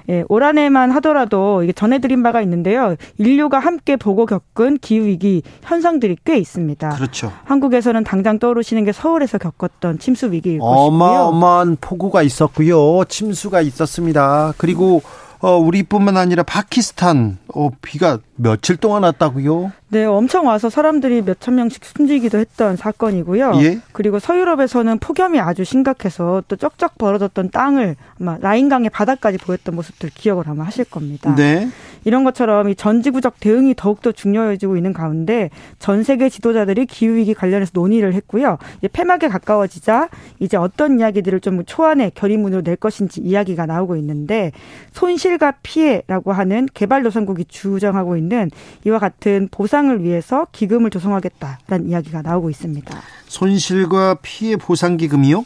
[0.09, 2.95] 예, 올 한해만 하더라도 이게 전해드린 바가 있는데요.
[3.19, 6.89] 인류가 함께 보고 겪은 기후 위기 현상들이 꽤 있습니다.
[6.89, 7.31] 그렇죠.
[7.43, 10.79] 한국에서는 당장 떠오르시는 게 서울에서 겪었던 침수 위기일 것이고요.
[10.79, 13.05] 어마어마한 폭우가 있었고요.
[13.07, 14.55] 침수가 있었습니다.
[14.57, 15.03] 그리고
[15.41, 19.71] 어, 우리뿐만 아니라 파키스탄 어, 비가 며칠 동안 왔다고요?
[19.89, 23.53] 네, 엄청 와서 사람들이 몇 천 명씩 숨지기도 했던 사건이고요.
[23.63, 23.79] 예.
[23.91, 30.47] 그리고 서유럽에서는 폭염이 아주 심각해서 또 쩍쩍 벌어졌던 땅을 아마 라인강의 바닥까지 보였던 모습들 기억을
[30.47, 31.33] 아마 하실 겁니다.
[31.35, 31.67] 네.
[32.03, 35.49] 이런 것처럼 이 전지구적 대응이 더욱더 중요해지고 있는 가운데
[35.79, 38.57] 전 세계 지도자들이 기후 위기 관련해서 논의를 했고요.
[38.79, 40.09] 이제 폐막에 가까워지자
[40.39, 44.51] 이제 어떤 이야기들을 좀 초안의 결의문으로 낼 것인지 이야기가 나오고 있는데
[44.93, 48.49] 손실과 피해라고 하는 개발도상국이 주장하고 있는
[48.85, 52.99] 이와 같은 보상을 위해서 기금을 조성하겠다라는 이야기가 나오고 있습니다.
[53.27, 55.45] 손실과 피해 보상 기금이요?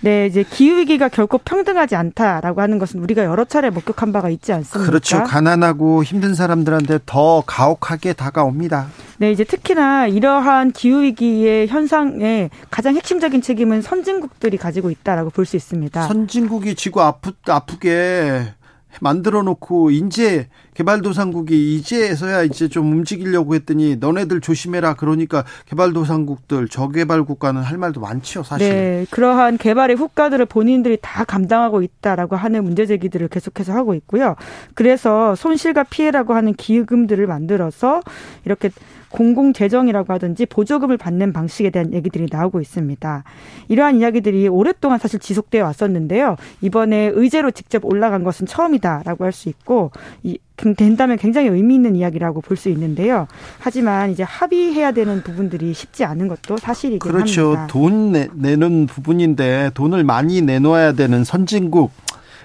[0.00, 4.52] 네, 이제 기후 위기가 결코 평등하지 않다라고 하는 것은 우리가 여러 차례 목격한 바가 있지
[4.52, 4.88] 않습니까?
[4.88, 5.24] 그렇죠.
[5.24, 8.86] 가난하고 힘든 사람들한테 더 가혹하게 다가옵니다.
[9.18, 15.56] 네, 이제 특히나 이러한 기후 위기의 현상에 가장 핵심적인 책임은 선진국들이 가지고 있다라고 볼 수
[15.56, 16.06] 있습니다.
[16.06, 18.52] 선진국이 지구 아프, 아프게
[19.00, 20.48] 만들어 놓고 이제
[20.78, 28.44] 개발도상국이 이제서야 이제 좀 움직이려고 했더니 너네들 조심해라 그러니까 개발도상국들 저개발 국가는 할 말도 많지요
[28.44, 28.68] 사실.
[28.68, 34.36] 네, 그러한 개발의 후과들을 본인들이 다 감당하고 있다라고 하는 문제 제기들을 계속해서 하고 있고요.
[34.74, 38.00] 그래서 손실과 피해라고 하는 기금들을 만들어서
[38.44, 38.70] 이렇게
[39.08, 43.24] 공공 재정이라고 하든지 보조금을 받는 방식에 대한 얘기들이 나오고 있습니다.
[43.66, 46.36] 이러한 이야기들이 오랫동안 사실 지속되어 왔었는데요.
[46.60, 49.90] 이번에 의제로 직접 올라간 것은 처음이다라고 할 수 있고
[50.22, 50.38] 이
[50.76, 53.28] 된다면 굉장히 의미 있는 이야기라고 볼 수 있는데요.
[53.60, 57.44] 하지만 이제 합의해야 되는 부분들이 쉽지 않은 것도 사실이긴 그렇죠.
[57.52, 57.66] 합니다.
[57.68, 61.92] 돈 내, 내는 부분인데 돈을 많이 내놓아야 되는 선진국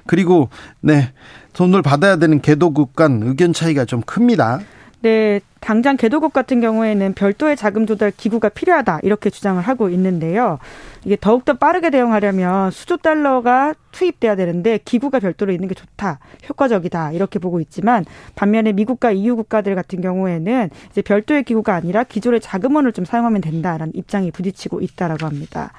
[0.06, 0.50] 그리고
[0.82, 1.12] 네
[1.54, 4.60] 돈을 받아야 되는 개도국 간 의견 차이가 좀 큽니다.
[5.02, 10.60] 네, 당장 개도국 같은 경우에는 별도의 자금 조달 기구가 필요하다 이렇게 주장을 하고 있는데요.
[11.06, 16.20] 이게 더욱더 빠르게 대응하려면 수조 달러가 투입돼야 되는데 기구가 별도로 있는 게 좋다,
[16.50, 18.04] 효과적이다 이렇게 보고 있지만
[18.36, 23.94] 반면에 미국과 EU 국가들 같은 경우에는 이제 별도의 기구가 아니라 기존의 자금원을 좀 사용하면 된다라는
[23.96, 25.72] 입장이 부딪히고 있다라고 합니다.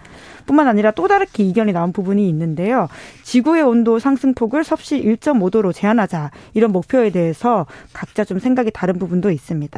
[0.47, 2.89] 뿐만 아니라 또 다르게 이견이 나온 부분이 있는데요.
[3.23, 9.73] 지구의 온도 상승폭을 섭씨 1.5도로 제한하자 이런 목표에 대해서 각자 좀 생각이 다른 부분도 있습니다.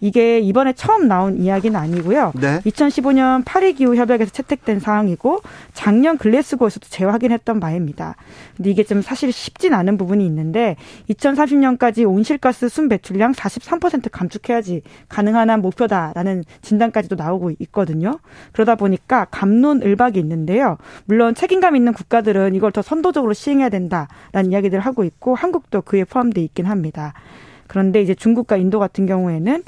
[0.00, 2.32] 이게 이번에 처음 나온 이야기는 아니고요.
[2.36, 2.60] 네.
[2.60, 5.40] 2015년 파리 기후 협약에서 채택된 사항이고
[5.72, 8.16] 작년 글래스고에서도 재확인했던 바입니다.
[8.56, 10.76] 근데 이게 좀 사실 쉽진 않은 부분이 있는데
[11.10, 18.18] 2030년까지 온실가스 순 배출량 43% 감축해야지 가능한 한 목표다라는 진단까지도 나오고 있거든요.
[18.52, 20.78] 그러다 보니까 감론을박이 있는데요.
[21.06, 26.40] 물론 책임감 있는 국가들은 이걸 더 선도적으로 시행해야 된다라는 이야기들을 하고 있고 한국도 그에 포함돼
[26.42, 27.14] 있긴 합니다.
[27.68, 29.62] 그런데 이제 중국과 인도 같은 경우에는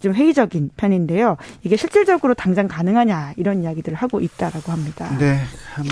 [0.00, 1.36] 좀 회의적인 편인데요.
[1.62, 5.08] 이게 실질적으로 당장 가능하냐 이런 이야기들을 하고 있다라고 합니다.
[5.18, 5.38] 네,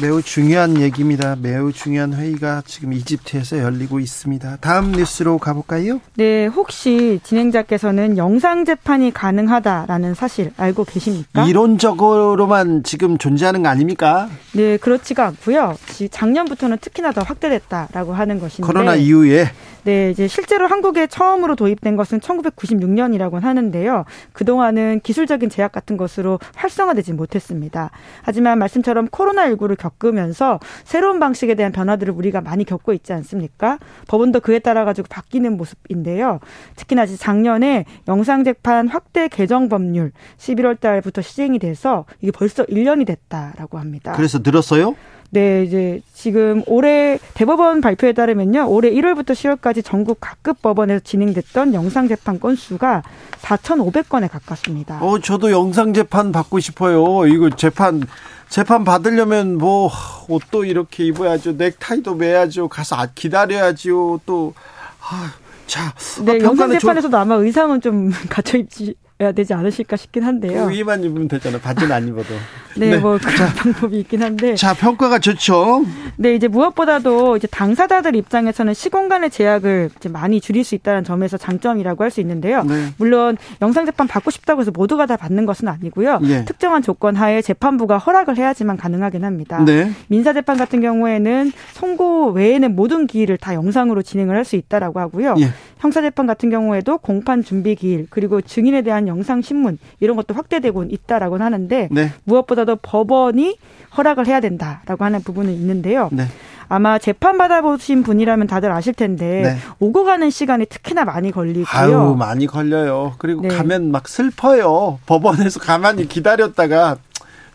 [0.03, 1.37] 매우 중요한 얘기입니다.
[1.41, 4.59] 매우 중요한 회의가 지금 이집트에서 열리고 있습니다.
[4.61, 6.01] 다음 뉴스로 가볼까요?
[6.17, 11.45] 네, 혹시 진행자께서는 영상 재판이 가능하다라는 사실 알고 계십니까?
[11.47, 14.29] 이론적으로만 지금 존재하는 거 아닙니까?
[14.53, 15.77] 네, 그렇지가 않고요.
[16.11, 19.47] 작년부터는 특히나 더 확대됐다라고 하는 것인데 코로나 이후에
[19.85, 24.05] 네, 이제 실제로 한국에 처음으로 도입된 것은 1996년이라고 하는데요.
[24.33, 27.91] 그동안은 기술적인 제약 같은 것으로 활성화되지 못했습니다.
[28.23, 33.79] 하지만 말씀처럼 코로나19를 겪으면서 새로운 방식에 대한 변화들을 우리가 많이 겪고 있지 않습니까?
[34.09, 36.41] 법원도 그에 따라 가지고 바뀌는 모습인데요.
[36.77, 44.13] 특히나 작년에 영상재판 확대 개정 법률 11월 달부터 시행이 돼서 이게 벌써 1년이 됐다라고 합니다.
[44.13, 44.95] 그래서 늘었어요?
[45.35, 48.69] 네, 이제 지금 올해 대법원 발표에 따르면요.
[48.69, 53.03] 올해 1월부터 10월까지 전국 각급 법원에서 진행됐던 영상 재판 건수가
[53.41, 54.99] 4,500건에 가깝습니다.
[55.03, 57.27] 어, 저도 영상 재판 받고 싶어요.
[57.27, 58.03] 이거 재판
[58.51, 59.91] 재판 받으려면 뭐
[60.29, 61.53] 옷도 이렇게 입어야죠.
[61.53, 62.69] 넥타이도 매야죠.
[62.69, 64.21] 가서 아, 기다려야죠.
[64.27, 64.53] 또
[65.01, 65.33] 아,
[65.67, 65.95] 자,
[66.27, 70.67] 네, 아, 영상 재판에서도 아마 의상은 좀 갖춰 입지 해야 되지 않으실까 싶긴 한데요.
[70.67, 71.61] 그 위만 입으면 되잖아요.
[71.61, 72.35] 바지는 안 입어도.
[72.77, 74.55] 네, 네, 뭐 그런 자, 방법이 있긴 한데.
[74.55, 75.85] 자, 평가가 좋죠.
[76.17, 82.03] 네, 이제 무엇보다도 이제 당사자들 입장에서는 시공간의 제약을 이제 많이 줄일 수 있다는 점에서 장점이라고
[82.05, 82.63] 할 수 있는데요.
[82.65, 82.89] 네.
[82.99, 86.19] 물론 영상 재판 받고 싶다고 해서 모두가 다 받는 것은 아니고요.
[86.21, 86.45] 네.
[86.45, 89.65] 특정한 조건 하에 재판부가 허락을 해야지만 가능하긴 합니다.
[89.65, 89.91] 네.
[90.09, 95.37] 민사 재판 같은 경우에는 선고 외에는 모든 기일을 다 영상으로 진행을 할 수 있다라고 하고요.
[95.83, 95.93] 예.
[95.93, 100.85] 형사 재판 같은 경우에도 공판 준비 기일 그리고 증인에 대한 영상 신문 이런 것도 확대되고
[100.85, 102.13] 있다라고 하는데 네.
[102.25, 103.59] 무엇보다도 법원이
[103.97, 106.09] 허락을 해야 된다라고 하는 부분은 있는데요.
[106.13, 106.27] 네.
[106.69, 109.57] 아마 재판 받아보신 분이라면 다들 아실 텐데 네.
[109.81, 111.67] 오고 가는 시간이 특히나 많이 걸리고요.
[111.69, 113.15] 아유 많이 걸려요.
[113.19, 113.49] 그리고 네.
[113.49, 115.01] 가면 막 슬퍼요.
[115.07, 116.97] 법원에서 가만히 기다렸다가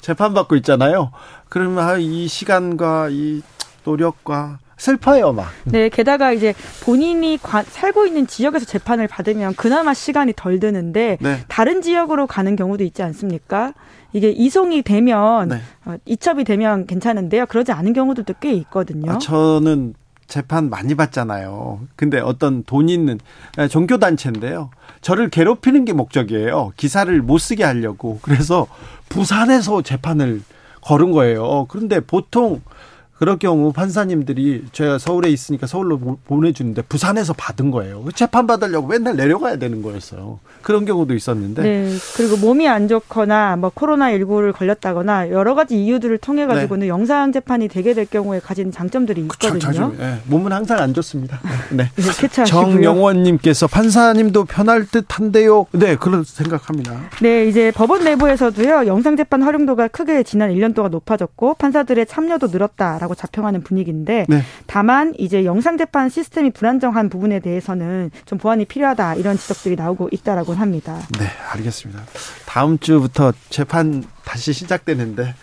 [0.01, 1.11] 재판 받고 있잖아요.
[1.49, 3.41] 그러면 이 시간과 이
[3.85, 5.47] 노력과 슬퍼요, 막.
[5.65, 11.39] 네, 게다가 이제 본인이 관, 살고 있는 지역에서 재판을 받으면 그나마 시간이 덜 드는데 네.
[11.47, 13.73] 다른 지역으로 가는 경우도 있지 않습니까?
[14.13, 15.61] 이게 이송이 되면 네.
[15.85, 17.47] 어, 이첩이 되면 괜찮은데요.
[17.47, 19.11] 그러지 않은 경우들도 꽤 있거든요.
[19.11, 19.95] 아, 저는
[20.27, 21.81] 재판 많이 받잖아요.
[21.95, 23.19] 근데 어떤 돈 있는
[23.69, 24.69] 종교 단체인데요.
[25.01, 26.73] 저를 괴롭히는 게 목적이에요.
[26.75, 28.19] 기사를 못 쓰게 하려고.
[28.21, 28.67] 그래서
[29.09, 30.41] 부산에서 재판을
[30.81, 31.65] 걸은 거예요.
[31.69, 32.61] 그런데 보통
[33.19, 38.06] 그럴 경우 판사님들이 제가 서울에 있으니까 서울로 보내주는데 부산에서 받은 거예요.
[38.14, 40.39] 재판 받으려고 맨날 내려가야 되는 거였어요.
[40.61, 41.61] 그런 경우도 있었는데.
[41.64, 41.95] 네.
[42.15, 46.88] 그리고 몸이 안 좋거나 뭐 코로나 19를 걸렸다거나 여러 가지 이유들을 통해 가지고는 네.
[46.89, 49.91] 영상 재판이 되게 될 경우에 가진 장점들이 있거든요.
[49.91, 50.19] 그쵸, 네.
[50.26, 51.39] 몸은 항상 안 좋습니다.
[51.72, 51.89] 네.
[51.95, 55.65] 네 정영원님께서 판사님도 편할 듯한데요.
[55.72, 57.10] 네, 그런 생각합니다.
[57.22, 62.99] 네, 이제 법원 내부에서도요 영상 재판 활용도가 크게 지난 1년 동안 높아졌고 판사들의 참여도 늘었다.
[63.07, 64.43] 라고 자평하는 분위기인데 네.
[64.67, 70.53] 다만 이제 영상 재판 시스템이 불안정한 부분에 대해서는 좀 보완이 필요하다 이런 지적들이 나오고 있다라고
[70.53, 70.99] 합니다.
[71.17, 72.03] 네, 알겠습니다.
[72.45, 75.35] 다음 주부터 재판 다시 시작되는데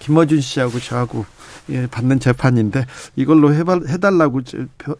[0.00, 1.24] 김어준 씨하고 저하고
[1.70, 2.86] 예, 받는 재판인데
[3.16, 4.40] 이걸로 해봐, 해달라고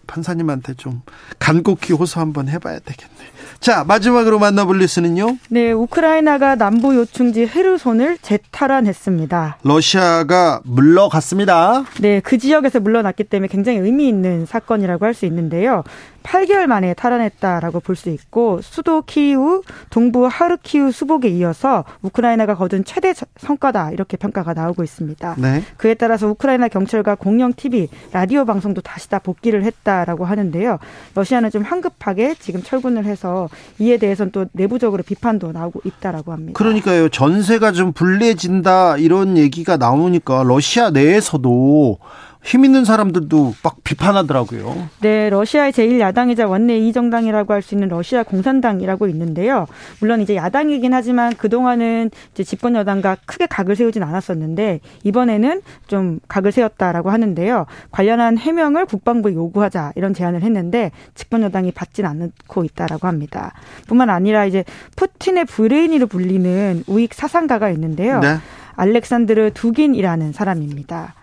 [0.06, 1.02] 판사님한테 좀
[1.38, 3.12] 간곡히 호소 한번 해봐야 되겠네.
[3.60, 5.38] 자 마지막으로 만나볼 뉴스는요.
[5.50, 9.58] 네, 우크라이나가 남부 요충지 헤르손을 재탈환했습니다.
[9.62, 11.84] 러시아가 물러갔습니다.
[12.00, 15.84] 네, 그 지역에서 물러났기 때문에 굉장히 의미 있는 사건이라고 할 수 있는데요.
[16.22, 23.12] 8개월 만에 탈환했다라고 볼 수 있고 수도 키이우, 동부 하르키우 수복에 이어서 우크라이나가 거둔 최대
[23.36, 25.36] 성과다 이렇게 평가가 나오고 있습니다.
[25.38, 25.62] 네.
[25.76, 30.78] 그에 따라서 우크라이나 우크라이나 경찰과 공영 TV, 라디오 방송도 다시 다 복귀를 했다라고 하는데요.
[31.14, 36.52] 러시아는 좀 황급하게 지금 철군을 해서 이에 대해서는 또 내부적으로 비판도 나오고 있다라고 합니다.
[36.56, 37.08] 그러니까요.
[37.08, 41.98] 전세가 좀 불리해진다 이런 얘기가 나오니까 러시아 내에서도
[42.42, 44.88] 힘 있는 사람들도 막 비판하더라고요.
[45.00, 49.66] 네, 러시아의 제1야당이자 원내 2정당이라고 할 수 있는 러시아 공산당이라고 있는데요.
[50.00, 56.50] 물론 이제 야당이긴 하지만 그동안은 이제 집권 여당과 크게 각을 세우진 않았었는데 이번에는 좀 각을
[56.50, 57.66] 세웠다라고 하는데요.
[57.92, 63.52] 관련한 해명을 국방부에 요구하자 이런 제안을 했는데 집권 여당이 받진 않고 있다라고 합니다.
[63.86, 64.64] 뿐만 아니라 이제
[64.96, 68.18] 푸틴의 브레인으로 불리는 우익 사상가가 있는데요.
[68.18, 68.38] 네.
[68.74, 71.14] 알렉산드르 두긴이라는 사람입니다.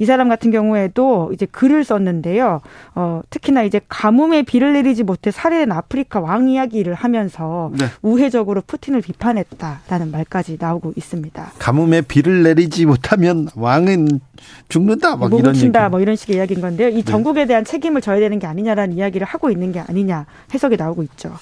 [0.00, 2.62] 이 사람 같은 경우에도 이제 글을 썼는데요.
[2.94, 7.84] 어, 특히나 이제 가뭄에 비를 내리지 못해 살해된 아프리카 왕 이야기를 하면서 네.
[8.00, 11.52] 우회적으로 푸틴을 비판했다라는 말까지 나오고 있습니다.
[11.58, 14.20] 가뭄에 비를 내리지 못하면 왕은
[14.70, 15.52] 죽는다 막못 이런.
[15.52, 16.88] 묻힌다 뭐 이런 식의 이야기인 건데요.
[16.88, 17.02] 이 네.
[17.02, 20.24] 전국에 대한 책임을 져야 되는 게 아니냐라는 이야기를 하고 있는 게 아니냐
[20.54, 21.34] 해석이 나오고 있죠.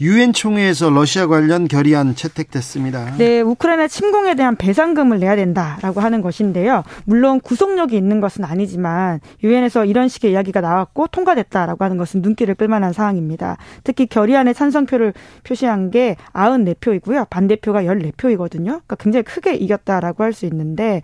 [0.00, 3.16] 유엔 총회에서 러시아 관련 결의안 채택됐습니다.
[3.18, 6.84] 네, 우크라이나 침공에 대한 배상금을 내야 된다라고 하는 것인데요.
[7.04, 12.94] 물론 구속력이 있는 것은 아니지만 유엔에서 이런 식의 이야기가 나왔고 통과됐다라고 하는 것은 눈길을 끌만한
[12.94, 13.58] 사항입니다.
[13.84, 15.12] 특히 결의안에 찬성표를
[15.44, 17.28] 표시한 게 94표이고요.
[17.28, 18.64] 반대표가 14표이거든요.
[18.64, 21.02] 그러니까 굉장히 크게 이겼다라고 할 수 있는데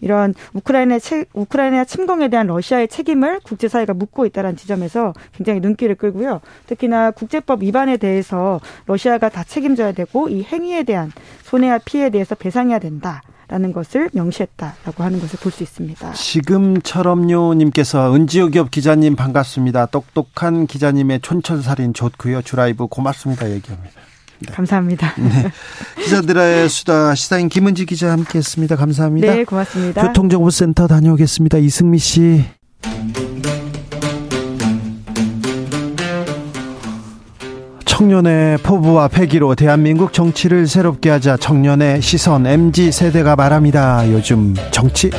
[0.00, 6.40] 이런 우크라이나 체, 우크라이나 침공에 대한 러시아의 책임을 국제사회가 묻고 있다는 지점에서 굉장히 눈길을 끌고요.
[6.66, 11.12] 특히나 국제법 위반에 대해서 러시아가 다 책임져야 되고 이 행위에 대한
[11.44, 13.22] 손해와 피해에 대해서 배상해야 된다.
[13.48, 16.14] 라는 것을 명시했다라고 하는 것을 볼 수 있습니다.
[16.14, 19.86] 지금처럼요 님께서 은지호 기업 기자님 반갑습니다.
[19.86, 22.42] 똑똑한 기자님의 촌철살인 좋고요.
[22.42, 24.05] 주라이브 고맙습니다 얘기합니다.
[24.52, 25.14] 감사합니다.
[25.16, 25.50] 네.
[26.02, 28.76] 기자들의 수다 시사인 김은지 기자 함께했습니다.
[28.76, 29.34] 감사합니다.
[29.34, 30.06] 네, 고맙습니다.
[30.06, 31.58] 교통정보센터 다녀오겠습니다.
[31.58, 32.44] 이승미 씨.
[37.84, 44.10] 청년의 포부와 패기로 대한민국 정치를 새롭게 하자 청년의 시선 MZ 세대가 말합니다.
[44.12, 45.10] 요즘 정치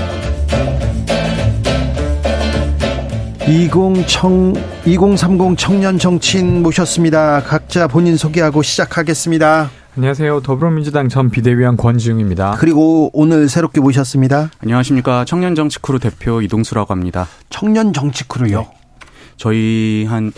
[3.48, 4.53] 20 청,
[4.86, 7.41] 2030 청년 정치인 모셨습니다.
[7.44, 9.69] 각자 본인 소개하고 시작하겠습니다.
[9.95, 10.41] 안녕하세요.
[10.41, 12.57] 더불어민주당 전 비대위원 권지웅입니다.
[12.60, 14.52] 그리고 오늘 새롭게 모셨습니다.
[14.61, 15.24] 안녕하십니까.
[15.24, 17.26] 청년 정치크루 대표 이동수라고 합니다.
[17.49, 18.68] 청년 정치크루요?
[19.38, 20.34] 저희 한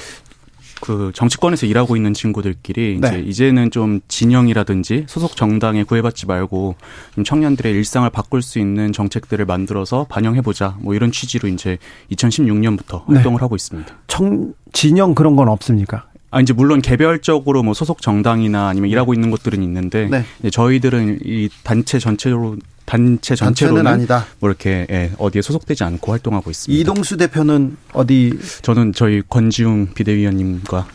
[0.81, 3.07] 그 정치권에서 일하고 있는 친구들끼리 네.
[3.07, 6.75] 이제 이제는 좀 진영이라든지 소속 정당에 구애받지 말고
[7.15, 10.77] 좀 청년들의 일상을 바꿀 수 있는 정책들을 만들어서 반영해 보자.
[10.79, 11.77] 뭐 이런 취지로 이제
[12.11, 13.15] 2016년부터 네.
[13.15, 13.93] 활동을 하고 있습니다.
[14.07, 16.05] 청, 진영 그런 건 없습니까?
[16.31, 20.49] 아 이제 물론 개별적으로 뭐 소속 정당이나 아니면 일하고 있는 곳들은 있는데 네.
[20.49, 22.55] 저희들은 이 단체 전체로
[22.89, 24.25] 단체 전체로는 아니다.
[24.39, 26.81] 뭐 이렇게 예, 어디에 소속되지 않고 활동하고 있습니다.
[26.81, 28.33] 이동수 대표는 어디
[28.63, 30.87] 저는 저희 권지웅 비대위원님과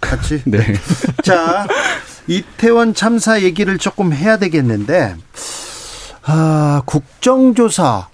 [0.00, 0.40] 같이?
[0.48, 0.58] 네.
[1.22, 1.66] 자,
[2.26, 5.16] 이태원 참사 얘기를 조금 해야 되겠는데,
[6.24, 8.08] 아, 국정조사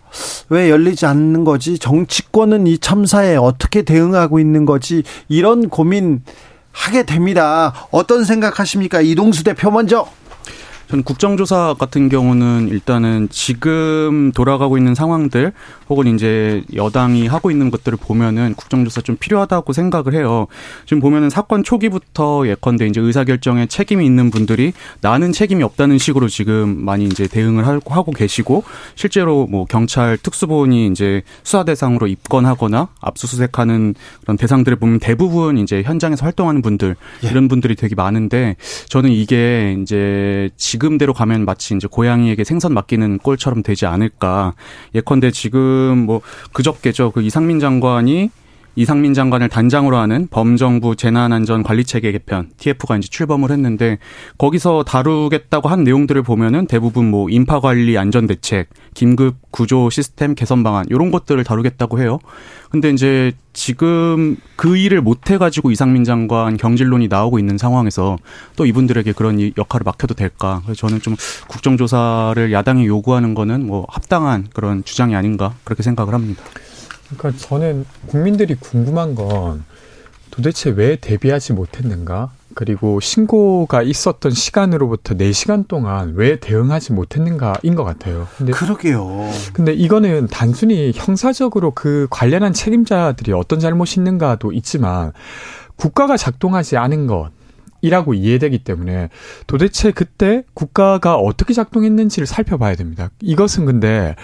[0.48, 1.78] 왜 열리지 않는 거지?
[1.78, 5.04] 정치권은 이 참사에 어떻게 대응하고 있는 거지?
[5.28, 6.22] 이런 고민
[6.72, 7.72] 하게 됩니다.
[7.92, 9.02] 어떤 생각하십니까?
[9.02, 10.08] 이동수 대표 먼저.
[10.88, 15.52] 전 국정조사 같은 경우는 일단은 지금 돌아가고 있는 상황들
[15.90, 20.46] 혹은 이제 여당이 하고 있는 것들을 보면은 국정조사 좀 필요하다고 생각을 해요.
[20.86, 26.82] 지금 보면은 사건 초기부터 예컨대 이제 의사결정에 책임이 있는 분들이 나는 책임이 없다는 식으로 지금
[26.82, 34.38] 많이 이제 대응을 하고 계시고 실제로 뭐 경찰 특수본이 이제 수사 대상으로 입건하거나 압수수색하는 그런
[34.38, 38.56] 대상들을 보면 대부분 이제 현장에서 활동하는 분들 이런 분들이 되게 많은데
[38.88, 44.54] 저는 이게 이제 지금 대로 가면 마치 이제 고양이에게 생선 맡기는 꼴처럼 되지 않을까.
[44.94, 46.20] 예컨대 지금 뭐
[46.52, 47.10] 그저께죠.
[47.10, 48.30] 그 이상민 장관이
[48.78, 53.98] 이상민 장관을 단장으로 하는 범정부 재난안전관리체계 개편 TF가 이제 출범을 했는데
[54.38, 60.62] 거기서 다루겠다고 한 내용들을 보면은 대부분 뭐 인파 관리 안전 대책, 긴급 구조 시스템 개선
[60.62, 62.20] 방안 이런 것들을 다루겠다고 해요.
[62.70, 68.16] 근데 이제 지금 그 일을 못 해가지고 이상민 장관 경질론이 나오고 있는 상황에서
[68.54, 70.60] 또 이분들에게 그런 이 역할을 맡겨도 될까?
[70.64, 71.16] 그래서 저는 좀
[71.48, 76.44] 국정조사를 야당이 요구하는 거는 뭐 합당한 그런 주장이 아닌가 그렇게 생각을 합니다.
[77.10, 79.64] 그러니까 저는 국민들이 궁금한 건
[80.30, 82.30] 도대체 왜 대비하지 못했는가?
[82.54, 88.26] 그리고 신고가 있었던 시간으로부터 4시간 동안 왜 대응하지 못했는가인 것 같아요.
[88.36, 89.30] 근데 그러게요.
[89.52, 95.12] 근데 이거는 단순히 형사적으로 그 관련한 책임자들이 어떤 잘못이 있는가도 있지만
[95.76, 97.30] 국가가 작동하지 않은 것
[97.80, 99.08] 이라고 이해되기 때문에
[99.46, 103.10] 도대체 그때 국가가 어떻게 작동했는지를 살펴봐야 됩니다.
[103.20, 104.16] 이것은 근데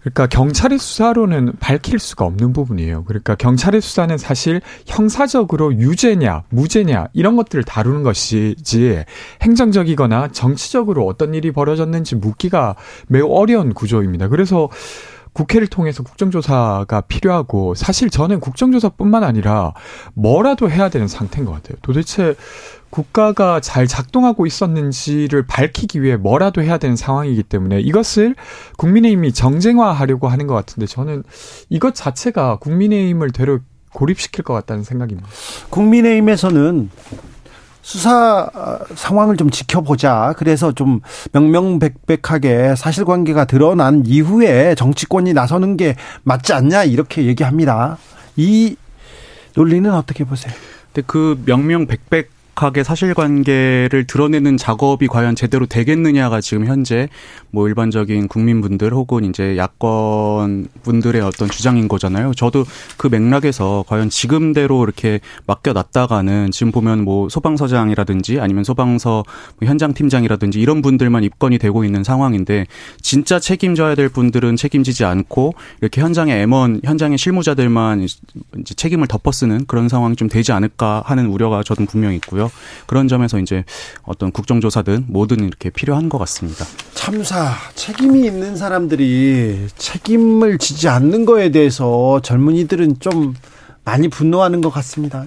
[0.00, 3.04] 그러니까 경찰의 수사로는 밝힐 수가 없는 부분이에요.
[3.04, 9.04] 그러니까 경찰의 수사는 사실 형사적으로 유죄냐, 무죄냐 이런 것들을 다루는 것이지
[9.42, 12.76] 행정적이거나 정치적으로 어떤 일이 벌어졌는지 묻기가
[13.08, 14.28] 매우 어려운 구조입니다.
[14.28, 14.68] 그래서
[15.32, 19.72] 국회를 통해서 국정조사가 필요하고 사실 저는 국정조사뿐만 아니라
[20.14, 21.76] 뭐라도 해야 되는 상태인 것 같아요.
[21.82, 22.34] 도대체
[22.90, 28.34] 국가가 잘 작동하고 있었는지를 밝히기 위해 뭐라도 해야 되는 상황이기 때문에 이것을
[28.76, 31.22] 국민의힘이 정쟁화하려고 하는 것 같은데 저는
[31.68, 33.58] 이것 자체가 국민의힘을 되려
[33.92, 35.28] 고립시킬 것 같다는 생각입니다.
[35.70, 36.90] 국민의힘에서는
[37.82, 38.50] 수사
[38.94, 40.34] 상황을 좀 지켜보자.
[40.36, 41.00] 그래서 좀
[41.32, 47.96] 명명백백하게 사실관계가 드러난 이후에 정치권이 나서는 게 맞지 않냐 이렇게 얘기합니다.
[48.36, 48.76] 이
[49.54, 50.52] 논리는 어떻게 보세요?
[50.92, 57.08] 근데 그 명명백백 명확하게 사실관계를 드러내는 작업이 과연 제대로 되겠느냐가 지금 현재
[57.50, 62.34] 뭐 일반적인 국민분들 혹은 이제 야권 분들의 어떤 주장인 거잖아요.
[62.34, 62.64] 저도
[62.96, 69.24] 그 맥락에서 과연 지금대로 이렇게 맡겨놨다가는 지금 보면 뭐 소방서장이라든지 아니면 소방서
[69.58, 72.66] 뭐 현장 팀장이라든지 이런 분들만 입건이 되고 있는 상황인데
[73.00, 79.88] 진짜 책임져야 될 분들은 책임지지 않고 이렇게 현장의 M1 현장의 실무자들만 이제 책임을 덮어쓰는 그런
[79.88, 82.47] 상황이 좀 되지 않을까 하는 우려가 저는 분명히 있고요.
[82.86, 83.64] 그런 점에서 이제
[84.02, 86.64] 어떤 국정조사든 뭐든 이렇게 필요한 것 같습니다.
[86.94, 93.34] 참사 책임이 있는 사람들이 책임을 지지 않는 거에 대해서 젊은이들은 좀
[93.84, 95.24] 많이 분노하는 것 같습니다.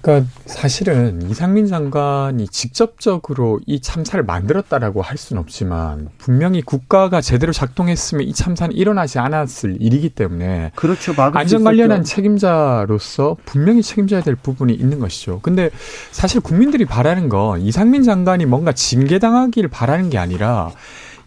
[0.00, 8.26] 그러니까 사실은 이상민 장관이 직접적으로 이 참사를 만들었다라고 할 수는 없지만 분명히 국가가 제대로 작동했으면
[8.26, 11.12] 이 참사는 일어나지 않았을 일이기 때문에 그렇죠.
[11.16, 15.40] 안전 관련한 책임자로서 분명히 책임져야 될 부분이 있는 것이죠.
[15.42, 15.70] 근데
[16.10, 20.70] 사실 국민들이 바라는 건 이상민 장관이 뭔가 징계당하기를 바라는 게 아니라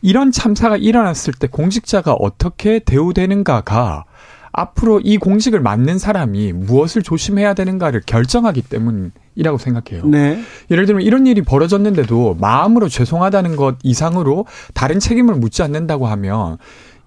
[0.02, 4.04] 이런 참사가 일어났을 때 공직자가 어떻게 대우되는가가
[4.54, 10.06] 앞으로 이 공직을 맡는 사람이 무엇을 조심해야 되는가를 결정하기 때문이라고 생각해요.
[10.06, 10.40] 네.
[10.70, 16.58] 예를 들면 이런 일이 벌어졌는데도 마음으로 죄송하다는 것 이상으로 다른 책임을 묻지 않는다고 하면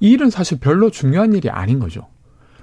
[0.01, 2.09] 이 일은 사실 별로 중요한 일이 아닌 거죠.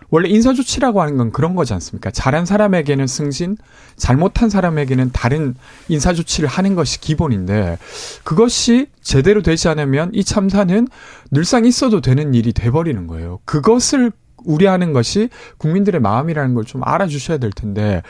[0.10, 2.12] 원래 인사조치라고 하는 건 그런 거지 않습니까?
[2.12, 3.58] 잘한 사람에게는 승진,
[3.96, 5.56] 잘못한 사람에게는 다른
[5.88, 7.80] 인사조치를 하는 것이 기본인데,
[8.24, 10.88] 그것이 제대로 되지 않으면 이 참사는
[11.32, 13.40] 늘상 있어도 되는 일이 돼버리는 거예요.
[13.46, 14.12] 그것을
[14.46, 18.02] 우려하는 것이 국민들의 마음이라는 걸 좀 알아주셔야 될 텐데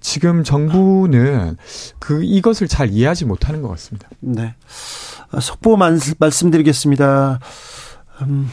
[0.00, 1.56] 지금 정부는
[1.98, 4.08] 그 이것을 잘 이해하지 못하는 것 같습니다.
[4.20, 4.54] 네.
[5.40, 5.76] 속보
[6.18, 7.40] 말씀드리겠습니다.
[8.22, 8.50] 음,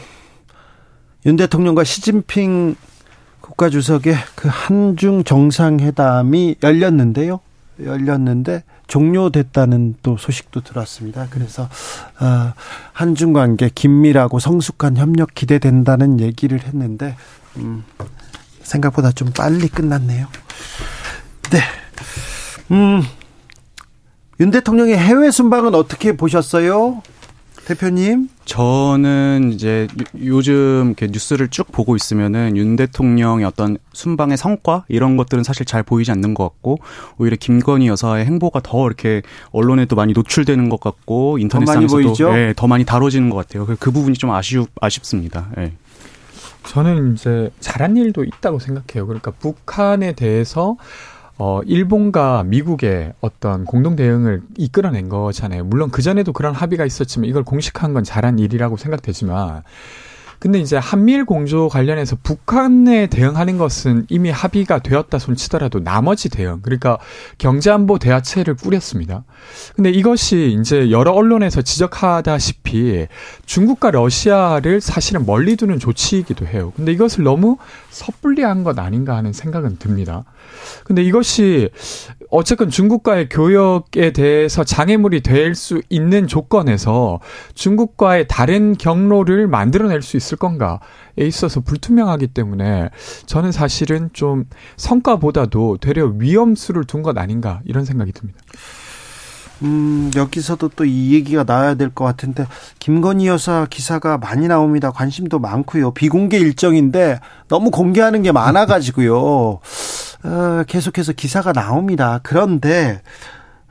[1.26, 2.76] 윤 대통령과 시진핑
[3.40, 7.40] 국가주석의 그 한중 정상회담이 열렸는데요.
[7.82, 11.28] 열렸는데 종료됐다는 또 소식도 들었습니다.
[11.30, 11.62] 그래서
[12.20, 12.52] 어,
[12.92, 17.16] 한중 관계 긴밀하고 성숙한 협력 기대된다는 얘기를 했는데
[17.56, 17.84] 음,
[18.62, 20.26] 생각보다 좀 빨리 끝났네요.
[21.50, 21.60] 네.
[22.72, 23.02] 음.
[24.40, 27.02] 윤 대통령의 해외 순방은 어떻게 보셨어요?
[27.70, 28.28] 대표님?
[28.44, 29.86] 저는 이제
[30.20, 35.84] 요즘 이렇게 뉴스를 쭉 보고 있으면은 윤 대통령의 어떤 순방의 성과 이런 것들은 사실 잘
[35.84, 36.78] 보이지 않는 것 같고
[37.18, 39.22] 오히려 김건희 여사의 행보가 더 이렇게
[39.52, 43.66] 언론에 도 많이 노출되는 것 같고 인터넷상에서도 더 많이, 네, 더 많이 다뤄지는 것 같아요.
[43.78, 45.48] 그 부분이 좀 아쉬 아쉽습니다.
[45.56, 45.72] 네.
[46.66, 49.06] 저는 이제 잘한 일도 있다고 생각해요.
[49.06, 50.76] 그러니까 북한에 대해서
[51.42, 55.64] 어, 일본과 미국의 어떤 공동 대응을 이끌어낸 거잖아요.
[55.64, 59.62] 물론 그전에도 그런 합의가 있었지만 이걸 공식화한 건 잘한 일이라고 생각되지만
[60.40, 66.98] 근데 이제 한미일 공조 관련해서 북한에 대응하는 것은 이미 합의가 되었다 손치더라도 나머지 대응, 그러니까
[67.36, 69.24] 경제안보 대화체를 꾸렸습니다.
[69.76, 73.06] 근데 이것이 이제 여러 언론에서 지적하다시피
[73.44, 76.72] 중국과 러시아를 사실은 멀리 두는 조치이기도 해요.
[76.74, 77.58] 근데 이것을 너무
[77.90, 80.24] 섣불리 한 것 아닌가 하는 생각은 듭니다.
[80.84, 81.70] 근데 이것이
[82.30, 87.18] 어쨌건 중국과의 교역에 대해서 장애물이 될 수 있는 조건에서
[87.54, 90.78] 중국과의 다른 경로를 만들어낼 수 있을 건가에
[91.18, 92.90] 있어서 불투명하기 때문에
[93.26, 94.44] 저는 사실은 좀
[94.76, 98.38] 성과보다도 되려 위험수를 둔 것 아닌가 이런 생각이 듭니다.
[99.62, 102.46] 음, 여기서도 또 이 얘기가 나와야 될 것 같은데,
[102.78, 104.90] 김건희 여사 기사가 많이 나옵니다.
[104.90, 105.90] 관심도 많고요.
[105.92, 109.60] 비공개 일정인데, 너무 공개하는 게 많아가지고요.
[110.22, 112.20] 어, 계속해서 기사가 나옵니다.
[112.22, 113.02] 그런데,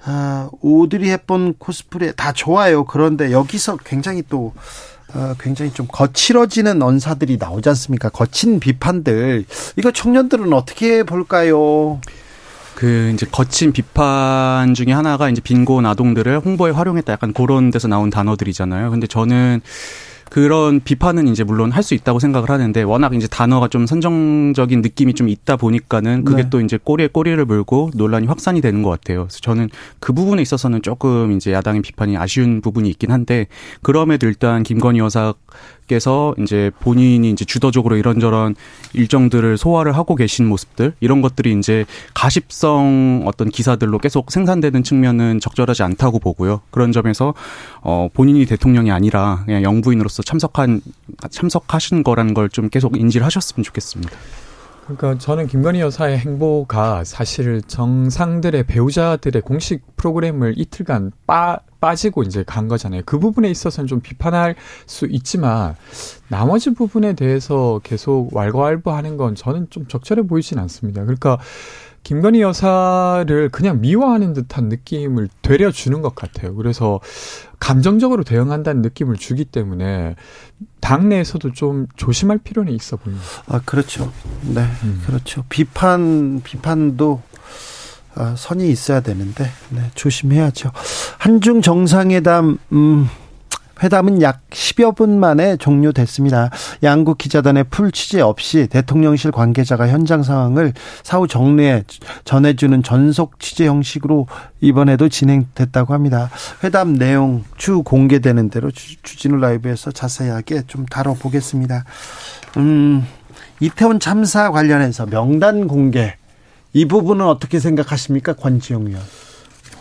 [0.06, 2.86] 어, 오드리 헵번 코스프레 다 좋아요.
[2.86, 4.54] 그런데 여기서 굉장히 또,
[5.14, 8.10] 어, 굉장히 좀 거칠어지는 언사들이 나오지 않습니까?
[8.10, 9.46] 거친 비판들.
[9.76, 12.00] 이거 청년들은 어떻게 볼까요?
[12.76, 18.10] 그 이제 거친 비판 중에 하나가 이제 빈곤 아동들을 홍보에 활용했다 약간 그런 데서 나온
[18.10, 18.90] 단어들이잖아요.
[18.90, 19.60] 근데 저는
[20.30, 25.14] 그런 비판은 이제 물론 할 수 있다고 생각을 하는데 워낙 이제 단어가 좀 선정적인 느낌이
[25.16, 26.50] 좀 있다 보니까는 그게 네.
[26.50, 29.22] 또 이제 꼬리에 꼬리를 물고 논란이 확산이 되는 것 같아요.
[29.22, 29.70] 그래서 저는
[30.00, 33.48] 그 부분에 있어서는 조금 이제 야당의 비판이 아쉬운 부분이 있긴 한데
[33.82, 35.34] 그럼에도 일단 김건희 여사
[35.90, 38.56] 께서 이제 본인이 이제 주도적으로 이런저런
[38.94, 45.82] 일정들을 소화를 하고 계신 모습들 이런 것들이 이제 가십성 어떤 기사들로 계속 생산되는 측면은 적절하지
[45.84, 46.62] 않다고 보고요.
[46.70, 47.34] 그런 점에서
[47.82, 50.82] 어 본인이 대통령이 아니라 그냥 영부인으로서 참석한
[51.32, 54.12] 참석하신 거라는 걸 좀 계속 인지를 하셨으면 좋겠습니다.
[54.90, 62.68] 그러니까 저는 김건희 여사의 행보가 사실 정상들의 배우자들의 공식 프로그램을 이틀간 빠, 빠지고 이제 간
[62.68, 63.04] 거잖아요.
[63.06, 64.56] 그 부분에 있어서는 좀 비판할
[64.88, 65.76] 수 있지만
[66.28, 71.04] 나머지 부분에 대해서 계속 왈가왈부하는 건 저는 좀 적절해 보이진 않습니다.
[71.04, 71.38] 그러니까
[72.04, 76.56] 김건희 여사를 그냥 미워하는 듯한 느낌을 되려 주는 것 같아요.
[76.56, 77.00] 그래서
[77.60, 80.16] 감정적으로 대응한다는 느낌을 주기 때문에
[80.82, 83.26] 당내에서도 좀 조심할 필요는 있어 보입니다.
[83.48, 84.12] 아, 그렇죠.
[84.42, 85.04] 네, 음.
[85.06, 85.44] 그렇죠.
[85.50, 87.22] 비판, 비판도
[88.16, 90.72] 아, 선이 있어야 되는데, 네, 조심해야죠.
[91.20, 93.08] 한중 정상회담, 음,
[93.82, 96.50] 회담은 약 10여 분 만에 종료됐습니다.
[96.84, 100.74] 양국 기자단의 풀 취재 없이 대통령실 관계자가 현장 상황을
[101.04, 101.84] 사후 정례에
[102.26, 104.28] 전해주는 전속 취재 형식으로
[104.62, 106.30] 이번에도 진행됐다고 합니다.
[106.64, 111.86] 회담 내용 추 공개되는 대로 주- 주진우 라이브에서 자세하게 좀 다뤄보겠습니다.
[112.58, 113.06] 음,
[113.60, 116.16] 이태원 참사 관련해서 명단 공개
[116.74, 119.02] 이 부분은 어떻게 생각하십니까, 권지영 의원?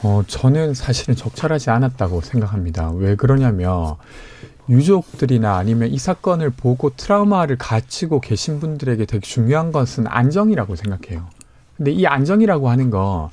[0.03, 2.91] 어, 저는 사실은 적절하지 않았다고 생각합니다.
[2.93, 3.97] 왜 그러냐면,
[4.69, 11.27] 유족들이나 아니면 이 사건을 보고 트라우마를 가지고 계신 분들에게 되게 중요한 것은 안정이라고 생각해요.
[11.77, 13.31] 근데 이 안정이라고 하는 거,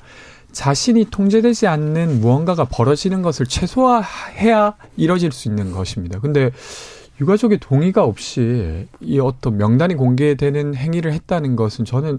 [0.52, 6.18] 자신이 통제되지 않는 무언가가 벌어지는 것을 최소화해야 이뤄질 수 있는 것입니다.
[6.20, 6.50] 근데
[7.20, 12.18] 유가족의 동의가 없이 이 어떤 명단이 공개되는 행위를 했다는 것은 저는,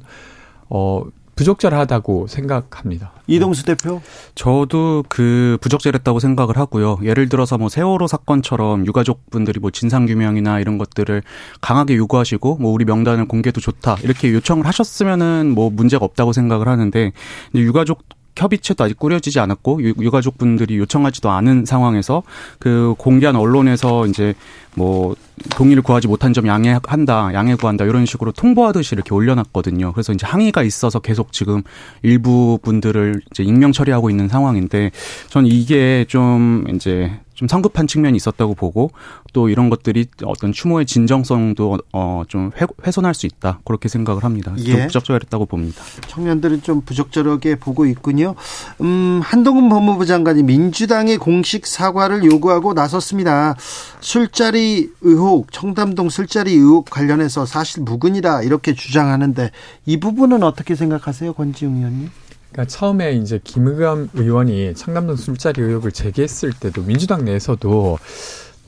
[0.69, 1.03] 어,
[1.37, 3.13] 부적절하다고 생각합니다.
[3.27, 4.01] 이동수 대표?
[4.35, 6.99] 저도 그 부적절했다고 생각을 하고요.
[7.03, 11.21] 예를 들어서 뭐 세월호 사건처럼 유가족분들이 뭐 진상규명이나 이런 것들을
[11.61, 17.11] 강하게 요구하시고 뭐 우리 명단을 공개도 좋다 이렇게 요청을 하셨으면은 뭐 문제가 없다고 생각을 하는데
[17.53, 18.03] 이제 유가족
[18.37, 22.23] 협의체도 아직 꾸려지지 않았고 유, 유가족 분들이 요청하지도 않은 상황에서
[22.59, 24.33] 그 공개한 언론에서 이제
[24.75, 25.15] 뭐
[25.55, 29.91] 동의를 구하지 못한 점 양해한다, 양해 구한다 이런 식으로 통보하듯이 이렇게 올려놨거든요.
[29.93, 31.63] 그래서 이제 항의가 있어서 계속 지금
[32.03, 34.91] 일부 분들을 이제 익명 처리하고 있는 상황인데
[35.29, 38.89] 전 이게 좀 이제 좀 성급한 측면이 있었다고 보고
[39.31, 42.49] 또 이런 것들이 어떤 추모의 진정성도 어좀
[42.83, 44.55] 훼손할 수 있다 그렇게 생각을 합니다.
[44.55, 44.87] 좀 예.
[44.87, 45.83] 부적절했다고 봅니다.
[46.07, 48.33] 청년들은 좀 부적절하게 보고 있군요.
[48.81, 53.55] 음, 한동훈 법무부 장관이 민주당의 공식 사과를 요구하고 나섰습니다.
[53.99, 59.51] 술자리 의혹, 청담동 술자리 의혹 관련해서 사실 무근이다 이렇게 주장하는데
[59.85, 62.09] 이 부분은 어떻게 생각하세요, 권지웅 의원님?
[62.51, 67.99] 그러니까 처음에 이제 김의겸 의원이 청담동 술자리 의혹을 제기했을 때도 민주당 내에서도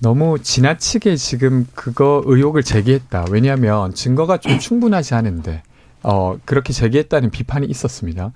[0.01, 3.25] 너무 지나치게 지금 그거 의혹을 제기했다.
[3.31, 5.63] 왜냐하면 증거가 좀 충분하지 않은데
[6.03, 8.31] 어 그렇게 제기했다는 비판이 있었습니다.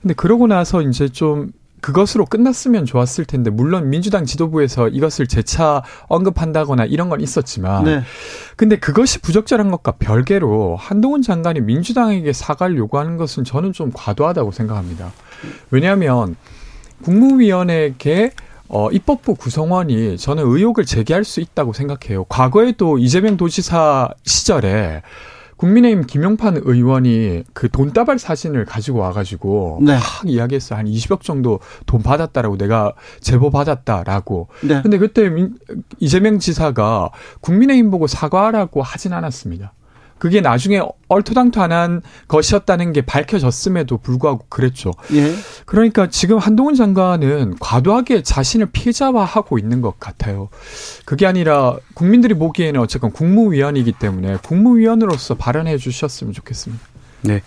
[0.00, 1.52] 근데 그러고 나서 이제 좀
[1.82, 8.02] 그것으로 끝났으면 좋았을 텐데 물론 민주당 지도부에서 이것을 재차 언급한다거나 이런 건 있었지만 네.
[8.56, 15.12] 근데 그것이 부적절한 것과 별개로 한동훈 장관이 민주당에게 사과를 요구하는 것은 저는 좀 과도하다고 생각합니다.
[15.70, 16.36] 왜냐하면
[17.02, 17.94] 국무위원회에
[18.68, 22.24] 어, 입법부 구성원이 저는 의혹을 제기할 수 있다고 생각해요.
[22.24, 25.02] 과거에도 이재명 도지사 시절에
[25.66, 29.94] 국민의힘 김용판 의원이 그 돈다발 사진을 가지고 와가지고 네.
[29.94, 30.74] 막 이야기했어.
[30.74, 34.48] 한 20억 정도 돈 받았다라고 내가 제보 받았다라고.
[34.64, 34.82] 네.
[34.82, 35.54] 근데 그때 민-
[36.00, 37.10] 이재명 지사가
[37.42, 39.72] 국민의힘 보고 사과하라고 하진 않았습니다.
[40.22, 44.92] 그게 나중에 얼토당토안한 것이었다는 게 밝혀졌음에도 불구하고 그랬죠.
[45.14, 45.34] 예.
[45.66, 50.48] 그러니까 지금 한동훈 장관은 과도하게 자신을 피해자화하고 있는 것 같아요.
[51.04, 56.91] 그게 아니라 국민들이 보기에는 어쨌건 국무위원이기 때문에 국무위원으로서 발언해 주셨으면 좋겠습니다.
[57.22, 57.42] 네.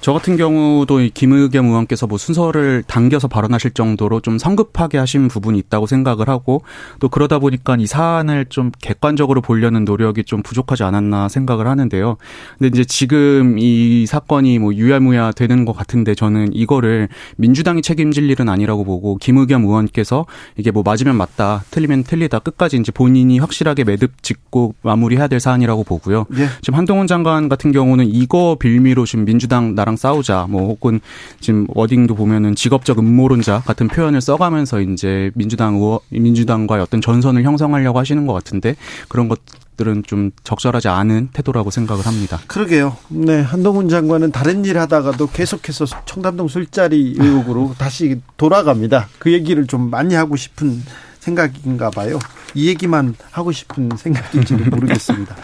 [0.00, 5.58] 저 같은 경우도 이 김의겸 의원께서 뭐 순서를 당겨서 발언하실 정도로 좀 성급하게 하신 부분이
[5.58, 6.62] 있다고 생각을 하고
[7.00, 12.16] 또 그러다 보니까 이 사안을 좀 객관적으로 보려는 노력이 좀 부족하지 않았나 생각을 하는데요.
[12.58, 18.48] 근데 이제 지금 이 사건이 뭐 유야무야 되는 것 같은데 저는 이거를 민주당이 책임질 일은
[18.48, 20.26] 아니라고 보고 김의겸 의원께서
[20.56, 25.84] 이게 뭐 맞으면 맞다, 틀리면 틀리다 끝까지 이제 본인이 확실하게 매듭 짓고 마무리해야 될 사안이라고
[25.84, 26.26] 보고요.
[26.36, 26.48] 예.
[26.60, 31.00] 지금 한동훈 장관 같은 경우는 이거 빌미로 지금 지금 민주당 나랑 싸우자 뭐 혹은
[31.40, 37.98] 지금 워딩도 보면은 직업적 음모론자 같은 표현을 써가면서 이제 민주당 의원 민주당과의 어떤 전선을 형성하려고
[37.98, 38.76] 하시는 것 같은데
[39.08, 39.40] 그런 것
[39.78, 42.40] 들은 좀 적절하지 않은 태도라고 생각을 합니다.
[42.46, 42.96] 그러게요.
[43.08, 49.08] 네, 한동훈 장관은 다른 일 하다가도 계속해서 청담동 술자리 의혹으로 다시 돌아갑니다.
[49.18, 50.82] 그 얘기를 좀 많이 하고 싶은
[51.20, 52.18] 생각인가 봐요.
[52.54, 55.36] 이 얘기만 하고 싶은 생각인지는 모르겠습니다.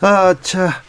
[0.00, 0.82] 아, 자.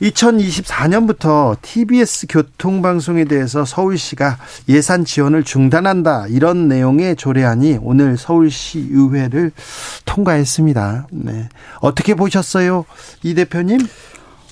[0.00, 4.38] 2024년부터 TBS 교통방송에 대해서 서울시가
[4.68, 6.26] 예산 지원을 중단한다.
[6.28, 9.52] 이런 내용의 조례안이 오늘 서울시 의회를
[10.04, 11.08] 통과했습니다.
[11.10, 11.48] 네.
[11.80, 12.84] 어떻게 보셨어요?
[13.22, 13.78] 이 대표님?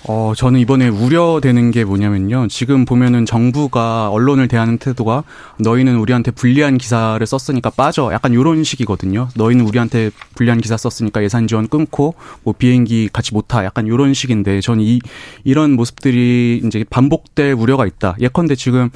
[0.08, 2.48] 어, 저는 이번에 우려되는 게 뭐냐면요.
[2.48, 5.22] 지금 보면은 정부가 언론을 대하는 태도가
[5.60, 8.10] 너희는 우리한테 불리한 기사를 썼으니까 빠져.
[8.12, 9.28] 약간 요런 식이거든요.
[9.36, 13.64] 너희는 우리한테 불리한 기사 썼으니까 예산 지원 끊고 뭐 비행기 같이 못 타.
[13.64, 14.98] 약간 요런 식인데 저는 이,
[15.44, 18.16] 이런 모습들이 이제 반복될 우려가 있다.
[18.20, 18.90] 예컨대 지금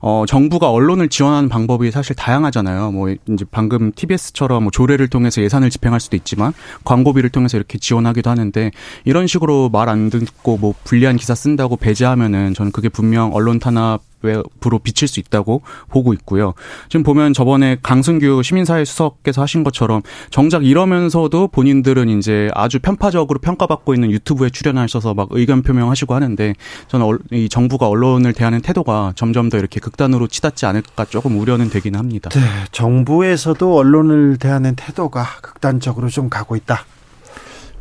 [0.00, 2.92] 어, 정부가 언론을 지원하는 방법이 사실 다양하잖아요.
[2.92, 6.52] 뭐, 이제 방금 TBS처럼 뭐 조례를 통해서 예산을 집행할 수도 있지만
[6.84, 8.70] 광고비를 통해서 이렇게 지원하기도 하는데
[9.04, 14.02] 이런 식으로 말 안 듣고 뭐 불리한 기사 쓴다고 배제하면은 저는 그게 분명 언론 탄압
[14.22, 16.54] 외부로 비칠 수 있다고 보고 있고요.
[16.88, 23.94] 지금 보면 저번에 강승규 시민사회 수석께서 하신 것처럼 정작 이러면서도 본인들은 이제 아주 편파적으로 평가받고
[23.94, 26.54] 있는 유튜브에 출연하셔서 막 의견 표명하시고 하는데
[26.88, 31.96] 저는 이 정부가 언론을 대하는 태도가 점점 더 이렇게 극단으로 치닫지 않을까 조금 우려는 되긴
[31.96, 32.30] 합니다.
[32.30, 32.40] 네,
[32.72, 36.84] 정부에서도 언론을 대하는 태도가 극단적으로 좀 가고 있다.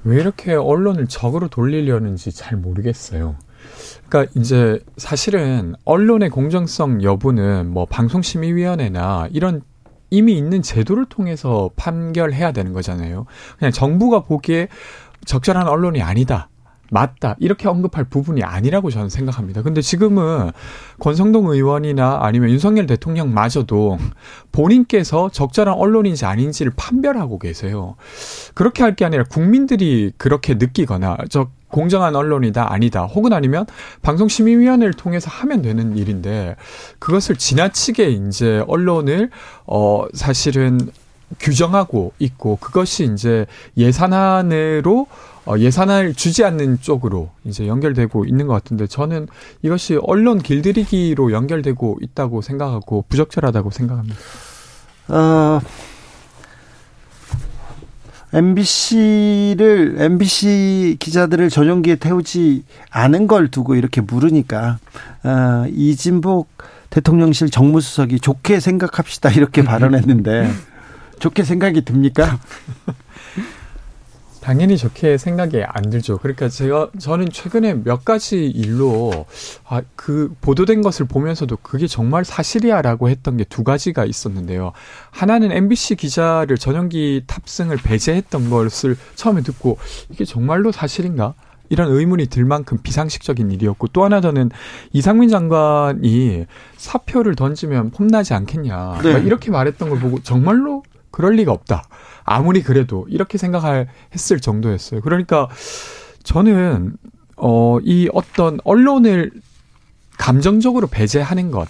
[0.03, 3.35] 왜 이렇게 언론을 적으로 돌리려는지 잘 모르겠어요.
[4.07, 9.61] 그러니까 이제 사실은 언론의 공정성 여부는 뭐 방송심의위원회나 이런
[10.09, 13.25] 이미 있는 제도를 통해서 판결해야 되는 거잖아요.
[13.59, 14.69] 그냥 정부가 보기에
[15.25, 16.49] 적절한 언론이 아니다.
[16.89, 17.35] 맞다.
[17.39, 19.61] 이렇게 언급할 부분이 아니라고 저는 생각합니다.
[19.61, 20.51] 근데 지금은
[20.99, 23.97] 권성동 의원이나 아니면 윤석열 대통령마저도
[24.53, 27.95] 본인께서 적절한 언론인지 아닌지를 판별하고 계세요.
[28.53, 33.65] 그렇게 할 게 아니라 국민들이 그렇게 느끼거나 저 공정한 언론이다 아니다 혹은 아니면
[34.01, 36.55] 방송심의위원회를 통해서 하면 되는 일인데
[36.99, 39.29] 그것을 지나치게 이제 언론을
[39.65, 40.79] 어 사실은
[41.39, 43.45] 규정하고 있고 그것이 이제
[43.75, 45.07] 예산안으로
[45.45, 49.27] 어, 예산을 주지 않는 쪽으로 이제 연결되고 있는 것 같은데 저는
[49.61, 54.17] 이것이 언론 길들이기로 연결되고 있다고 생각하고 부적절하다고 생각합니다.
[55.07, 55.61] 어,
[58.37, 64.77] MBC를 MBC 기자들을 전용기에 태우지 않은 걸 두고 이렇게 물으니까
[65.23, 66.49] 어, 이진복
[66.91, 70.51] 대통령실 정무수석이 좋게 생각합시다 이렇게 발언했는데
[71.19, 72.39] 좋게 생각이 듭니까?
[74.47, 76.19] 당연히 좋게 생각이 안 들죠.
[76.19, 79.25] 그러니까 제가 저는 최근에 몇 가지 일로
[79.67, 84.71] 아, 그 보도된 것을 보면서도 그게 정말 사실이야라고 했던 게 두 가지가 있었는데요.
[85.09, 89.79] 하나는 MBC 기자를 전용기 탑승을 배제했던 것을 처음에 듣고
[90.09, 91.33] 이게 정말로 사실인가?
[91.67, 94.51] 이런 의문이 들 만큼 비상식적인 일이었고 또 하나 저는
[94.93, 96.45] 이상민 장관이
[96.77, 99.19] 사표를 던지면 폼나지 않겠냐 네.
[99.25, 101.83] 이렇게 말했던 걸 보고 정말로 그럴 리가 없다.
[102.27, 105.01] 아무리 그래도 이렇게 생각할 했을 정도였어요.
[105.01, 105.47] 그러니까
[106.23, 106.93] 저는
[107.37, 109.31] 어 이 어떤 언론을
[110.17, 111.67] 감정적으로 배제하는 것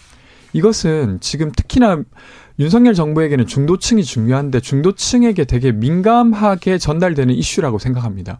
[0.54, 2.02] 이것은 지금 특히나
[2.60, 8.40] 윤석열 정부에게는 중도층이 중요한데 중도층에게 되게 민감하게 전달되는 이슈라고 생각합니다.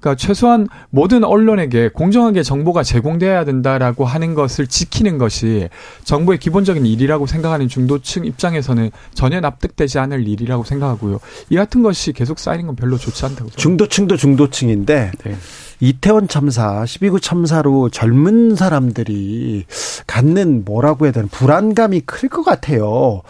[0.00, 5.68] 그러니까 최소한 모든 언론에게 공정하게 정보가 제공돼야 된다라고 하는 것을 지키는 것이
[6.04, 11.18] 정부의 기본적인 일이라고 생각하는 중도층 입장에서는 전혀 납득되지 않을 일이라고 생각하고요.
[11.50, 13.50] 이 같은 것이 계속 쌓이는 건 별로 좋지 않다고.
[13.50, 15.36] 중도층도 중도층인데 네.
[15.80, 19.64] 이태원 참사, 12구 참사로 젊은 사람들이
[20.06, 23.22] 갖는 뭐라고 해야 되나 불안감이 클 것 같아요.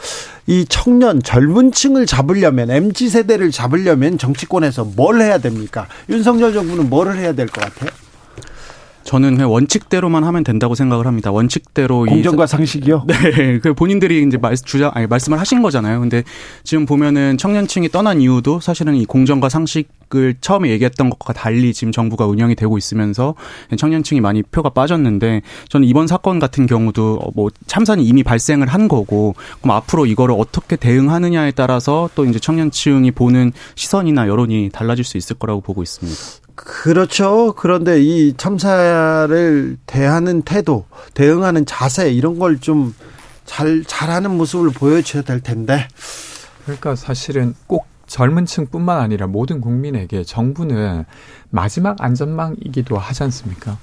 [0.48, 5.86] 이 청년 젊은 층을 잡으려면 MZ 세대를 잡으려면 정치권에서 뭘 해야 됩니까?
[6.08, 7.90] 윤석열 정부는 뭐를 해야 될 것 같아요?
[9.08, 11.32] 저는 그냥 원칙대로만 하면 된다고 생각을 합니다.
[11.32, 13.04] 원칙대로 공정과 상식이요?
[13.08, 16.00] 네, 그 본인들이 이제 말 주장 아니 말씀을 하신 거잖아요.
[16.00, 16.24] 근데
[16.62, 22.26] 지금 보면은 청년층이 떠난 이유도 사실은 이 공정과 상식을 처음에 얘기했던 것과 달리 지금 정부가
[22.26, 23.34] 운영이 되고 있으면서
[23.78, 25.40] 청년층이 많이 표가 빠졌는데
[25.70, 30.76] 저는 이번 사건 같은 경우도 뭐 참사는 이미 발생을 한 거고 그럼 앞으로 이거를 어떻게
[30.76, 36.47] 대응하느냐에 따라서 또 이제 청년층이 보는 시선이나 여론이 달라질 수 있을 거라고 보고 있습니다.
[36.64, 37.54] 그렇죠.
[37.56, 42.94] 그런데 이 참사를 대하는 태도, 대응하는 자세 이런 걸 좀
[43.48, 45.88] 잘 잘하는 모습을 보여줘야 될 텐데.
[46.64, 51.04] 그러니까 사실은 꼭 젊은 층뿐만 아니라 모든 국민에게 정부는
[51.48, 53.78] 마지막 안전망이기도 하지 않습니까?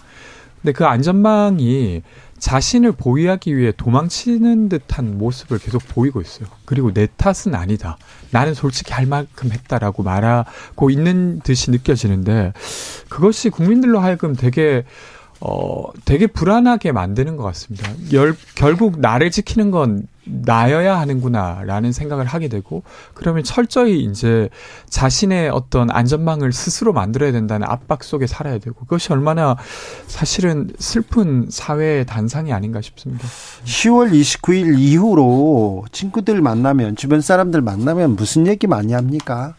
[0.61, 2.03] 근데 그 안전망이
[2.37, 6.47] 자신을 보호하기 위해 도망치는 듯한 모습을 계속 보이고 있어요.
[6.65, 7.97] 그리고 내 탓은 아니다.
[8.31, 12.53] 나는 솔직히 할 만큼 했다라고 말하고 있는 듯이 느껴지는데
[13.09, 14.83] 그것이 국민들로 하여금 되게
[15.39, 17.91] 어, 되게 불안하게 만드는 것 같습니다.
[18.13, 22.83] 열, 결국 나를 지키는 건 나여야 하는구나라는 생각을 하게 되고,
[23.13, 24.49] 그러면 철저히 이제
[24.89, 29.55] 자신의 어떤 안전망을 스스로 만들어야 된다는 압박 속에 살아야 되고, 그것이 얼마나
[30.07, 33.27] 사실은 슬픈 사회의 단상이 아닌가 싶습니다.
[33.65, 39.55] 10월 29일 이후로 친구들 만나면, 주변 사람들 만나면 무슨 얘기 많이 합니까?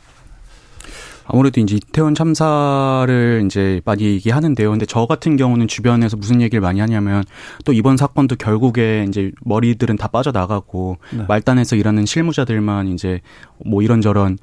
[1.27, 4.71] 아무래도 이제 이태원 참사를 이제 많이 얘기하는데요.
[4.71, 7.25] 근데 저 같은 경우는 주변에서 무슨 얘기를 많이 하냐면
[7.65, 11.25] 또 이번 사건도 결국에 이제 머리들은 다 빠져나가고 네.
[11.29, 13.21] 말단에서 일하는 실무자들만 이제
[13.65, 14.39] 뭐 이런저런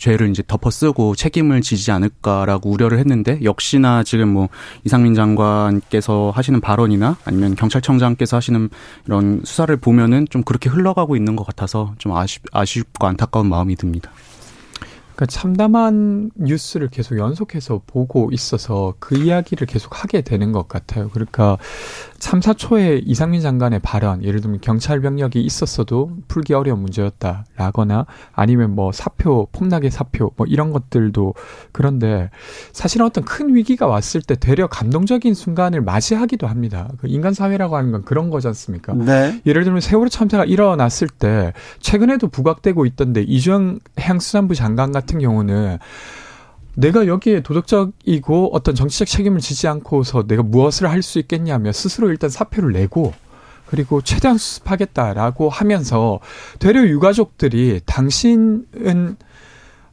[0.00, 4.48] 죄를 이제 덮어 쓰고 책임을 지지 않을까라고 우려를 했는데 역시나 지금 뭐
[4.84, 8.70] 이상민 장관께서 하시는 발언이나 아니면 경찰청장께서 하시는
[9.06, 14.10] 이런 수사를 보면은 좀 그렇게 흘러가고 있는 것 같아서 좀 아쉽, 아쉽고 안타까운 마음이 듭니다.
[15.20, 21.10] 그러니까 참담한 뉴스를 계속 연속해서 보고 있어서 그 이야기를 계속 하게 되는 것 같아요.
[21.10, 21.58] 그러니까
[22.18, 28.92] 참사 초에 이상민 장관의 발언, 예를 들면 경찰 병력이 있었어도 풀기 어려운 문제였다라거나 아니면 뭐
[28.92, 31.34] 사표, 폭락의 사표, 뭐 이런 것들도
[31.72, 32.30] 그런데
[32.72, 36.88] 사실은 어떤 큰 위기가 왔을 때 되려 감동적인 순간을 맞이하기도 합니다.
[36.98, 38.94] 그 인간 사회라고 하는 건 그런 거지 않습니까?
[38.94, 39.40] 네.
[39.44, 45.78] 예를 들면 세월호 참사가 일어났을 때 최근에도 부각되고 있던데 이주영 해양수산부 장관 같은 경우는
[46.74, 52.30] 내가 여기에 도덕적이고 어떤 정치적 책임을 지지 않고서 내가 무엇을 할 수 있겠냐며 스스로 일단
[52.30, 53.12] 사표를 내고
[53.66, 56.20] 그리고 최대한 수습하겠다라고 하면서
[56.58, 59.16] 되려 유가족들이 당신은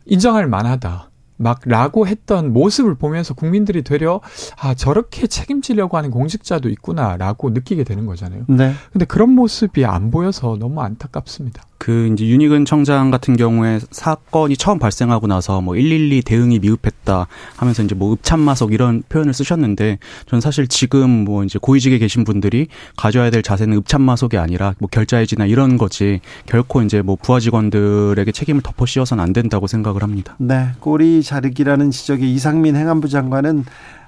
[0.05, 1.09] 인정할 만하다.
[1.39, 4.21] 막 라고 했던 모습을 보면서 국민들이 되려
[4.59, 8.45] 아 저렇게 책임지려고 하는 공직자도 있구나라고 느끼게 되는 거잖아요.
[8.49, 8.73] 네.
[8.91, 11.63] 근데 그런 모습이 안 보여서 너무 안타깝습니다.
[11.77, 17.83] 그 이제 윤희근 청장 같은 경우에 사건이 처음 발생하고 나서 뭐 112 대응이 미흡했다 하면서
[17.83, 23.29] 이제 뭐 읍참마속 이런 표현을 쓰셨는데 저는 사실 지금 뭐 이제 고위직에 계신 분들이 가져야
[23.29, 28.85] 될 자세는 읍참마속이 아니라 뭐 결자해지나 이런 거지 결코 이제 뭐 부하 직원들에게 책임을 덮어
[28.85, 30.35] 씌워서는 안 된다고 생각을 합니다.
[30.39, 30.69] 네.
[30.79, 33.65] 꼬리 자르기라는 지적에 이상민 행안부 장관은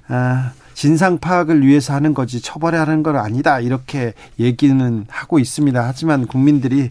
[0.07, 5.85] 아, 진상 파악을 위해서 하는 거지 처벌해야 하는 건 아니다 이렇게 얘기는 하고 있습니다.
[5.85, 6.89] 하지만 국민들이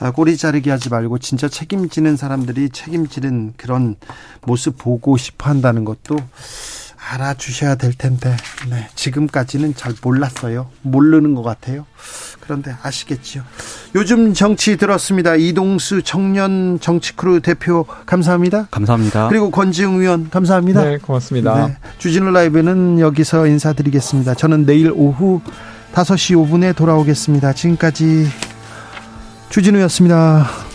[0.00, 3.94] 아, 꼬리 자르기 하지 말고 진짜 책임지는 사람들이 책임지는 그런
[4.44, 6.16] 모습 보고 싶어 한다는 것도
[7.12, 8.36] 알아주셔야 될 텐데
[8.70, 10.68] 네, 지금까지는 잘 몰랐어요.
[10.82, 11.86] 모르는 것 같아요.
[12.48, 13.42] 그런데 아시겠지요.
[13.94, 15.36] 요즘 정치 들었습니다.
[15.36, 18.68] 이동수 청년 정치크루 대표 감사합니다.
[18.70, 19.28] 감사합니다.
[19.28, 20.82] 그리고 권지웅 의원 감사합니다.
[20.82, 21.66] 네, 고맙습니다.
[21.66, 24.34] 네, 주진우 라이브는 여기서 인사드리겠습니다.
[24.34, 25.42] 저는 내일 오후
[25.92, 27.52] 5시 5분에 돌아오겠습니다.
[27.52, 28.26] 지금까지
[29.50, 30.67] 주진우였습니다.